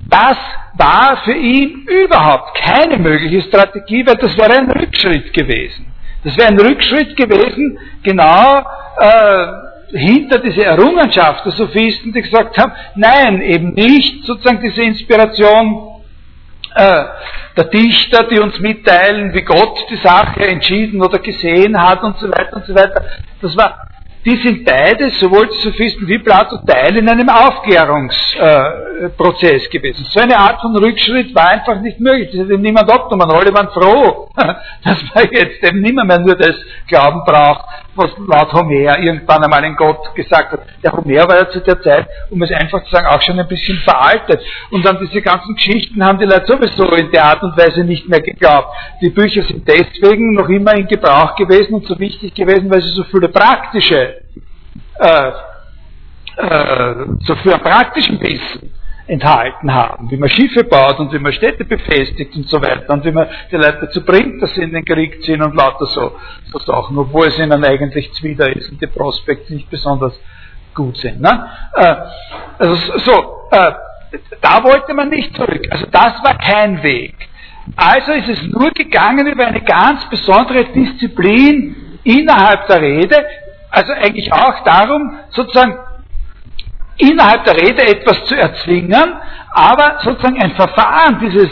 das 0.00 0.36
war 0.74 1.18
für 1.24 1.34
ihn 1.34 1.86
überhaupt 1.86 2.54
keine 2.56 2.98
mögliche 2.98 3.42
Strategie, 3.42 4.06
weil 4.06 4.16
das 4.16 4.36
wäre 4.36 4.52
ein 4.52 4.70
Rückschritt 4.70 5.32
gewesen. 5.32 5.86
Das 6.24 6.36
wäre 6.36 6.48
ein 6.48 6.60
Rückschritt 6.60 7.16
gewesen, 7.16 7.78
genau 8.02 8.62
äh, 8.98 9.46
hinter 9.96 10.38
diese 10.38 10.64
Errungenschaft 10.64 11.44
der 11.44 11.52
Sophisten, 11.52 12.12
die 12.12 12.22
gesagt 12.22 12.58
haben, 12.58 12.72
nein, 12.94 13.40
eben 13.40 13.74
nicht 13.74 14.24
sozusagen 14.24 14.60
diese 14.60 14.82
Inspiration 14.82 16.02
äh, 16.74 17.04
der 17.56 17.64
Dichter, 17.64 18.24
die 18.24 18.38
uns 18.38 18.58
mitteilen, 18.60 19.32
wie 19.32 19.42
Gott 19.42 19.78
die 19.90 19.96
Sache 19.96 20.46
entschieden 20.46 21.02
oder 21.02 21.18
gesehen 21.18 21.80
hat 21.80 22.02
und 22.02 22.18
so 22.18 22.28
weiter 22.28 22.56
und 22.56 22.66
so 22.66 22.74
weiter. 22.74 23.02
Das 23.40 23.56
war 23.56 23.87
die 24.24 24.36
sind 24.36 24.64
beide, 24.64 25.10
sowohl 25.10 25.48
die 25.48 25.58
Sophisten 25.58 26.08
wie 26.08 26.18
Plato, 26.18 26.56
Teil 26.66 26.96
in 26.96 27.08
einem 27.08 27.28
Aufklärungsprozess 27.28 29.66
äh, 29.66 29.68
gewesen. 29.68 30.04
So 30.10 30.18
eine 30.20 30.36
Art 30.36 30.60
von 30.60 30.76
Rückschritt 30.76 31.32
war 31.34 31.48
einfach 31.48 31.80
nicht 31.80 31.98
möglich. 32.00 32.30
Das 32.32 32.40
hat 32.40 32.50
eben 32.50 32.62
niemand 32.62 32.90
abgenommen. 32.90 33.36
Alle 33.36 33.54
waren 33.54 33.68
froh, 33.68 34.28
dass 34.84 34.98
man 35.14 35.28
jetzt 35.30 35.62
eben 35.62 35.80
nimmer 35.80 36.04
mehr 36.04 36.18
nur 36.18 36.34
das 36.34 36.56
Glauben 36.88 37.22
braucht, 37.24 37.64
was 37.98 38.10
laut 38.26 38.52
Homer 38.52 38.98
irgendwann 38.98 39.42
einmal 39.42 39.64
ein 39.64 39.76
Gott 39.76 40.14
gesagt 40.14 40.52
hat. 40.52 40.60
Der 40.82 40.92
Homer 40.92 41.28
war 41.28 41.36
ja 41.36 41.50
zu 41.50 41.60
der 41.60 41.80
Zeit, 41.82 42.06
um 42.30 42.40
es 42.42 42.50
einfach 42.52 42.82
zu 42.84 42.90
sagen, 42.90 43.06
auch 43.06 43.20
schon 43.22 43.38
ein 43.38 43.48
bisschen 43.48 43.76
veraltet. 43.78 44.40
Und 44.70 44.86
an 44.86 44.98
diese 45.00 45.20
ganzen 45.20 45.54
Geschichten 45.54 46.04
haben 46.04 46.18
die 46.18 46.24
Leute 46.24 46.46
sowieso 46.46 46.94
in 46.94 47.10
der 47.10 47.24
Art 47.24 47.42
und 47.42 47.56
Weise 47.56 47.84
nicht 47.84 48.08
mehr 48.08 48.20
geglaubt. 48.20 48.68
Die 49.02 49.10
Bücher 49.10 49.42
sind 49.42 49.66
deswegen 49.68 50.34
noch 50.34 50.48
immer 50.48 50.74
in 50.74 50.86
Gebrauch 50.86 51.34
gewesen 51.36 51.74
und 51.74 51.86
so 51.86 51.98
wichtig 51.98 52.34
gewesen, 52.34 52.70
weil 52.70 52.82
sie 52.82 52.90
so 52.90 53.04
viele 53.04 53.28
praktische 53.28 54.22
äh, 55.00 55.32
äh, 56.36 56.94
so 57.26 57.34
einen 57.34 57.60
praktischen 57.60 58.20
Wissen 58.20 58.77
enthalten 59.08 59.72
haben, 59.72 60.10
wie 60.10 60.16
man 60.16 60.28
Schiffe 60.28 60.64
baut 60.64 60.98
und 60.98 61.12
wie 61.12 61.18
man 61.18 61.32
Städte 61.32 61.64
befestigt 61.64 62.36
und 62.36 62.48
so 62.48 62.60
weiter 62.60 62.92
und 62.92 63.04
wie 63.04 63.10
man 63.10 63.26
die 63.50 63.56
Leute 63.56 63.78
dazu 63.82 64.04
bringt, 64.04 64.42
dass 64.42 64.54
sie 64.54 64.62
in 64.62 64.72
den 64.72 64.84
Krieg 64.84 65.22
ziehen 65.22 65.42
und 65.42 65.54
lauter 65.54 65.86
so, 65.86 66.12
so 66.52 66.58
Sachen, 66.58 66.98
obwohl 66.98 67.26
es 67.26 67.38
ihnen 67.38 67.64
eigentlich 67.64 68.12
zuwider 68.12 68.54
ist 68.54 68.70
und 68.70 68.80
die 68.80 68.86
Prospekte 68.86 69.54
nicht 69.54 69.70
besonders 69.70 70.12
gut 70.74 70.98
sind. 70.98 71.20
Ne? 71.20 71.48
Äh, 71.74 71.94
also 72.58 72.98
so, 72.98 73.48
äh, 73.50 73.72
da 74.42 74.62
wollte 74.62 74.92
man 74.92 75.08
nicht 75.08 75.34
zurück. 75.34 75.66
Also 75.70 75.86
das 75.90 76.22
war 76.22 76.36
kein 76.36 76.82
Weg. 76.82 77.14
Also 77.76 78.12
ist 78.12 78.28
es 78.28 78.42
nur 78.48 78.70
gegangen 78.70 79.26
über 79.26 79.46
eine 79.46 79.62
ganz 79.62 80.04
besondere 80.10 80.66
Disziplin 80.66 81.98
innerhalb 82.04 82.66
der 82.66 82.80
Rede, 82.80 83.16
also 83.70 83.92
eigentlich 83.92 84.32
auch 84.32 84.64
darum, 84.64 85.18
sozusagen 85.30 85.76
innerhalb 86.98 87.44
der 87.44 87.56
Rede 87.56 87.82
etwas 87.82 88.24
zu 88.26 88.34
erzwingen, 88.36 89.14
aber 89.52 89.98
sozusagen 90.02 90.40
ein 90.42 90.52
Verfahren 90.52 91.18
dieses 91.20 91.50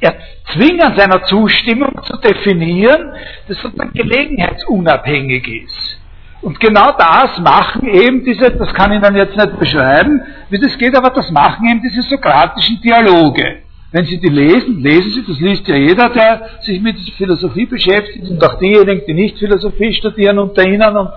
Erzwingen 0.00 0.96
seiner 0.96 1.22
Zustimmung 1.24 2.02
zu 2.04 2.16
definieren, 2.18 3.12
das 3.48 3.58
sozusagen 3.58 3.92
gelegenheitsunabhängig 3.92 5.46
ist. 5.64 6.00
Und 6.42 6.58
genau 6.58 6.92
das 6.92 7.38
machen 7.38 7.86
eben 7.86 8.24
diese, 8.24 8.50
das 8.50 8.72
kann 8.72 8.92
ich 8.92 9.00
dann 9.00 9.14
jetzt 9.14 9.36
nicht 9.36 9.58
beschreiben, 9.58 10.22
wie 10.48 10.58
das 10.58 10.76
geht, 10.78 10.96
aber 10.96 11.10
das 11.10 11.30
machen 11.30 11.68
eben 11.68 11.82
diese 11.82 12.02
sokratischen 12.02 12.80
Dialoge. 12.80 13.58
Wenn 13.92 14.04
Sie 14.06 14.18
die 14.18 14.28
lesen, 14.28 14.80
lesen 14.80 15.10
Sie, 15.10 15.24
das 15.26 15.40
liest 15.40 15.66
ja 15.68 15.74
jeder, 15.74 16.08
der 16.10 16.48
sich 16.60 16.80
mit 16.80 16.96
Philosophie 17.18 17.66
beschäftigt 17.66 18.30
und 18.30 18.42
auch 18.42 18.58
diejenigen, 18.58 19.02
die 19.06 19.14
nicht 19.14 19.38
Philosophie 19.38 19.92
studieren 19.92 20.38
unter 20.38 20.64
Ihnen 20.64 20.96
und 20.96 21.10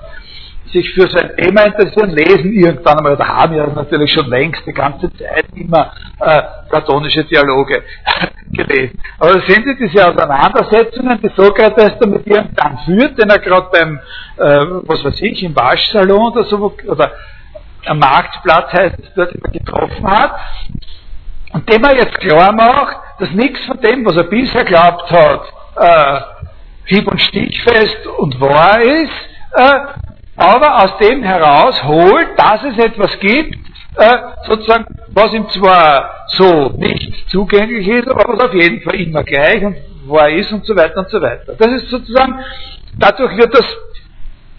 sich 0.72 0.94
für 0.94 1.08
sein 1.08 1.36
Thema 1.38 1.64
interessieren, 1.66 2.12
lesen 2.12 2.54
irgendwann 2.54 2.98
einmal, 2.98 3.14
oder 3.14 3.28
haben 3.28 3.56
ja 3.56 3.68
natürlich 3.68 4.12
schon 4.12 4.28
längst 4.28 4.66
die 4.66 4.74
ganze 4.74 5.12
Zeit 5.14 5.46
immer 5.56 5.92
äh, 6.20 6.42
platonische 6.70 7.24
Dialoge 7.26 7.84
gelesen. 8.52 9.00
Aber 9.20 9.34
das 9.34 9.46
sind 9.48 9.66
diese 9.80 10.08
Auseinandersetzungen, 10.08 11.20
die 11.22 11.30
Sokrates 11.36 11.94
da 12.00 12.08
mit 12.08 12.26
irgendwann 12.26 12.80
führt, 12.86 13.18
den 13.20 13.30
er 13.30 13.40
gerade 13.40 13.68
beim, 13.72 14.00
äh, 14.38 14.66
was 14.88 15.04
weiß 15.04 15.22
ich, 15.22 15.44
im 15.44 15.56
Waschsalon 15.56 16.32
oder 16.32 16.44
so, 16.46 16.74
oder 16.88 17.12
am 17.86 18.00
Marktplatz 18.00 18.72
heißt 18.74 19.00
es 19.00 19.14
dort 19.16 19.32
immer 19.34 19.52
getroffen 19.52 20.08
hat, 20.08 20.32
und 21.54 21.72
dem 21.72 21.84
er 21.84 21.96
jetzt 21.96 22.20
klar 22.20 22.52
macht, 22.52 22.98
dass 23.20 23.32
nichts 23.32 23.64
von 23.66 23.80
dem, 23.80 24.06
was 24.06 24.18
er 24.18 24.24
bisher 24.24 24.64
glaubt 24.64 25.12
hat, 25.12 25.42
äh, 25.76 26.22
hieb- 26.86 27.08
und 27.08 27.22
stichfest 27.22 28.08
und 28.18 28.40
wahr 28.42 28.82
ist, 28.82 29.12
äh, 29.56 29.80
aber 30.36 30.84
aus 30.84 30.98
dem 30.98 31.24
heraus 31.24 31.84
holt, 31.84 32.30
dass 32.38 32.64
es 32.64 32.78
etwas 32.78 33.20
gibt, 33.20 33.56
äh, 33.96 34.18
sozusagen, 34.48 34.86
was 35.10 35.34
ihm 35.34 35.48
zwar 35.50 36.26
so 36.28 36.74
nicht 36.78 37.30
zugänglich 37.30 37.88
ist, 37.88 38.08
aber 38.08 38.34
was 38.34 38.46
auf 38.46 38.54
jeden 38.54 38.82
Fall 38.82 38.96
immer 39.00 39.24
gleich 39.24 39.64
und 39.64 39.76
wahr 40.08 40.30
ist 40.30 40.52
und 40.52 40.66
so 40.66 40.76
weiter 40.76 41.00
und 41.00 41.10
so 41.10 41.22
weiter. 41.22 41.54
Das 41.58 41.68
ist 41.68 41.90
sozusagen, 41.90 42.40
dadurch 42.98 43.38
wird 43.38 43.54
das, 43.54 43.66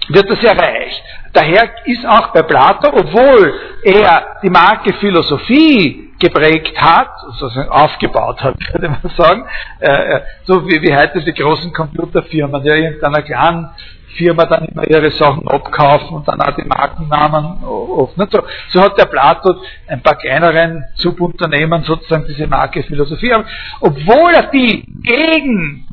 wird 0.09 0.31
das 0.31 0.43
erreicht. 0.45 1.03
Daher 1.33 1.69
ist 1.87 2.07
auch 2.07 2.29
bei 2.29 2.43
Plato, 2.43 2.91
obwohl 2.93 3.55
er 3.83 4.39
die 4.43 4.51
Marke 4.51 4.93
Philosophie 4.95 6.11
geprägt 6.25 6.77
hat, 6.81 7.11
sozusagen 7.39 7.71
aufgebaut 7.71 8.43
hat, 8.43 8.55
könnte 8.73 8.89
man 8.89 9.11
sagen. 9.17 9.45
Äh, 9.81 9.91
äh, 9.91 10.21
so 10.45 10.67
wie, 10.67 10.81
wie 10.83 10.97
heute 10.97 11.23
die 11.23 11.35
großen 11.35 11.73
Computerfirmen, 11.73 12.63
die 12.63 12.69
irgendeiner 12.69 13.23
kleinen 13.23 13.71
Firma 14.17 14.47
dann 14.47 14.67
immer 14.67 14.89
ihre 14.89 15.11
Sachen 15.11 15.47
abkaufen 15.49 16.17
und 16.17 16.29
dann 16.29 16.41
auch 16.41 16.55
die 16.55 16.65
Markennamen 16.65 17.65
oft. 17.65 18.15
So, 18.17 18.43
so 18.69 18.81
hat 18.81 18.99
der 18.99 19.07
Plato 19.07 19.57
ein 19.89 20.03
paar 20.03 20.17
kleineren 20.17 20.85
Subunternehmen 20.95 21.83
sozusagen 21.83 22.25
diese 22.29 22.47
Marke 22.47 22.83
Philosophie. 22.85 23.33
Aber 23.33 23.45
obwohl 23.81 24.33
er 24.33 24.51
die 24.51 24.85
gegen 25.03 25.87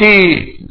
die 0.00 0.66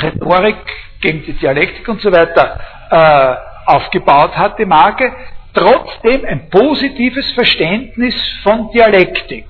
Rhetorik, 0.00 0.64
gegen 1.00 1.24
die 1.24 1.32
Dialektik 1.32 1.88
und 1.88 2.00
so 2.00 2.12
weiter 2.12 2.60
äh, 2.90 3.34
aufgebaut 3.66 4.36
hat, 4.36 4.58
die 4.58 4.64
Marke, 4.64 5.12
trotzdem 5.58 6.24
ein 6.24 6.48
positives 6.50 7.30
Verständnis 7.32 8.14
von 8.42 8.70
Dialektik. 8.70 9.46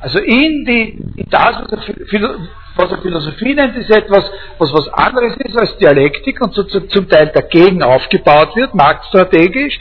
Also 0.00 0.18
in, 0.18 0.64
die, 0.64 0.98
in 1.16 1.26
das, 1.30 1.62
was 2.74 2.90
er 2.90 2.98
Philosophie 2.98 3.54
nennt, 3.54 3.76
ist 3.76 3.90
etwas, 3.90 4.28
was 4.58 4.72
was 4.72 4.88
anderes 4.88 5.36
ist 5.36 5.56
als 5.56 5.76
Dialektik 5.78 6.40
und 6.40 6.54
so, 6.54 6.64
zum 6.64 7.08
Teil 7.08 7.28
dagegen 7.28 7.82
aufgebaut 7.82 8.56
wird, 8.56 8.74
marktstrategisch, 8.74 9.78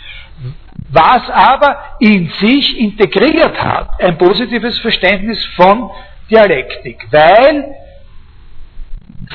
was 0.89 1.27
aber 1.29 1.77
in 1.99 2.29
sich 2.39 2.77
integriert 2.77 3.59
hat, 3.61 3.99
ein 3.99 4.17
positives 4.17 4.77
Verständnis 4.79 5.43
von 5.55 5.89
Dialektik, 6.29 7.07
weil 7.11 7.75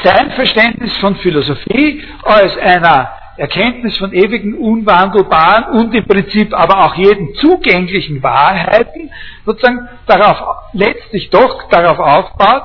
sein 0.05 0.30
Verständnis 0.32 0.97
von 0.99 1.16
Philosophie 1.16 2.05
als 2.22 2.57
einer 2.59 3.11
Erkenntnis 3.37 3.99
von 3.99 4.12
ewigen, 4.12 4.55
unwandelbaren 4.55 5.78
und 5.78 5.95
im 5.95 6.05
Prinzip 6.05 6.55
aber 6.55 6.84
auch 6.84 6.95
jeden 6.95 7.34
zugänglichen 7.34 8.22
Wahrheiten 8.22 9.11
sozusagen 9.45 9.89
darauf, 10.07 10.70
letztlich 10.72 11.30
doch 11.30 11.68
darauf 11.68 11.99
aufbaut, 11.99 12.62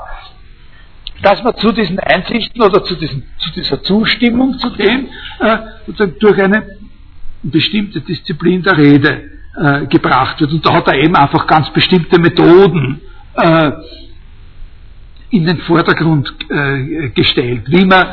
dass 1.22 1.44
man 1.44 1.56
zu 1.58 1.72
diesen 1.72 2.00
Einsichten 2.00 2.62
oder 2.62 2.84
zu, 2.84 2.96
diesen, 2.96 3.24
zu 3.38 3.52
dieser 3.52 3.84
Zustimmung 3.84 4.58
zu 4.58 4.70
dem 4.72 5.08
äh, 5.40 5.58
sozusagen 5.86 6.16
durch 6.20 6.42
eine 6.42 6.66
bestimmte 7.44 8.02
Disziplin 8.02 8.64
der 8.64 8.78
Rede 8.78 9.30
äh, 9.56 9.86
gebracht 9.88 10.40
wird. 10.40 10.52
Und 10.52 10.66
da 10.66 10.74
hat 10.74 10.88
er 10.88 10.96
eben 10.96 11.16
einfach 11.16 11.46
ganz 11.48 11.70
bestimmte 11.72 12.20
Methoden 12.20 13.02
äh, 13.36 13.72
in 15.32 15.46
den 15.46 15.58
Vordergrund 15.60 16.34
äh, 16.50 17.10
gestellt, 17.10 17.64
wie 17.68 17.86
man, 17.86 18.06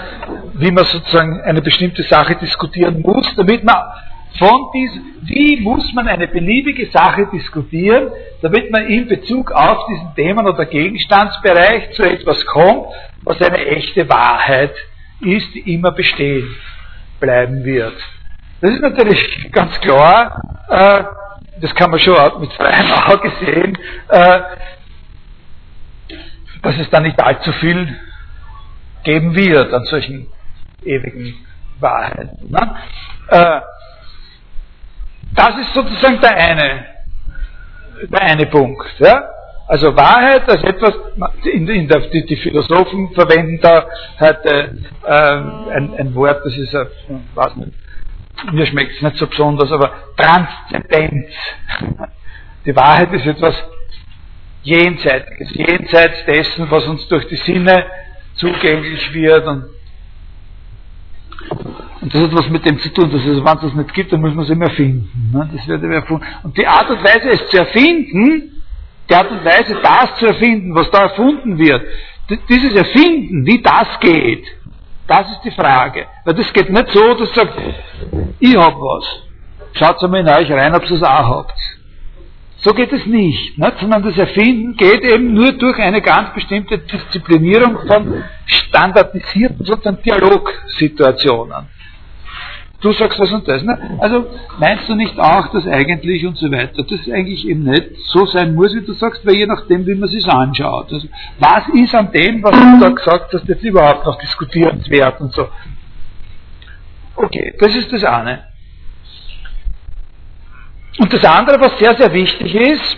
wie 0.54 0.70
man 0.70 0.84
sozusagen 0.84 1.40
eine 1.40 1.60
bestimmte 1.60 2.02
Sache 2.04 2.36
diskutieren 2.36 3.02
muss, 3.02 3.34
damit 3.34 3.64
man 3.64 3.76
von 4.38 4.70
diesem, 4.72 5.02
wie 5.22 5.60
muss 5.60 5.92
man 5.94 6.06
eine 6.06 6.28
beliebige 6.28 6.86
Sache 6.86 7.28
diskutieren, 7.32 8.10
damit 8.40 8.70
man 8.70 8.86
in 8.86 9.08
Bezug 9.08 9.50
auf 9.50 9.86
diesen 9.88 10.14
Themen 10.14 10.46
oder 10.46 10.64
Gegenstandsbereich 10.64 11.92
zu 11.92 12.02
etwas 12.04 12.44
kommt, 12.46 12.86
was 13.24 13.40
eine 13.42 13.64
echte 13.66 14.08
Wahrheit 14.08 14.74
ist, 15.20 15.52
die 15.54 15.74
immer 15.74 15.90
bestehen 15.90 16.54
bleiben 17.18 17.64
wird. 17.64 17.96
Das 18.60 18.70
ist 18.70 18.80
natürlich 18.80 19.50
ganz 19.50 19.78
klar, 19.80 20.40
äh, 20.68 21.04
das 21.60 21.74
kann 21.74 21.90
man 21.90 21.98
schon 21.98 22.40
mit 22.40 22.52
freiem 22.52 22.92
Auge 22.92 23.32
sehen, 23.40 23.78
äh, 24.08 24.40
dass 26.62 26.78
es 26.78 26.90
da 26.90 27.00
nicht 27.00 27.20
allzu 27.20 27.52
viel 27.52 27.96
geben 29.04 29.34
wird 29.34 29.72
an 29.72 29.84
solchen 29.84 30.26
ewigen 30.84 31.34
Wahrheiten. 31.80 32.50
Ne? 32.50 32.76
Äh, 33.28 33.61
das 35.34 35.59
ist 35.59 35.74
sozusagen 35.74 36.20
der 36.20 36.36
eine, 36.36 36.84
der 38.11 38.22
eine 38.22 38.46
Punkt. 38.46 38.86
Ja? 38.98 39.28
Also 39.66 39.94
Wahrheit 39.94 40.48
als 40.48 40.64
etwas, 40.64 40.94
in, 41.44 41.68
in 41.68 41.88
der, 41.88 42.00
die, 42.09 42.24
die, 42.24 42.36
Philosophen 42.36 43.11
verwenden 43.12 43.61
da 43.61 43.86
heute 44.18 44.78
äh, 45.04 45.12
ein, 45.12 45.94
ein, 45.98 46.14
Wort, 46.14 46.40
das 46.44 46.56
ist, 46.56 46.74
ein, 46.74 46.88
weiß 47.34 47.56
nicht, 47.56 47.72
mir 48.52 48.66
schmeckt 48.66 48.96
es 48.96 49.02
nicht 49.02 49.16
so 49.16 49.26
besonders, 49.26 49.70
aber 49.70 49.92
Transzendenz. 50.16 51.28
Die 52.64 52.74
Wahrheit 52.74 53.12
ist 53.12 53.26
etwas 53.26 53.54
Jenseitiges, 54.68 55.48
jenseits 55.54 56.24
dessen, 56.26 56.70
was 56.70 56.86
uns 56.86 57.08
durch 57.08 57.26
die 57.28 57.36
Sinne 57.36 57.86
zugänglich 58.34 59.14
wird. 59.14 59.46
Und, 59.46 59.64
und 62.00 62.14
das 62.14 62.22
hat 62.22 62.34
was 62.34 62.48
mit 62.50 62.64
dem 62.66 62.78
zu 62.78 62.92
tun, 62.92 63.10
dass 63.10 63.24
es, 63.24 63.44
wenn 63.44 63.56
es 63.56 63.62
das 63.62 63.74
nicht 63.74 63.94
gibt, 63.94 64.12
dann 64.12 64.20
muss 64.20 64.34
man 64.34 64.44
es 64.44 64.50
immer 64.50 64.70
finden. 64.70 65.30
Ne? 65.32 65.48
Das 65.54 65.66
wird 65.66 65.82
erfunden. 65.82 66.26
Und 66.42 66.56
die 66.56 66.66
Art 66.66 66.90
und 66.90 67.02
Weise, 67.02 67.30
es 67.30 67.48
zu 67.48 67.58
erfinden, 67.58 68.62
die 69.08 69.14
Art 69.14 69.30
und 69.30 69.44
Weise, 69.44 69.76
das 69.82 70.16
zu 70.18 70.26
erfinden, 70.26 70.74
was 70.74 70.90
da 70.90 71.02
erfunden 71.02 71.58
wird, 71.58 71.82
dieses 72.48 72.74
Erfinden, 72.74 73.46
wie 73.46 73.62
das 73.62 73.98
geht, 74.00 74.46
das 75.06 75.30
ist 75.30 75.40
die 75.44 75.50
Frage. 75.50 76.06
Weil 76.24 76.34
das 76.34 76.52
geht 76.52 76.68
nicht 76.68 76.88
so, 76.90 77.14
dass 77.14 77.34
sagt, 77.34 77.54
ich 78.38 78.56
hab 78.56 78.74
was. 78.74 79.22
Schaut 79.72 80.02
einmal 80.04 80.20
in 80.20 80.28
euch 80.28 80.50
rein, 80.50 80.74
ob 80.74 80.82
ihr 80.82 80.96
es 80.96 81.02
auch 81.02 81.08
habt. 81.08 81.78
So 82.68 82.74
geht 82.74 82.92
es 82.92 83.06
nicht, 83.06 83.56
nicht, 83.56 83.78
sondern 83.80 84.02
das 84.02 84.18
Erfinden 84.18 84.76
geht 84.76 85.02
eben 85.02 85.32
nur 85.32 85.52
durch 85.52 85.78
eine 85.78 86.02
ganz 86.02 86.34
bestimmte 86.34 86.76
Disziplinierung 86.76 87.78
von 87.86 88.22
standardisierten 88.44 89.64
sozusagen 89.64 90.02
Dialogsituationen. 90.02 91.66
Du 92.82 92.92
sagst 92.92 93.18
das 93.18 93.32
und 93.32 93.48
das. 93.48 93.62
Ne? 93.62 93.96
Also 94.00 94.26
meinst 94.58 94.86
du 94.86 94.96
nicht 94.96 95.18
auch, 95.18 95.50
dass 95.50 95.66
eigentlich 95.66 96.26
und 96.26 96.36
so 96.36 96.52
weiter, 96.52 96.82
das 96.82 97.08
eigentlich 97.10 97.48
eben 97.48 97.64
nicht 97.64 97.88
so 98.08 98.26
sein 98.26 98.54
muss, 98.54 98.74
wie 98.74 98.84
du 98.84 98.92
sagst, 98.92 99.24
weil 99.24 99.36
je 99.36 99.46
nachdem, 99.46 99.86
wie 99.86 99.94
man 99.94 100.10
sich 100.10 100.26
anschaut. 100.26 100.92
Also, 100.92 101.08
was 101.38 101.68
ist 101.72 101.94
an 101.94 102.12
dem, 102.12 102.42
was 102.42 102.50
du 102.50 102.80
da 102.80 102.90
gesagt 102.90 103.32
hast, 103.32 103.48
jetzt 103.48 103.64
überhaupt 103.64 104.04
noch 104.04 104.18
diskutierenswert 104.18 105.22
und 105.22 105.32
so? 105.32 105.48
Okay, 107.16 107.54
das 107.58 107.74
ist 107.74 107.90
das 107.90 108.04
eine. 108.04 108.47
Und 110.99 111.12
das 111.12 111.24
andere, 111.24 111.61
was 111.61 111.78
sehr, 111.78 111.94
sehr 111.96 112.12
wichtig 112.12 112.55
ist 112.55 112.96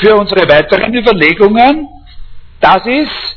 für 0.00 0.16
unsere 0.16 0.48
weiteren 0.48 0.94
Überlegungen, 0.94 1.88
das 2.60 2.86
ist, 2.86 3.36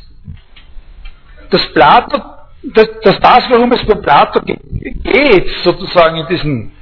dass 1.50 1.66
Plato, 1.72 2.18
dass, 2.62 2.88
dass 3.02 3.20
das, 3.20 3.50
worum 3.50 3.70
es 3.72 3.84
bei 3.84 3.94
Plato 3.94 4.40
geht, 4.40 5.48
sozusagen 5.62 6.16
in 6.16 6.26
diesen, 6.28 6.72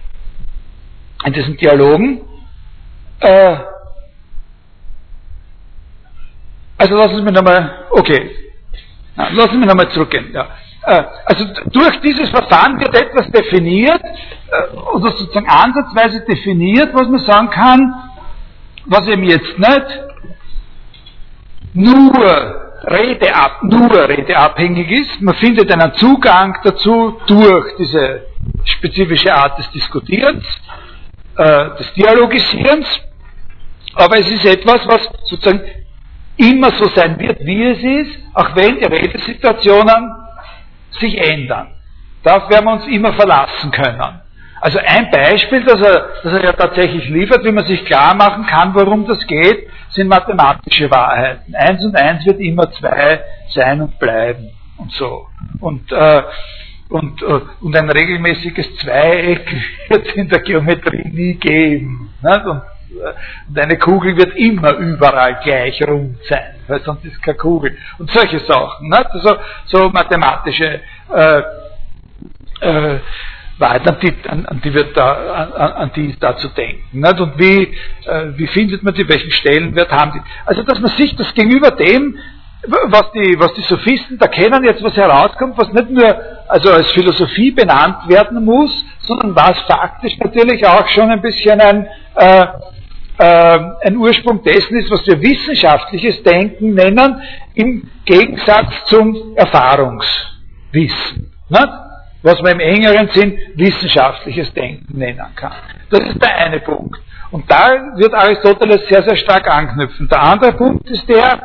in 1.24 1.32
diesen 1.32 1.56
Dialogen, 1.56 2.20
äh, 3.20 3.56
also 6.78 6.96
lassen 6.96 7.16
Sie 7.16 7.22
mich 7.22 7.34
nochmal, 7.34 7.86
okay, 7.90 8.30
lassen 9.16 9.50
Sie 9.50 9.58
mich 9.58 9.66
nochmal 9.66 9.90
zurückgehen. 9.90 10.32
Ja. 10.32 10.48
Äh, 10.82 11.04
also 11.26 11.44
durch 11.66 12.00
dieses 12.00 12.30
Verfahren 12.30 12.78
wird 12.80 12.94
etwas 12.94 13.30
definiert 13.30 14.00
oder 14.94 15.12
sozusagen 15.12 15.48
ansatzweise 15.48 16.24
definiert, 16.24 16.94
was 16.94 17.08
man 17.08 17.20
sagen 17.20 17.50
kann, 17.50 17.94
was 18.86 19.06
eben 19.06 19.24
jetzt 19.24 19.58
nicht 19.58 19.86
nur 21.74 22.70
Redeab, 22.82 23.62
nur 23.62 24.08
redeabhängig 24.08 24.90
ist. 24.90 25.20
Man 25.20 25.34
findet 25.34 25.70
einen 25.70 25.92
Zugang 25.94 26.56
dazu 26.64 27.20
durch 27.26 27.76
diese 27.78 28.22
spezifische 28.64 29.34
Art 29.34 29.58
des 29.58 29.70
Diskutierens, 29.70 30.44
äh, 31.36 31.76
des 31.78 31.92
Dialogisierens. 31.94 32.86
Aber 33.94 34.16
es 34.18 34.30
ist 34.30 34.46
etwas, 34.46 34.86
was 34.86 35.08
sozusagen 35.24 35.60
immer 36.36 36.70
so 36.72 36.86
sein 36.88 37.18
wird, 37.18 37.40
wie 37.40 37.64
es 37.64 37.82
ist, 37.82 38.18
auch 38.34 38.56
wenn 38.56 38.78
die 38.78 38.86
Redesituationen 38.86 40.10
sich 40.98 41.18
ändern. 41.18 41.68
Darauf 42.22 42.48
werden 42.48 42.64
wir 42.64 42.72
uns 42.72 42.86
immer 42.86 43.12
verlassen 43.12 43.70
können. 43.70 44.20
Also 44.60 44.78
ein 44.78 45.10
Beispiel, 45.10 45.64
das 45.64 45.80
er, 45.80 46.08
das 46.22 46.32
er 46.34 46.44
ja 46.44 46.52
tatsächlich 46.52 47.08
liefert, 47.08 47.44
wie 47.44 47.52
man 47.52 47.64
sich 47.64 47.84
klar 47.84 48.14
machen 48.14 48.46
kann, 48.46 48.74
warum 48.74 49.06
das 49.06 49.26
geht, 49.26 49.68
sind 49.90 50.08
mathematische 50.08 50.90
Wahrheiten. 50.90 51.54
Eins 51.54 51.82
und 51.84 51.96
eins 51.96 52.26
wird 52.26 52.40
immer 52.40 52.70
zwei 52.72 53.22
sein 53.48 53.80
und 53.80 53.98
bleiben 53.98 54.50
und 54.76 54.92
so. 54.92 55.26
Und, 55.60 55.90
äh, 55.92 56.22
und, 56.90 57.22
äh, 57.22 57.40
und 57.60 57.76
ein 57.76 57.88
regelmäßiges 57.88 58.76
Zweieck 58.76 59.50
wird 59.88 60.06
es 60.06 60.14
in 60.14 60.28
der 60.28 60.40
Geometrie 60.40 61.08
nie 61.08 61.34
geben. 61.34 62.12
Nicht? 62.22 62.44
Und, 62.44 62.58
äh, 62.58 63.12
und 63.48 63.58
eine 63.58 63.78
Kugel 63.78 64.16
wird 64.16 64.36
immer 64.36 64.74
überall 64.76 65.40
gleich 65.42 65.80
rund 65.88 66.18
sein, 66.28 66.56
weil 66.66 66.82
sonst 66.82 67.06
ist 67.06 67.22
keine 67.22 67.38
Kugel. 67.38 67.78
Und 67.98 68.10
solche 68.10 68.40
Sachen. 68.40 68.88
Nicht? 68.88 69.10
Also, 69.10 69.36
so 69.64 69.88
mathematische 69.88 70.80
äh, 71.14 71.42
äh, 72.60 72.98
Wahrheit, 73.60 73.86
an 73.86 73.96
die, 74.02 74.14
an, 74.28 74.46
an 74.46 74.60
die, 74.64 74.72
wird 74.72 74.96
da, 74.96 75.12
an, 75.12 75.72
an, 75.72 75.90
die 75.94 76.16
da 76.18 76.36
zu 76.36 76.48
denken. 76.48 76.98
Nicht? 76.98 77.20
Und 77.20 77.38
wie, 77.38 77.62
äh, 78.06 78.32
wie 78.36 78.46
findet 78.46 78.82
man 78.82 78.94
die, 78.94 79.08
welchen 79.08 79.30
Stellenwert 79.30 79.90
haben 79.92 80.12
die? 80.12 80.20
Also, 80.46 80.62
dass 80.62 80.80
man 80.80 80.90
sich 80.96 81.14
das 81.16 81.32
gegenüber 81.34 81.70
dem, 81.72 82.16
was 82.62 83.12
die, 83.12 83.38
was 83.38 83.54
die 83.54 83.62
Sophisten 83.62 84.18
da 84.18 84.26
kennen, 84.26 84.64
jetzt 84.64 84.82
was 84.82 84.96
herauskommt, 84.96 85.56
was 85.56 85.72
nicht 85.72 85.90
nur 85.90 86.14
also 86.48 86.70
als 86.70 86.90
Philosophie 86.92 87.50
benannt 87.52 88.08
werden 88.08 88.44
muss, 88.44 88.84
sondern 89.00 89.34
was 89.34 89.58
faktisch 89.62 90.18
natürlich 90.18 90.66
auch 90.66 90.86
schon 90.88 91.10
ein 91.10 91.22
bisschen 91.22 91.60
ein, 91.60 91.86
äh, 92.16 92.46
äh, 93.18 93.58
ein 93.86 93.96
Ursprung 93.96 94.42
dessen 94.42 94.76
ist, 94.76 94.90
was 94.90 95.06
wir 95.06 95.20
wissenschaftliches 95.20 96.22
Denken 96.22 96.74
nennen, 96.74 97.22
im 97.54 97.88
Gegensatz 98.04 98.72
zum 98.86 99.36
Erfahrungswissen. 99.36 101.32
Nicht? 101.48 101.89
Was 102.22 102.40
man 102.42 102.52
im 102.52 102.60
engeren 102.60 103.08
Sinn 103.08 103.38
wissenschaftliches 103.54 104.52
Denken 104.52 104.98
nennen 104.98 105.24
kann. 105.34 105.52
Das 105.90 106.00
ist 106.00 106.22
der 106.22 106.36
eine 106.36 106.60
Punkt. 106.60 107.00
Und 107.30 107.50
da 107.50 107.70
wird 107.96 108.12
Aristoteles 108.12 108.86
sehr, 108.88 109.02
sehr 109.04 109.16
stark 109.16 109.48
anknüpfen. 109.48 110.08
Der 110.08 110.20
andere 110.22 110.52
Punkt 110.52 110.88
ist 110.90 111.08
der, 111.08 111.40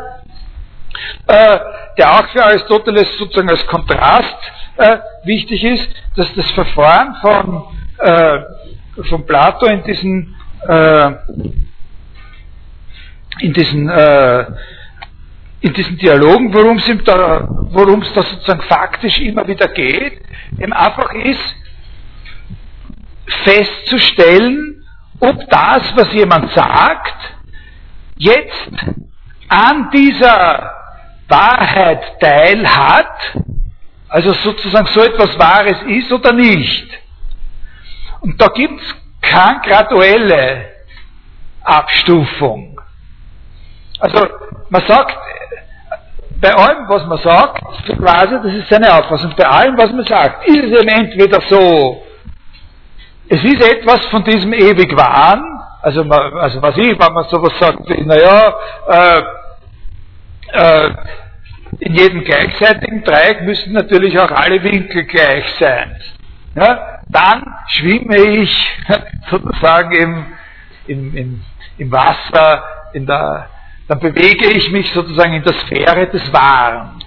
äh, 1.27 1.59
der 1.97 2.11
auch 2.11 2.27
für 2.29 2.43
Aristoteles 2.43 3.17
sozusagen 3.17 3.49
als 3.49 3.65
Kontrast 3.67 4.35
äh, 4.77 4.97
wichtig 5.23 5.63
ist, 5.63 5.89
dass 6.15 6.33
das 6.33 6.49
Verfahren 6.51 7.15
von, 7.21 7.63
äh, 7.99 8.39
von 9.09 9.25
Plato 9.25 9.67
in 9.67 9.83
diesen, 9.83 10.35
äh, 10.67 11.11
in 13.41 13.53
diesen, 13.53 13.89
äh, 13.89 14.45
in 15.65 15.73
diesen 15.73 15.97
Dialogen, 15.97 16.53
worum 16.53 16.77
es 16.77 16.85
da, 17.05 17.39
da 18.13 18.23
sozusagen 18.23 18.61
faktisch 18.69 19.17
immer 19.17 19.47
wieder 19.47 19.67
geht, 19.69 20.21
eben 20.59 20.73
einfach 20.73 21.11
ist, 21.13 21.55
festzustellen, 23.43 24.83
ob 25.19 25.49
das, 25.49 25.81
was 25.95 26.13
jemand 26.13 26.51
sagt, 26.53 27.15
jetzt 28.17 28.69
an 29.47 29.89
dieser 29.89 30.71
Wahrheit 31.27 32.19
teilhat, 32.19 33.41
also 34.07 34.33
sozusagen 34.33 34.85
so 34.85 35.01
etwas 35.01 35.39
Wahres 35.39 35.81
ist 35.87 36.11
oder 36.11 36.31
nicht. 36.31 36.87
Und 38.19 38.39
da 38.39 38.49
gibt 38.49 38.79
es 38.79 38.95
keine 39.19 39.61
graduelle 39.61 40.73
Abstufung. 41.63 42.79
Also 43.99 44.27
man 44.69 44.83
sagt, 44.87 45.17
bei 46.45 46.53
allem, 46.53 46.87
was 46.87 47.05
man 47.07 47.17
sagt, 47.17 47.59
so 47.87 47.95
quasi, 47.95 48.35
das 48.43 48.53
ist 48.53 48.69
seine 48.69 48.93
Auffassung, 48.93 49.33
bei 49.35 49.47
allem, 49.47 49.75
was 49.77 49.91
man 49.91 50.05
sagt, 50.05 50.47
ist 50.47 50.63
es 50.63 50.79
eben 50.79 50.89
entweder 50.89 51.41
so, 51.41 52.03
es 53.27 53.43
ist 53.43 53.63
etwas 53.63 54.05
von 54.07 54.23
diesem 54.23 54.53
ewig 54.53 54.95
Wahren, 54.95 55.43
also, 55.81 56.03
man, 56.03 56.33
also 56.37 56.61
was 56.61 56.77
ich, 56.77 56.99
wenn 56.99 57.13
man 57.13 57.23
sowas 57.25 57.53
sagt, 57.59 57.89
naja, 57.89 58.53
äh, 58.87 59.23
äh, 60.51 60.91
in 61.79 61.95
jedem 61.95 62.23
gleichseitigen 62.23 63.03
Dreieck 63.03 63.41
müssen 63.41 63.73
natürlich 63.73 64.17
auch 64.19 64.29
alle 64.29 64.61
Winkel 64.63 65.03
gleich 65.05 65.45
sein. 65.59 65.95
Ja, 66.55 66.99
dann 67.09 67.43
schwimme 67.69 68.17
ich 68.17 68.69
sozusagen 69.31 69.91
im, 69.91 70.25
im, 70.85 71.17
im, 71.17 71.41
im 71.79 71.91
Wasser, 71.91 72.63
in 72.93 73.07
der, 73.07 73.49
dann 73.87 73.99
bewege 73.99 74.51
ich 74.51 74.71
mich 74.71 74.91
sozusagen 74.91 75.33
in 75.33 75.43
der 75.43 75.53
Sphäre 75.53 76.07
des 76.07 76.33
Wahren. 76.33 77.03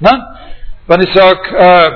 Ne? 0.00 0.26
Wenn 0.86 1.02
ich 1.02 1.12
sage, 1.12 1.56
äh, 1.56 1.90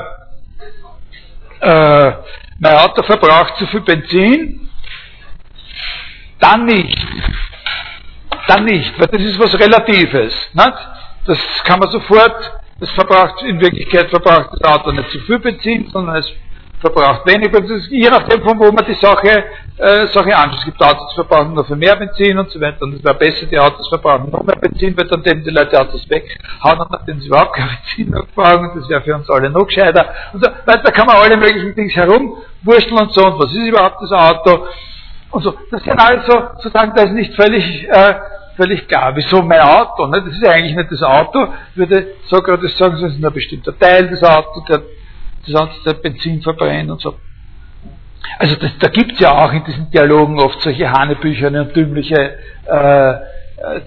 äh, 1.61 2.13
mein 2.59 2.75
Auto 2.77 3.03
verbraucht 3.03 3.57
zu 3.57 3.67
viel 3.67 3.81
Benzin, 3.81 4.71
dann 6.39 6.65
nicht. 6.65 6.99
Dann 8.47 8.65
nicht, 8.65 8.99
weil 9.01 9.09
das 9.09 9.23
ist 9.23 9.39
was 9.39 9.59
Relatives. 9.59 10.35
Nicht? 10.53 10.75
Das 11.27 11.39
kann 11.65 11.81
man 11.81 11.91
sofort, 11.91 12.53
das 12.79 12.91
verbraucht, 12.93 13.43
in 13.43 13.61
Wirklichkeit 13.61 14.11
verbraucht 14.11 14.51
das 14.53 14.63
Auto 14.63 14.93
nicht 14.93 15.11
zu 15.11 15.19
viel 15.21 15.39
Benzin, 15.39 15.89
sondern 15.91 16.17
es 16.17 16.31
verbraucht 16.81 17.27
weniger, 17.27 17.61
je 17.89 18.11
nachdem, 18.11 18.43
von 18.43 18.59
wo 18.59 18.71
man 18.71 18.85
die 18.85 18.95
Sache, 18.95 19.45
äh, 19.79 20.07
Sache 20.09 20.37
anschaut. 20.37 20.59
Es 20.59 20.65
gibt 20.65 20.83
Autos, 20.83 21.09
die 21.11 21.15
verbrauchen 21.15 21.55
nur 21.55 21.65
für 21.65 21.77
mehr 21.77 21.97
Benzin 21.97 22.39
und 22.39 22.51
so 22.51 22.61
weiter. 22.61 22.83
Und 22.83 22.95
es 22.95 23.05
wäre 23.05 23.15
besser, 23.15 23.47
die 23.47 23.59
Autos 23.59 23.89
verbrauchen 23.89 24.31
noch 24.31 24.43
mehr 24.43 24.57
Benzin, 24.57 24.97
weil 24.97 25.07
dann 25.07 25.21
nehmen 25.21 25.43
die 25.43 25.51
Leute 25.51 25.81
Autos 25.81 26.09
weghauen 26.09 26.81
und 26.81 26.91
nachdem 26.91 27.21
sie 27.21 27.29
überhaupt 27.29 27.55
kein 27.55 27.69
Benzin 27.69 28.11
mehr 28.11 28.25
brauchen. 28.35 28.71
Und 28.71 28.83
das 28.83 28.89
wäre 28.89 29.01
für 29.03 29.15
uns 29.15 29.31
alle 29.31 29.51
noch 29.51 29.67
gescheiter. 29.67 30.07
Und 30.33 30.45
so 30.45 30.51
weiter, 30.51 30.83
da 30.83 30.91
kann 30.91 31.07
man 31.07 31.17
alle 31.17 31.37
möglichen 31.37 31.75
Dinge 31.75 31.89
herumwurschteln 31.89 32.99
und 32.99 33.13
so. 33.13 33.27
Und 33.27 33.39
was 33.39 33.53
ist 33.53 33.67
überhaupt 33.67 34.03
das 34.03 34.13
Auto? 34.13 34.67
Und 35.31 35.43
so. 35.43 35.55
Das 35.71 35.83
sind 35.83 35.99
alles 35.99 36.27
so, 36.27 36.33
sozusagen, 36.57 36.93
da 36.95 37.03
ist 37.05 37.13
nicht 37.13 37.35
völlig, 37.35 37.89
äh, 37.89 38.15
völlig 38.57 38.87
klar. 38.87 39.17
Wieso 39.17 39.43
mein 39.43 39.61
Auto? 39.61 40.07
Ne? 40.07 40.23
Das 40.23 40.35
ist 40.35 40.47
eigentlich 40.47 40.77
nicht 40.77 40.93
das 40.93 41.03
Auto, 41.03 41.49
würde 41.75 42.09
Sokrates 42.27 42.77
sagen, 42.77 42.99
das 43.01 43.13
ist 43.13 43.21
nur 43.21 43.31
ein 43.31 43.35
bestimmter 43.35 43.79
Teil 43.79 44.09
des 44.09 44.23
Autos, 44.23 44.65
der 44.69 44.83
die 45.47 45.53
ganze 45.53 45.83
Zeit 45.83 46.03
Benzin 46.03 46.43
verbrennt 46.43 46.91
und 46.91 47.01
so. 47.01 47.15
Also 48.39 48.57
das, 48.57 48.71
da 48.81 48.89
gibt 48.89 49.13
es 49.13 49.21
ja 49.21 49.33
auch 49.33 49.53
in 49.53 49.65
diesen 49.65 49.91
Dialogen 49.91 50.39
oft 50.39 50.61
solche 50.61 50.91
hanebücherne 50.91 51.63
und 51.63 51.77
dümmliche, 51.77 52.39
äh, 52.67 53.15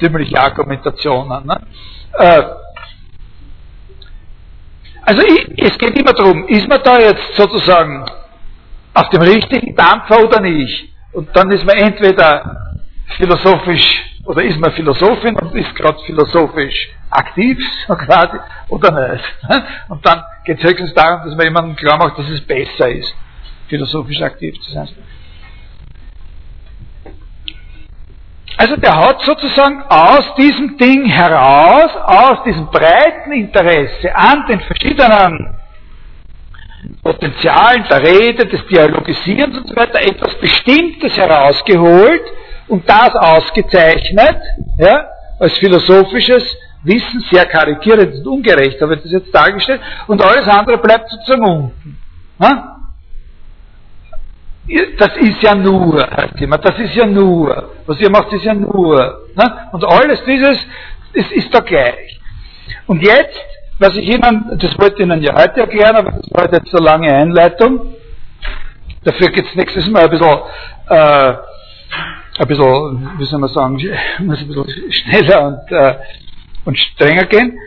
dümmliche 0.02 0.40
Argumentationen. 0.40 1.46
Ne? 1.46 1.62
Äh, 2.18 2.42
also 5.04 5.22
ich, 5.22 5.48
es 5.58 5.78
geht 5.78 5.98
immer 5.98 6.14
darum, 6.14 6.48
ist 6.48 6.68
man 6.68 6.82
da 6.84 7.00
jetzt 7.00 7.36
sozusagen 7.36 8.06
auf 8.94 9.10
dem 9.10 9.22
richtigen 9.22 9.76
Dampfer 9.76 10.24
oder 10.24 10.40
nicht? 10.40 10.94
Und 11.14 11.36
dann 11.36 11.52
ist 11.52 11.66
man 11.66 11.78
entweder 11.78 12.76
philosophisch 13.18 14.09
oder 14.30 14.44
ist 14.44 14.60
man 14.60 14.72
Philosophin 14.74 15.36
und 15.38 15.56
ist 15.56 15.74
gerade 15.76 15.98
philosophisch 16.06 16.90
aktiv, 17.10 17.58
so 17.88 17.96
quasi, 17.96 18.38
oder 18.68 19.12
nicht. 19.14 19.24
Und 19.90 20.06
dann 20.06 20.24
geht 20.46 20.60
es 20.60 20.64
höchstens 20.64 20.94
darum, 20.94 21.22
dass 21.26 21.36
man 21.36 21.48
jemandem 21.48 21.76
klar 21.76 21.98
macht, 21.98 22.16
dass 22.20 22.30
es 22.30 22.42
besser 22.42 22.92
ist, 22.92 23.12
philosophisch 23.68 24.22
aktiv 24.22 24.54
zu 24.62 24.72
sein. 24.72 24.88
Also 28.56 28.76
der 28.76 28.96
hat 28.96 29.20
sozusagen 29.22 29.82
aus 29.90 30.36
diesem 30.36 30.78
Ding 30.78 31.06
heraus, 31.06 31.90
aus 31.96 32.44
diesem 32.44 32.68
breiten 32.68 33.32
Interesse 33.32 34.16
an 34.16 34.46
den 34.48 34.60
verschiedenen 34.60 35.56
Potenzialen 37.02 37.84
der 37.90 38.04
Rede, 38.04 38.46
des 38.46 38.64
Dialogisierens 38.68 39.58
und 39.58 39.68
so 39.70 39.76
weiter 39.76 40.00
etwas 40.02 40.36
Bestimmtes 40.36 41.18
herausgeholt, 41.18 42.22
und 42.70 42.88
das 42.90 43.16
ausgezeichnet, 43.16 44.38
ja, 44.78 45.10
als 45.40 45.58
philosophisches 45.58 46.44
Wissen, 46.84 47.20
sehr 47.32 47.46
karikierend 47.46 48.16
und 48.16 48.28
ungerecht, 48.28 48.80
ich 48.82 49.02
das 49.04 49.12
jetzt 49.12 49.34
dargestellt, 49.34 49.82
und 50.08 50.24
alles 50.24 50.48
andere 50.48 50.78
bleibt 50.78 51.10
sozusagen 51.10 51.44
unten. 51.44 51.98
Ja? 52.40 52.76
Das 54.98 55.18
ist 55.18 55.42
ja 55.42 55.56
nur, 55.56 56.00
heißt 56.00 56.40
immer, 56.40 56.58
das 56.60 56.78
ist 56.80 56.96
ja 56.96 57.06
nur, 57.06 57.72
was 57.88 58.00
ihr 58.00 58.10
macht, 58.10 58.32
ist 58.34 58.46
ja 58.46 58.54
nur. 58.54 59.28
Ne? 59.36 59.68
Und 59.72 59.84
alles 59.84 60.24
dieses 60.26 60.60
ist, 61.14 61.32
ist 61.32 61.54
da 61.54 61.60
gleich. 61.62 62.20
Und 62.86 63.02
jetzt, 63.02 63.46
was 63.80 63.96
ich 63.96 64.08
Ihnen, 64.08 64.58
das 64.60 64.78
wollte 64.78 64.98
ich 64.98 65.00
Ihnen 65.00 65.24
ja 65.24 65.34
heute 65.34 65.62
erklären, 65.62 65.96
aber 65.96 66.12
das 66.12 66.30
war 66.32 66.54
jetzt 66.54 66.76
eine 66.76 66.86
lange 66.86 67.12
Einleitung. 67.12 67.96
Dafür 69.04 69.30
geht 69.30 69.48
es 69.48 69.56
nächstes 69.56 69.88
Mal 69.90 70.04
ein 70.04 70.10
bisschen 70.12 70.38
äh, 70.90 71.34
ein 72.40 72.48
bisschen, 72.48 73.10
wie 73.18 73.26
soll 73.26 73.40
man 73.40 73.50
sagen, 73.50 73.76
muss 74.20 74.40
ein 74.40 74.48
bisschen 74.48 74.92
schneller 74.92 75.48
und, 75.48 75.72
äh, 75.72 75.96
und 76.66 76.78
strenger 76.78 77.26
gehen. 77.26 77.58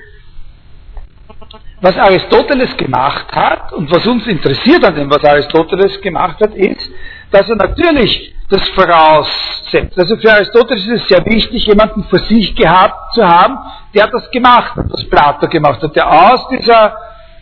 Was 1.80 1.96
Aristoteles 1.96 2.76
gemacht 2.76 3.26
hat 3.32 3.72
und 3.72 3.90
was 3.90 4.06
uns 4.06 4.26
interessiert 4.26 4.84
an 4.84 4.94
dem, 4.94 5.10
was 5.10 5.24
Aristoteles 5.24 6.00
gemacht 6.00 6.40
hat, 6.40 6.54
ist, 6.54 6.88
dass 7.30 7.48
er 7.48 7.56
natürlich 7.56 8.34
das 8.48 8.66
voraussetzt. 8.70 9.98
Also 9.98 10.16
für 10.16 10.32
Aristoteles 10.32 10.86
ist 10.86 11.02
es 11.02 11.08
sehr 11.08 11.24
wichtig, 11.26 11.66
jemanden 11.66 12.04
vor 12.04 12.20
sich 12.20 12.54
gehabt 12.54 13.14
zu 13.14 13.26
haben, 13.26 13.58
der 13.94 14.06
das 14.06 14.30
gemacht 14.30 14.76
hat, 14.76 14.86
was 14.90 15.04
Plato 15.04 15.48
gemacht 15.48 15.82
hat, 15.82 15.96
der 15.96 16.10
aus 16.10 16.48
dieser 16.48 16.96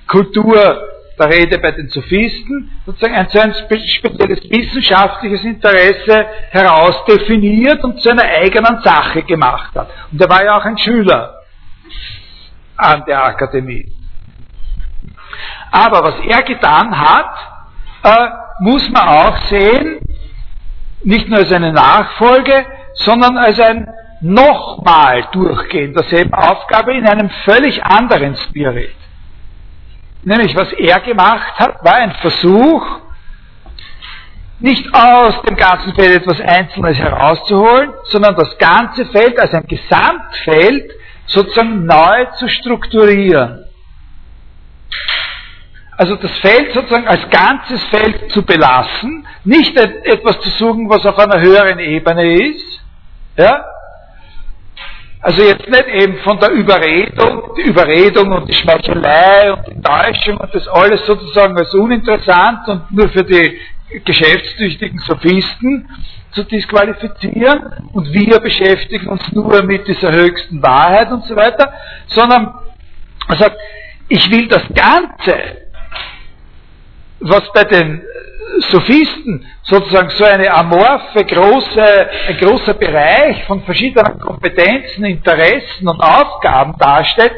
Kultur 0.06 0.89
der 1.20 1.30
Rede 1.30 1.58
bei 1.58 1.70
den 1.72 1.88
Sophisten 1.88 2.70
sozusagen 2.86 3.14
ein, 3.14 3.28
spezielles 3.28 4.50
wissenschaftliches 4.50 5.44
Interesse 5.44 6.26
herausdefiniert 6.50 7.84
und 7.84 8.00
zu 8.00 8.10
einer 8.10 8.24
eigenen 8.24 8.82
Sache 8.82 9.22
gemacht 9.22 9.74
hat. 9.76 9.88
Und 10.10 10.20
er 10.20 10.28
war 10.28 10.42
ja 10.44 10.56
auch 10.56 10.64
ein 10.64 10.78
Schüler 10.78 11.40
an 12.76 13.04
der 13.06 13.22
Akademie. 13.22 13.92
Aber 15.70 16.02
was 16.02 16.14
er 16.26 16.42
getan 16.42 16.98
hat, 16.98 17.34
äh, 18.02 18.28
muss 18.60 18.88
man 18.90 19.08
auch 19.08 19.36
sehen, 19.48 19.98
nicht 21.02 21.28
nur 21.28 21.38
als 21.38 21.52
eine 21.52 21.72
Nachfolge, 21.72 22.66
sondern 22.94 23.36
als 23.36 23.60
ein 23.60 23.86
nochmal 24.20 25.28
Durchgehen 25.32 25.94
derselben 25.94 26.34
Aufgabe 26.34 26.94
in 26.94 27.06
einem 27.06 27.30
völlig 27.44 27.82
anderen 27.84 28.36
Spirit. 28.36 28.94
Nämlich 30.22 30.54
was 30.54 30.72
er 30.72 31.00
gemacht 31.00 31.58
hat, 31.58 31.84
war 31.84 31.94
ein 31.94 32.12
Versuch, 32.12 33.00
nicht 34.58 34.94
aus 34.94 35.40
dem 35.42 35.56
ganzen 35.56 35.94
Feld 35.94 36.22
etwas 36.22 36.38
Einzelnes 36.40 36.98
herauszuholen, 36.98 37.94
sondern 38.04 38.34
das 38.36 38.58
ganze 38.58 39.06
Feld 39.06 39.38
als 39.40 39.54
ein 39.54 39.66
Gesamtfeld 39.66 40.92
sozusagen 41.26 41.86
neu 41.86 42.26
zu 42.38 42.48
strukturieren. 42.48 43.64
Also 45.96 46.16
das 46.16 46.30
Feld 46.38 46.72
sozusagen 46.74 47.08
als 47.08 47.28
ganzes 47.30 47.82
Feld 47.84 48.32
zu 48.32 48.42
belassen, 48.42 49.26
nicht 49.44 49.76
etwas 49.76 50.40
zu 50.40 50.50
suchen, 50.50 50.88
was 50.88 51.04
auf 51.06 51.18
einer 51.18 51.40
höheren 51.40 51.78
Ebene 51.78 52.48
ist, 52.48 52.82
ja, 53.36 53.64
also 55.22 55.42
jetzt 55.42 55.68
nicht 55.68 55.88
eben 55.88 56.18
von 56.18 56.38
der 56.40 56.50
Überredung, 56.50 57.54
die 57.56 57.62
Überredung 57.62 58.32
und 58.32 58.48
die 58.48 58.54
Schmeichelei 58.54 59.52
und 59.52 59.66
die 59.66 59.80
Täuschung 59.82 60.38
und 60.38 60.54
das 60.54 60.66
alles 60.68 61.04
sozusagen 61.04 61.58
als 61.58 61.74
uninteressant 61.74 62.66
und 62.68 62.90
nur 62.90 63.08
für 63.10 63.24
die 63.24 63.58
geschäftstüchtigen 64.04 64.98
Sophisten 65.00 65.88
zu 66.32 66.44
disqualifizieren 66.44 67.90
und 67.92 68.12
wir 68.12 68.38
beschäftigen 68.38 69.08
uns 69.08 69.30
nur 69.32 69.62
mit 69.62 69.86
dieser 69.88 70.12
höchsten 70.12 70.62
Wahrheit 70.62 71.10
und 71.10 71.24
so 71.24 71.36
weiter, 71.36 71.72
sondern 72.06 72.54
er 73.28 73.36
sagt, 73.36 73.56
ich 74.08 74.30
will 74.30 74.48
das 74.48 74.62
Ganze, 74.74 75.36
was 77.20 77.52
bei 77.52 77.64
den 77.64 78.02
Sophisten 78.58 79.46
sozusagen 79.62 80.10
so 80.10 80.24
eine 80.24 80.52
amorphe, 80.52 81.24
große, 81.24 82.08
ein 82.28 82.36
großer 82.38 82.74
Bereich 82.74 83.44
von 83.44 83.62
verschiedenen 83.62 84.18
Kompetenzen, 84.18 85.04
Interessen 85.04 85.88
und 85.88 86.00
Aufgaben 86.00 86.76
darstellt, 86.78 87.32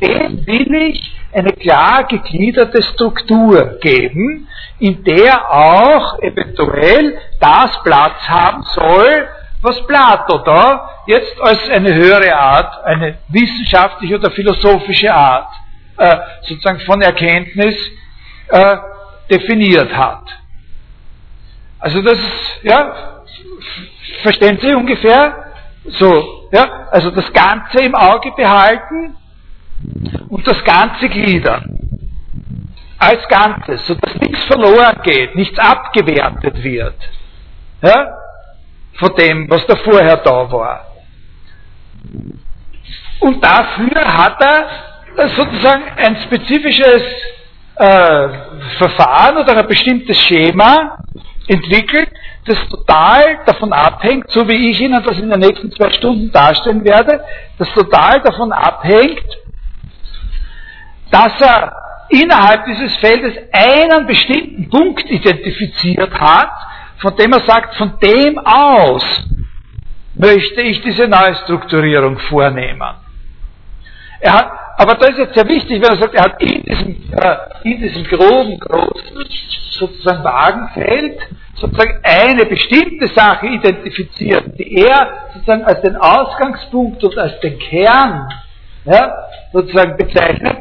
dem 0.00 0.46
will 0.46 0.74
ich 0.90 1.14
eine 1.32 1.52
klar 1.52 2.04
gegliederte 2.04 2.82
Struktur 2.82 3.78
geben, 3.80 4.48
in 4.78 5.02
der 5.04 5.50
auch 5.50 6.18
eventuell 6.20 7.18
das 7.40 7.82
Platz 7.82 8.28
haben 8.28 8.62
soll, 8.74 9.28
was 9.62 9.86
Plato 9.86 10.38
da 10.38 10.90
jetzt 11.06 11.40
als 11.40 11.68
eine 11.70 11.94
höhere 11.94 12.34
Art, 12.34 12.84
eine 12.84 13.18
wissenschaftliche 13.28 14.16
oder 14.16 14.30
philosophische 14.30 15.12
Art 15.12 15.48
äh, 15.96 16.16
sozusagen 16.42 16.80
von 16.80 17.02
Erkenntnis 17.02 17.74
äh, 18.48 18.76
definiert 19.30 19.94
hat. 19.94 20.24
Also 21.78 22.02
das, 22.02 22.18
ja, 22.62 23.22
verstehen 24.22 24.58
Sie 24.60 24.74
ungefähr? 24.74 25.44
So, 25.84 26.48
ja, 26.52 26.88
also 26.90 27.10
das 27.10 27.32
Ganze 27.32 27.82
im 27.82 27.94
Auge 27.94 28.32
behalten 28.36 29.16
und 30.28 30.46
das 30.46 30.62
Ganze 30.64 31.08
gliedern. 31.08 31.78
Als 32.98 33.26
Ganzes, 33.28 33.86
sodass 33.86 34.14
nichts 34.16 34.44
verloren 34.44 35.00
geht, 35.04 35.36
nichts 35.36 35.56
abgewertet 35.58 36.62
wird. 36.62 36.96
Ja, 37.80 38.08
von 38.94 39.14
dem, 39.14 39.48
was 39.48 39.64
da 39.66 39.76
vorher 39.76 40.16
da 40.16 40.50
war. 40.50 40.86
Und 43.20 43.42
dafür 43.42 44.16
hat 44.16 44.40
er 44.40 45.28
sozusagen 45.28 45.84
ein 45.96 46.16
spezifisches 46.22 47.02
äh, 47.76 48.28
Verfahren 48.78 49.36
oder 49.38 49.58
ein 49.58 49.66
bestimmtes 49.68 50.18
Schema 50.20 50.98
entwickelt, 51.48 52.10
das 52.44 52.58
total 52.68 53.40
davon 53.46 53.72
abhängt, 53.72 54.30
so 54.30 54.46
wie 54.48 54.70
ich 54.70 54.80
Ihnen 54.80 55.02
das 55.02 55.18
in 55.18 55.30
den 55.30 55.40
nächsten 55.40 55.72
zwei 55.72 55.90
Stunden 55.90 56.30
darstellen 56.30 56.84
werde, 56.84 57.24
das 57.58 57.68
total 57.72 58.20
davon 58.20 58.52
abhängt, 58.52 59.24
dass 61.10 61.40
er 61.40 61.72
innerhalb 62.10 62.64
dieses 62.66 62.96
Feldes 62.98 63.34
einen 63.52 64.06
bestimmten 64.06 64.68
Punkt 64.70 65.10
identifiziert 65.10 66.12
hat, 66.18 66.50
von 66.98 67.16
dem 67.16 67.32
er 67.32 67.40
sagt, 67.40 67.76
von 67.76 67.98
dem 68.02 68.38
aus 68.38 69.04
möchte 70.14 70.62
ich 70.62 70.80
diese 70.82 71.06
Neustrukturierung 71.06 72.18
vornehmen. 72.18 72.96
Er 74.20 74.32
hat, 74.32 74.50
aber 74.78 74.94
da 74.94 75.06
ist 75.06 75.18
jetzt 75.18 75.34
sehr 75.34 75.48
wichtig, 75.48 75.80
wenn 75.80 75.90
er 75.90 75.96
sagt, 75.96 76.14
er 76.14 76.24
hat 76.24 76.42
in 76.42 76.62
diesem, 76.62 76.96
äh, 77.12 77.36
in 77.62 77.80
diesem 77.80 78.04
groben, 78.04 78.58
großen, 78.58 79.16
sozusagen 79.78 80.24
Wagenfeld, 80.24 81.18
sozusagen 81.54 82.00
eine 82.02 82.46
bestimmte 82.46 83.08
Sache 83.08 83.46
identifiziert, 83.46 84.58
die 84.58 84.76
er 84.76 85.28
sozusagen 85.34 85.64
als 85.64 85.80
den 85.82 85.96
Ausgangspunkt 85.96 87.02
und 87.04 87.18
als 87.18 87.38
den 87.40 87.58
Kern 87.58 88.28
ja, 88.84 89.12
sozusagen 89.52 89.96
bezeichnet, 89.96 90.56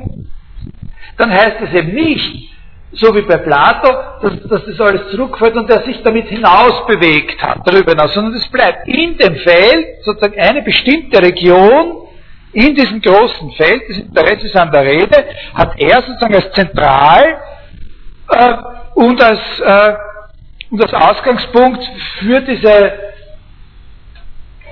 dann 1.18 1.32
heißt 1.32 1.58
es 1.62 1.74
eben 1.74 1.94
nicht, 1.94 2.54
so 2.94 3.14
wie 3.14 3.22
bei 3.22 3.38
Plato, 3.38 3.90
dass, 4.22 4.48
dass 4.48 4.66
das 4.66 4.80
alles 4.80 5.10
zurückfällt 5.12 5.56
und 5.56 5.70
er 5.70 5.84
sich 5.84 6.02
damit 6.04 6.28
hinaus 6.28 6.86
bewegt 6.88 7.42
hat, 7.42 7.60
darüber 7.66 7.92
hinaus, 7.92 8.14
sondern 8.14 8.34
es 8.34 8.48
bleibt 8.50 8.88
in 8.88 9.18
dem 9.18 9.36
Feld 9.36 10.04
sozusagen 10.04 10.40
eine 10.40 10.62
bestimmte 10.62 11.22
Region, 11.22 12.08
in 12.54 12.74
diesem 12.74 13.02
großen 13.02 13.52
Feld 13.52 13.90
des 13.90 13.98
Interesses 14.00 14.56
an 14.56 14.72
der 14.72 14.84
Rede, 14.84 15.26
hat 15.54 15.74
er 15.78 16.02
sozusagen 16.02 16.36
als 16.36 16.52
zentral 16.54 17.38
äh, 18.32 18.54
und, 18.98 19.22
als, 19.22 19.40
äh, 19.60 19.94
und 20.72 20.82
als 20.82 20.94
Ausgangspunkt 20.94 21.88
für 22.18 22.42
diese 22.42 22.94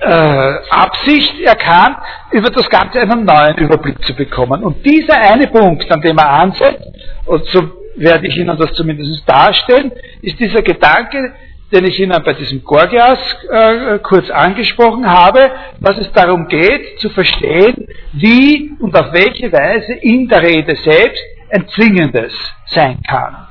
äh, 0.02 0.54
Absicht 0.72 1.40
erkannt, 1.42 1.98
über 2.32 2.50
das 2.50 2.68
Ganze 2.70 3.02
einen 3.02 3.24
neuen 3.24 3.56
Überblick 3.58 4.04
zu 4.04 4.16
bekommen. 4.16 4.64
Und 4.64 4.84
dieser 4.84 5.16
eine 5.16 5.46
Punkt, 5.48 5.90
an 5.92 6.02
dem 6.02 6.18
er 6.18 6.30
ansetzt, 6.30 6.88
und 7.26 7.46
so 7.46 7.70
werde 7.98 8.26
ich 8.26 8.36
Ihnen 8.36 8.58
das 8.58 8.74
zumindest 8.74 9.30
darstellen, 9.30 9.92
ist 10.24 10.40
dieser 10.40 10.64
Gedanke, 10.64 11.34
den 11.72 11.86
ich 11.86 12.00
Ihnen 12.00 12.20
bei 12.24 12.34
diesem 12.34 12.64
Gorgias 12.64 13.20
äh, 13.52 14.00
kurz 14.00 14.32
angesprochen 14.32 15.08
habe, 15.08 15.52
dass 15.82 16.00
es 16.00 16.12
darum 16.14 16.48
geht, 16.48 17.00
zu 17.00 17.10
verstehen, 17.10 17.88
wie 18.14 18.72
und 18.80 18.98
auf 18.98 19.14
welche 19.14 19.52
Weise 19.52 19.94
in 19.94 20.28
der 20.28 20.42
Rede 20.42 20.76
selbst 20.78 21.24
ein 21.52 21.68
Zwingendes 21.68 22.34
sein 22.72 22.98
kann. 23.08 23.46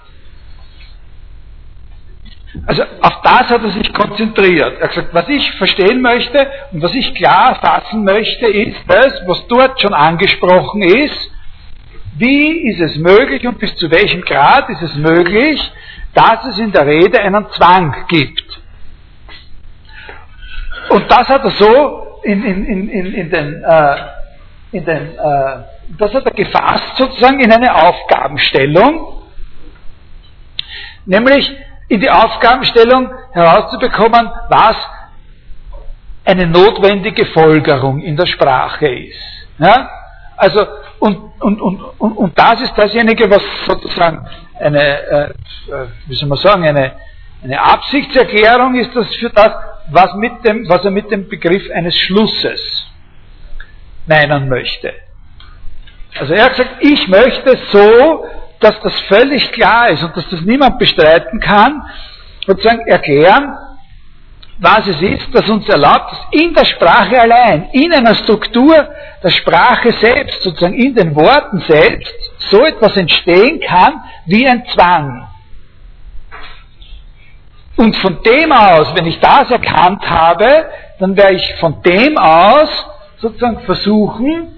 Also 2.66 2.82
auf 3.00 3.20
das 3.22 3.50
hat 3.50 3.62
er 3.62 3.70
sich 3.70 3.92
konzentriert. 3.92 4.78
Er 4.78 4.84
hat 4.84 4.94
gesagt, 4.94 5.14
was 5.14 5.28
ich 5.28 5.50
verstehen 5.52 6.00
möchte 6.00 6.50
und 6.72 6.82
was 6.82 6.94
ich 6.94 7.14
klar 7.14 7.56
fassen 7.56 8.04
möchte, 8.04 8.46
ist 8.46 8.78
das, 8.86 9.22
was 9.26 9.46
dort 9.48 9.80
schon 9.80 9.92
angesprochen 9.92 10.82
ist, 10.82 11.30
wie 12.16 12.68
ist 12.68 12.80
es 12.80 12.96
möglich 12.96 13.44
und 13.46 13.58
bis 13.58 13.74
zu 13.76 13.90
welchem 13.90 14.20
Grad 14.22 14.68
ist 14.70 14.82
es 14.82 14.94
möglich, 14.94 15.60
dass 16.14 16.44
es 16.46 16.58
in 16.58 16.70
der 16.70 16.86
Rede 16.86 17.20
einen 17.20 17.46
Zwang 17.50 18.06
gibt? 18.08 18.60
Und 20.90 21.10
das 21.10 21.28
hat 21.28 21.42
er 21.42 21.50
so 21.50 22.20
in, 22.22 22.44
in, 22.44 22.88
in, 22.88 23.14
in 23.14 23.30
den, 23.30 23.64
äh, 23.64 23.96
in 24.70 24.84
den 24.84 25.18
äh, 25.18 25.64
das 25.98 26.14
hat 26.14 26.24
er 26.24 26.32
gefasst 26.32 26.96
sozusagen 26.96 27.40
in 27.40 27.52
eine 27.52 27.74
Aufgabenstellung, 27.74 29.22
nämlich 31.04 31.52
in 31.88 32.00
die 32.00 32.10
Aufgabenstellung 32.10 33.10
herauszubekommen, 33.32 34.30
was 34.48 34.76
eine 36.24 36.46
notwendige 36.46 37.26
Folgerung 37.26 38.00
in 38.00 38.16
der 38.16 38.26
Sprache 38.26 38.88
ist. 38.88 39.48
Ja? 39.58 39.90
Also 40.36 40.66
und, 40.98 41.32
und, 41.40 41.60
und, 41.60 41.80
und, 41.98 42.12
und 42.16 42.38
das 42.38 42.62
ist 42.62 42.72
dasjenige, 42.76 43.30
was 43.30 43.42
sozusagen 43.66 44.26
eine, 44.58 44.80
äh, 44.80 45.24
äh, 45.24 45.86
wie 46.06 46.14
soll 46.14 46.28
man 46.28 46.38
sagen, 46.38 46.66
eine, 46.66 46.92
eine 47.42 47.60
Absichtserklärung 47.60 48.74
ist 48.74 48.94
das 48.96 49.14
für 49.16 49.30
das, 49.30 49.50
was, 49.90 50.14
mit 50.14 50.44
dem, 50.44 50.68
was 50.68 50.84
er 50.84 50.90
mit 50.90 51.10
dem 51.10 51.28
Begriff 51.28 51.70
eines 51.74 51.94
Schlusses 51.94 52.86
meinen 54.06 54.48
möchte. 54.48 54.94
Also 56.18 56.32
er 56.32 56.44
hat 56.44 56.56
gesagt, 56.56 56.76
ich 56.80 57.06
möchte 57.08 57.58
so, 57.70 58.24
dass 58.64 58.80
das 58.80 58.98
völlig 59.02 59.52
klar 59.52 59.90
ist 59.90 60.02
und 60.02 60.16
dass 60.16 60.28
das 60.30 60.40
niemand 60.40 60.78
bestreiten 60.78 61.38
kann, 61.38 61.82
sozusagen 62.46 62.86
erklären, 62.86 63.54
was 64.58 64.86
es 64.86 65.02
ist, 65.02 65.34
das 65.34 65.48
uns 65.50 65.68
erlaubt, 65.68 66.12
dass 66.12 66.26
in 66.30 66.54
der 66.54 66.64
Sprache 66.64 67.20
allein, 67.20 67.68
in 67.72 67.92
einer 67.92 68.14
Struktur 68.14 68.88
der 69.22 69.30
Sprache 69.30 69.92
selbst, 70.00 70.42
sozusagen 70.42 70.74
in 70.74 70.94
den 70.94 71.14
Worten 71.14 71.60
selbst, 71.68 72.14
so 72.38 72.64
etwas 72.64 72.96
entstehen 72.96 73.60
kann 73.60 74.02
wie 74.26 74.46
ein 74.46 74.64
Zwang. 74.72 75.28
Und 77.76 77.96
von 77.96 78.22
dem 78.22 78.52
aus, 78.52 78.94
wenn 78.94 79.06
ich 79.06 79.18
das 79.18 79.50
erkannt 79.50 80.08
habe, 80.08 80.70
dann 81.00 81.16
werde 81.16 81.34
ich 81.34 81.54
von 81.56 81.82
dem 81.82 82.16
aus 82.16 82.70
sozusagen 83.18 83.60
versuchen, 83.60 84.53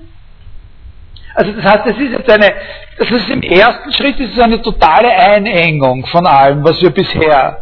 also 1.36 1.52
das 1.52 1.64
heißt, 1.64 1.86
es 1.86 1.98
ist 1.98 2.12
jetzt 2.12 2.30
eine, 2.30 2.54
das 2.98 3.10
ist 3.10 3.28
im 3.28 3.42
ersten 3.42 3.92
Schritt 3.92 4.18
ist 4.18 4.36
es 4.36 4.42
eine 4.42 4.60
totale 4.62 5.10
Einengung 5.10 6.06
von 6.06 6.26
allem, 6.26 6.64
was 6.64 6.80
wir 6.80 6.90
bisher 6.90 7.58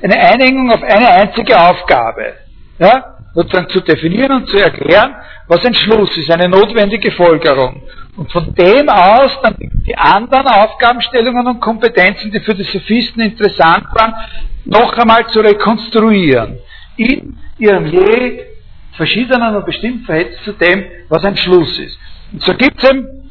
eine 0.00 0.16
Einengung 0.16 0.70
auf 0.70 0.82
eine 0.82 1.08
einzige 1.08 1.58
Aufgabe. 1.58 2.34
Ja? 2.78 3.16
Sozusagen 3.34 3.68
zu 3.70 3.80
definieren 3.80 4.30
und 4.30 4.48
zu 4.48 4.58
erklären, 4.58 5.16
was 5.48 5.64
ein 5.66 5.74
Schluss 5.74 6.16
ist, 6.16 6.30
eine 6.30 6.48
notwendige 6.48 7.10
Folgerung. 7.10 7.82
Und 8.16 8.30
von 8.30 8.54
dem 8.54 8.88
aus 8.88 9.40
dann 9.42 9.56
die 9.58 9.96
anderen 9.98 10.46
Aufgabenstellungen 10.46 11.48
und 11.48 11.60
Kompetenzen, 11.60 12.30
die 12.30 12.38
für 12.40 12.54
die 12.54 12.62
Sophisten 12.62 13.22
interessant 13.22 13.86
waren, 13.92 14.14
noch 14.66 14.96
einmal 14.96 15.26
zu 15.28 15.40
rekonstruieren. 15.40 16.60
In 16.96 17.36
ihrem 17.58 17.86
je 17.86 18.44
verschiedenen 18.92 19.56
und 19.56 19.66
bestimmten 19.66 20.04
Verhältnis 20.04 20.44
zu 20.44 20.52
dem, 20.52 20.84
was 21.08 21.24
ein 21.24 21.36
Schluss 21.36 21.76
ist. 21.80 21.98
So 22.40 22.54
gibt 22.54 22.82
es 22.82 22.90
eben 22.90 23.24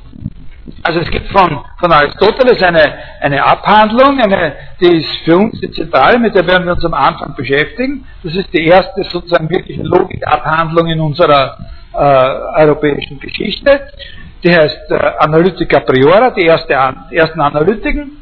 also 0.83 0.99
es 0.99 1.09
gibt 1.09 1.29
von, 1.31 1.63
von 1.79 1.91
Aristoteles 1.91 2.61
eine, 2.61 2.93
eine 3.21 3.43
Abhandlung, 3.43 4.19
eine, 4.19 4.53
die 4.79 4.97
ist 4.97 5.09
für 5.23 5.37
uns 5.37 5.59
die 5.59 5.71
zentrale, 5.71 6.19
mit 6.19 6.35
der 6.35 6.45
werden 6.45 6.65
wir 6.65 6.73
uns 6.73 6.83
am 6.85 6.93
Anfang 6.93 7.35
beschäftigen. 7.35 8.05
Das 8.21 8.35
ist 8.35 8.53
die 8.53 8.65
erste 8.65 9.03
sozusagen 9.05 9.49
wirkliche 9.49 9.83
Logikabhandlung 9.83 10.87
in 10.87 10.99
unserer 10.99 11.57
äh, 11.93 11.97
europäischen 12.61 13.19
Geschichte. 13.19 13.87
Die 14.43 14.53
heißt 14.53 14.91
äh, 14.91 15.11
Analytica 15.19 15.79
Priora, 15.81 16.31
die, 16.31 16.45
erste, 16.45 16.73
ersten 17.11 17.39
Analytiken. 17.39 18.17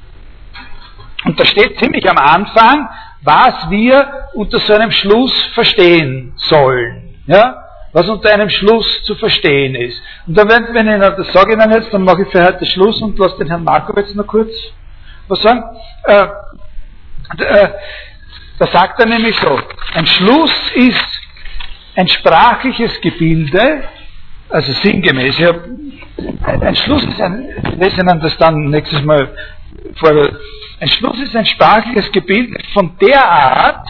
Und 1.26 1.40
da 1.40 1.45
steht 1.45 1.80
ziemlich 1.80 2.08
am 2.10 2.18
Anfang, 2.18 2.90
was 3.24 3.70
wir 3.70 4.28
unter 4.34 4.60
so 4.60 4.74
einem 4.74 4.91
Schluss 4.91 5.34
verstehen 5.53 6.34
sollen. 6.36 7.16
Ja? 7.28 7.60
Was 7.93 8.07
unter 8.09 8.34
einem 8.34 8.49
Schluss 8.49 9.03
zu 9.03 9.15
verstehen 9.15 9.76
ist. 9.76 10.01
Und 10.27 10.38
dann, 10.38 10.49
wenn, 10.49 10.73
wenn 10.73 11.01
ich 11.01 11.09
das 11.18 11.34
sage 11.34 11.53
Ihnen 11.53 11.72
jetzt, 11.72 11.93
dann 11.93 12.03
mache 12.03 12.23
ich 12.23 12.30
für 12.30 12.43
heute 12.43 12.65
Schluss 12.65 13.01
und 13.01 13.18
lasse 13.19 13.38
den 13.38 13.47
Herrn 13.47 13.63
Markowitz 13.63 14.13
noch 14.15 14.27
kurz 14.27 14.51
was 15.27 15.41
sagen. 15.41 15.63
Äh, 16.05 16.27
Äh, 17.39 17.69
da 18.59 18.68
sagt 18.68 18.99
er 18.99 19.05
nämlich 19.07 19.35
so, 19.38 19.59
ein 19.93 20.05
Schluss 20.05 20.72
ist 20.76 21.22
ein 21.95 22.07
sprachliches 22.07 22.99
Gebilde, 23.01 23.84
also 24.49 24.72
sinngemäß, 24.73 25.39
ja, 25.39 25.51
ein 26.61 26.76
Schluss 26.76 27.03
ist 27.03 27.22
ein, 27.22 27.47
lesen 27.80 28.05
wir 28.05 28.15
das 28.15 28.38
dann 28.38 28.69
nächstes 28.69 29.01
Mal 29.03 29.30
vor, 29.95 30.30
ein 30.80 30.88
Schluss 30.89 31.19
ist 31.22 31.35
ein 31.35 31.45
sprachliches 31.45 32.11
Gebilde 32.11 32.57
von 32.73 32.97
der 32.99 33.26
Art, 33.26 33.88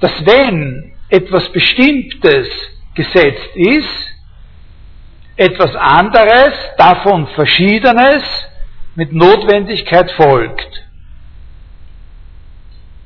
dass 0.00 0.12
wenn 0.26 0.92
etwas 1.08 1.48
Bestimmtes 1.50 2.48
gesetzt 2.94 3.56
ist, 3.56 4.08
etwas 5.36 5.74
anderes, 5.74 6.54
davon 6.76 7.26
Verschiedenes 7.28 8.22
mit 8.94 9.12
Notwendigkeit 9.12 10.10
folgt. 10.12 10.82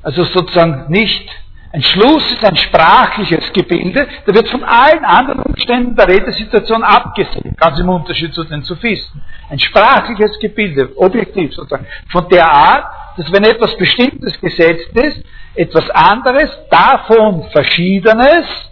Also 0.03 0.23
sozusagen 0.25 0.85
nicht 0.89 1.29
ein 1.73 1.83
Schluss 1.83 2.31
ist 2.31 2.43
ein 2.45 2.55
sprachliches 2.55 3.51
Gebilde, 3.51 4.07
da 4.25 4.33
wird 4.33 4.47
von 4.47 4.63
allen 4.63 5.03
anderen 5.03 5.41
Umständen 5.41 5.95
der 5.95 6.07
Redesituation 6.07 6.81
abgesehen, 6.83 7.55
ganz 7.57 7.77
im 7.77 7.89
Unterschied 7.89 8.33
zu 8.33 8.43
den 8.45 8.61
Sophisten. 8.61 9.21
Ein 9.49 9.59
sprachliches 9.59 10.39
Gebilde, 10.39 10.89
objektiv 10.95 11.53
sozusagen, 11.53 11.85
von 12.09 12.27
der 12.29 12.49
Art, 12.49 12.85
dass 13.17 13.31
wenn 13.31 13.43
etwas 13.43 13.75
Bestimmtes 13.77 14.39
gesetzt 14.39 14.95
ist, 14.95 15.23
etwas 15.55 15.89
anderes, 15.89 16.49
davon 16.69 17.43
Verschiedenes 17.51 18.66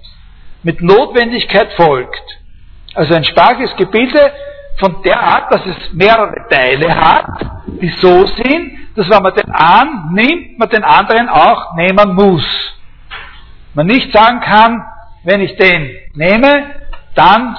mit 0.66 0.82
Notwendigkeit 0.82 1.72
folgt. 1.74 2.24
Also 2.96 3.14
ein 3.14 3.24
sprachliches 3.24 3.76
Gebilde 3.78 4.32
von 4.80 5.02
der 5.04 5.20
Art, 5.20 5.54
dass 5.54 5.66
es 5.66 5.94
mehrere 5.94 6.48
Teile 6.50 6.94
hat, 6.94 7.28
die 7.68 7.90
so 8.02 8.26
sind, 8.26 8.96
dass 8.96 9.08
wenn 9.10 9.22
man 9.22 9.36
den 9.36 9.52
einen 9.52 10.14
nimmt, 10.14 10.58
man 10.58 10.70
den 10.70 10.84
anderen 10.84 11.30
auch 11.30 11.76
nehmen 11.76 12.16
muss. 12.16 12.46
Man 13.76 13.86
nicht 13.86 14.12
sagen 14.12 14.40
kann, 14.40 14.84
wenn 15.24 15.42
ich 15.42 15.56
den 15.56 15.96
nehme, 16.16 16.72
dann, 17.14 17.56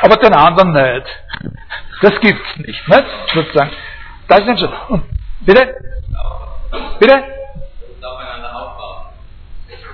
aber 0.00 0.16
den 0.16 0.32
anderen 0.32 0.72
nicht. 0.72 1.06
Das 2.02 2.20
gibt's 2.20 2.56
nicht, 2.58 2.88
nicht? 2.88 3.04
Sozusagen. 3.34 3.70
Das 4.28 4.40
ist 4.46 4.60
schon. 4.60 4.72
Und, 4.88 5.02
bitte? 5.40 5.74
Bitte? 7.00 7.24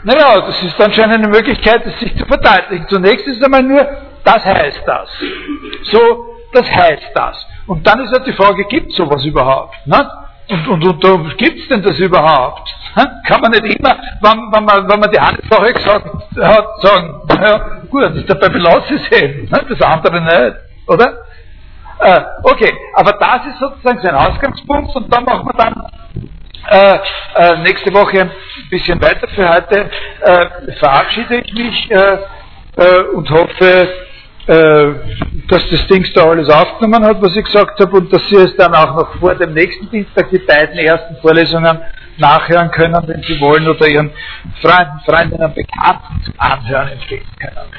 Naja, 0.02 0.40
das 0.40 0.62
ist 0.62 0.78
dann 0.78 0.92
schon 0.92 1.04
eine 1.04 1.28
Möglichkeit, 1.28 1.84
sich 1.98 2.16
zu 2.16 2.24
verdeutlichen. 2.26 2.86
Zunächst 2.88 3.26
ist 3.26 3.42
einmal 3.44 3.62
nur, 3.62 3.86
das 4.24 4.44
heißt 4.44 4.82
das. 4.86 5.08
So, 5.84 6.26
das 6.52 6.70
heißt 6.70 7.10
das. 7.14 7.46
Und 7.66 7.86
dann 7.86 8.00
ist 8.00 8.12
halt 8.12 8.26
die 8.26 8.32
Frage, 8.32 8.64
gibt 8.64 8.90
es 8.90 8.96
sowas 8.96 9.24
überhaupt? 9.24 9.74
Ne? 9.86 10.10
Und, 10.48 10.84
und, 10.84 11.04
und 11.04 11.38
gibt 11.38 11.60
es 11.60 11.68
denn 11.68 11.82
das 11.82 11.98
überhaupt? 11.98 12.68
Kann 13.26 13.40
man 13.40 13.52
nicht 13.52 13.78
immer, 13.78 13.96
wenn, 14.20 14.52
wenn, 14.52 14.64
man, 14.64 14.88
wenn 14.88 15.00
man 15.00 15.10
die 15.10 15.18
eine 15.20 15.38
Sache 15.48 15.72
gesagt 15.72 16.06
hat, 16.36 16.82
sagen, 16.82 17.20
naja, 17.28 17.82
gut, 17.88 18.24
dabei 18.26 18.48
belasse 18.48 18.94
ich 18.94 19.12
es 19.12 19.22
eben, 19.22 19.48
das 19.48 19.80
andere 19.80 20.20
nicht, 20.20 20.56
oder? 20.88 21.18
Äh, 22.00 22.20
okay, 22.42 22.72
aber 22.94 23.12
das 23.12 23.46
ist 23.46 23.58
sozusagen 23.60 24.00
sein 24.00 24.14
Ausgangspunkt 24.14 24.96
und 24.96 25.14
dann 25.14 25.24
machen 25.24 25.46
wir 25.46 25.52
dann 25.52 25.74
äh, 26.68 26.98
äh, 27.36 27.56
nächste 27.62 27.92
Woche 27.92 28.22
ein 28.22 28.30
bisschen 28.70 29.00
weiter. 29.00 29.28
Für 29.28 29.48
heute 29.48 29.90
äh, 30.22 30.72
verabschiede 30.78 31.42
ich 31.44 31.52
mich 31.54 31.90
äh, 31.90 32.18
äh, 32.76 33.02
und 33.14 33.30
hoffe, 33.30 33.88
äh, 34.46 34.86
dass 35.48 35.68
das 35.70 35.86
Ding 35.88 36.06
da 36.14 36.24
alles 36.24 36.48
aufgenommen 36.48 37.04
hat, 37.04 37.20
was 37.20 37.36
ich 37.36 37.44
gesagt 37.44 37.78
habe, 37.80 37.96
und 37.96 38.12
dass 38.12 38.28
Sie 38.28 38.36
es 38.36 38.56
dann 38.56 38.74
auch 38.74 38.94
noch 38.94 39.14
vor 39.18 39.34
dem 39.34 39.54
nächsten 39.54 39.90
Dienstag 39.90 40.30
die 40.30 40.38
beiden 40.38 40.78
ersten 40.78 41.16
Vorlesungen 41.16 41.80
nachhören 42.16 42.70
können, 42.70 43.02
wenn 43.06 43.22
Sie 43.22 43.40
wollen, 43.40 43.68
oder 43.68 43.86
Ihren 43.86 44.10
Freunden, 44.60 45.00
Freundinnen, 45.04 45.54
Bekannten 45.54 46.34
Anhören 46.38 46.88
empfehlen 46.88 47.26
können. 47.38 47.70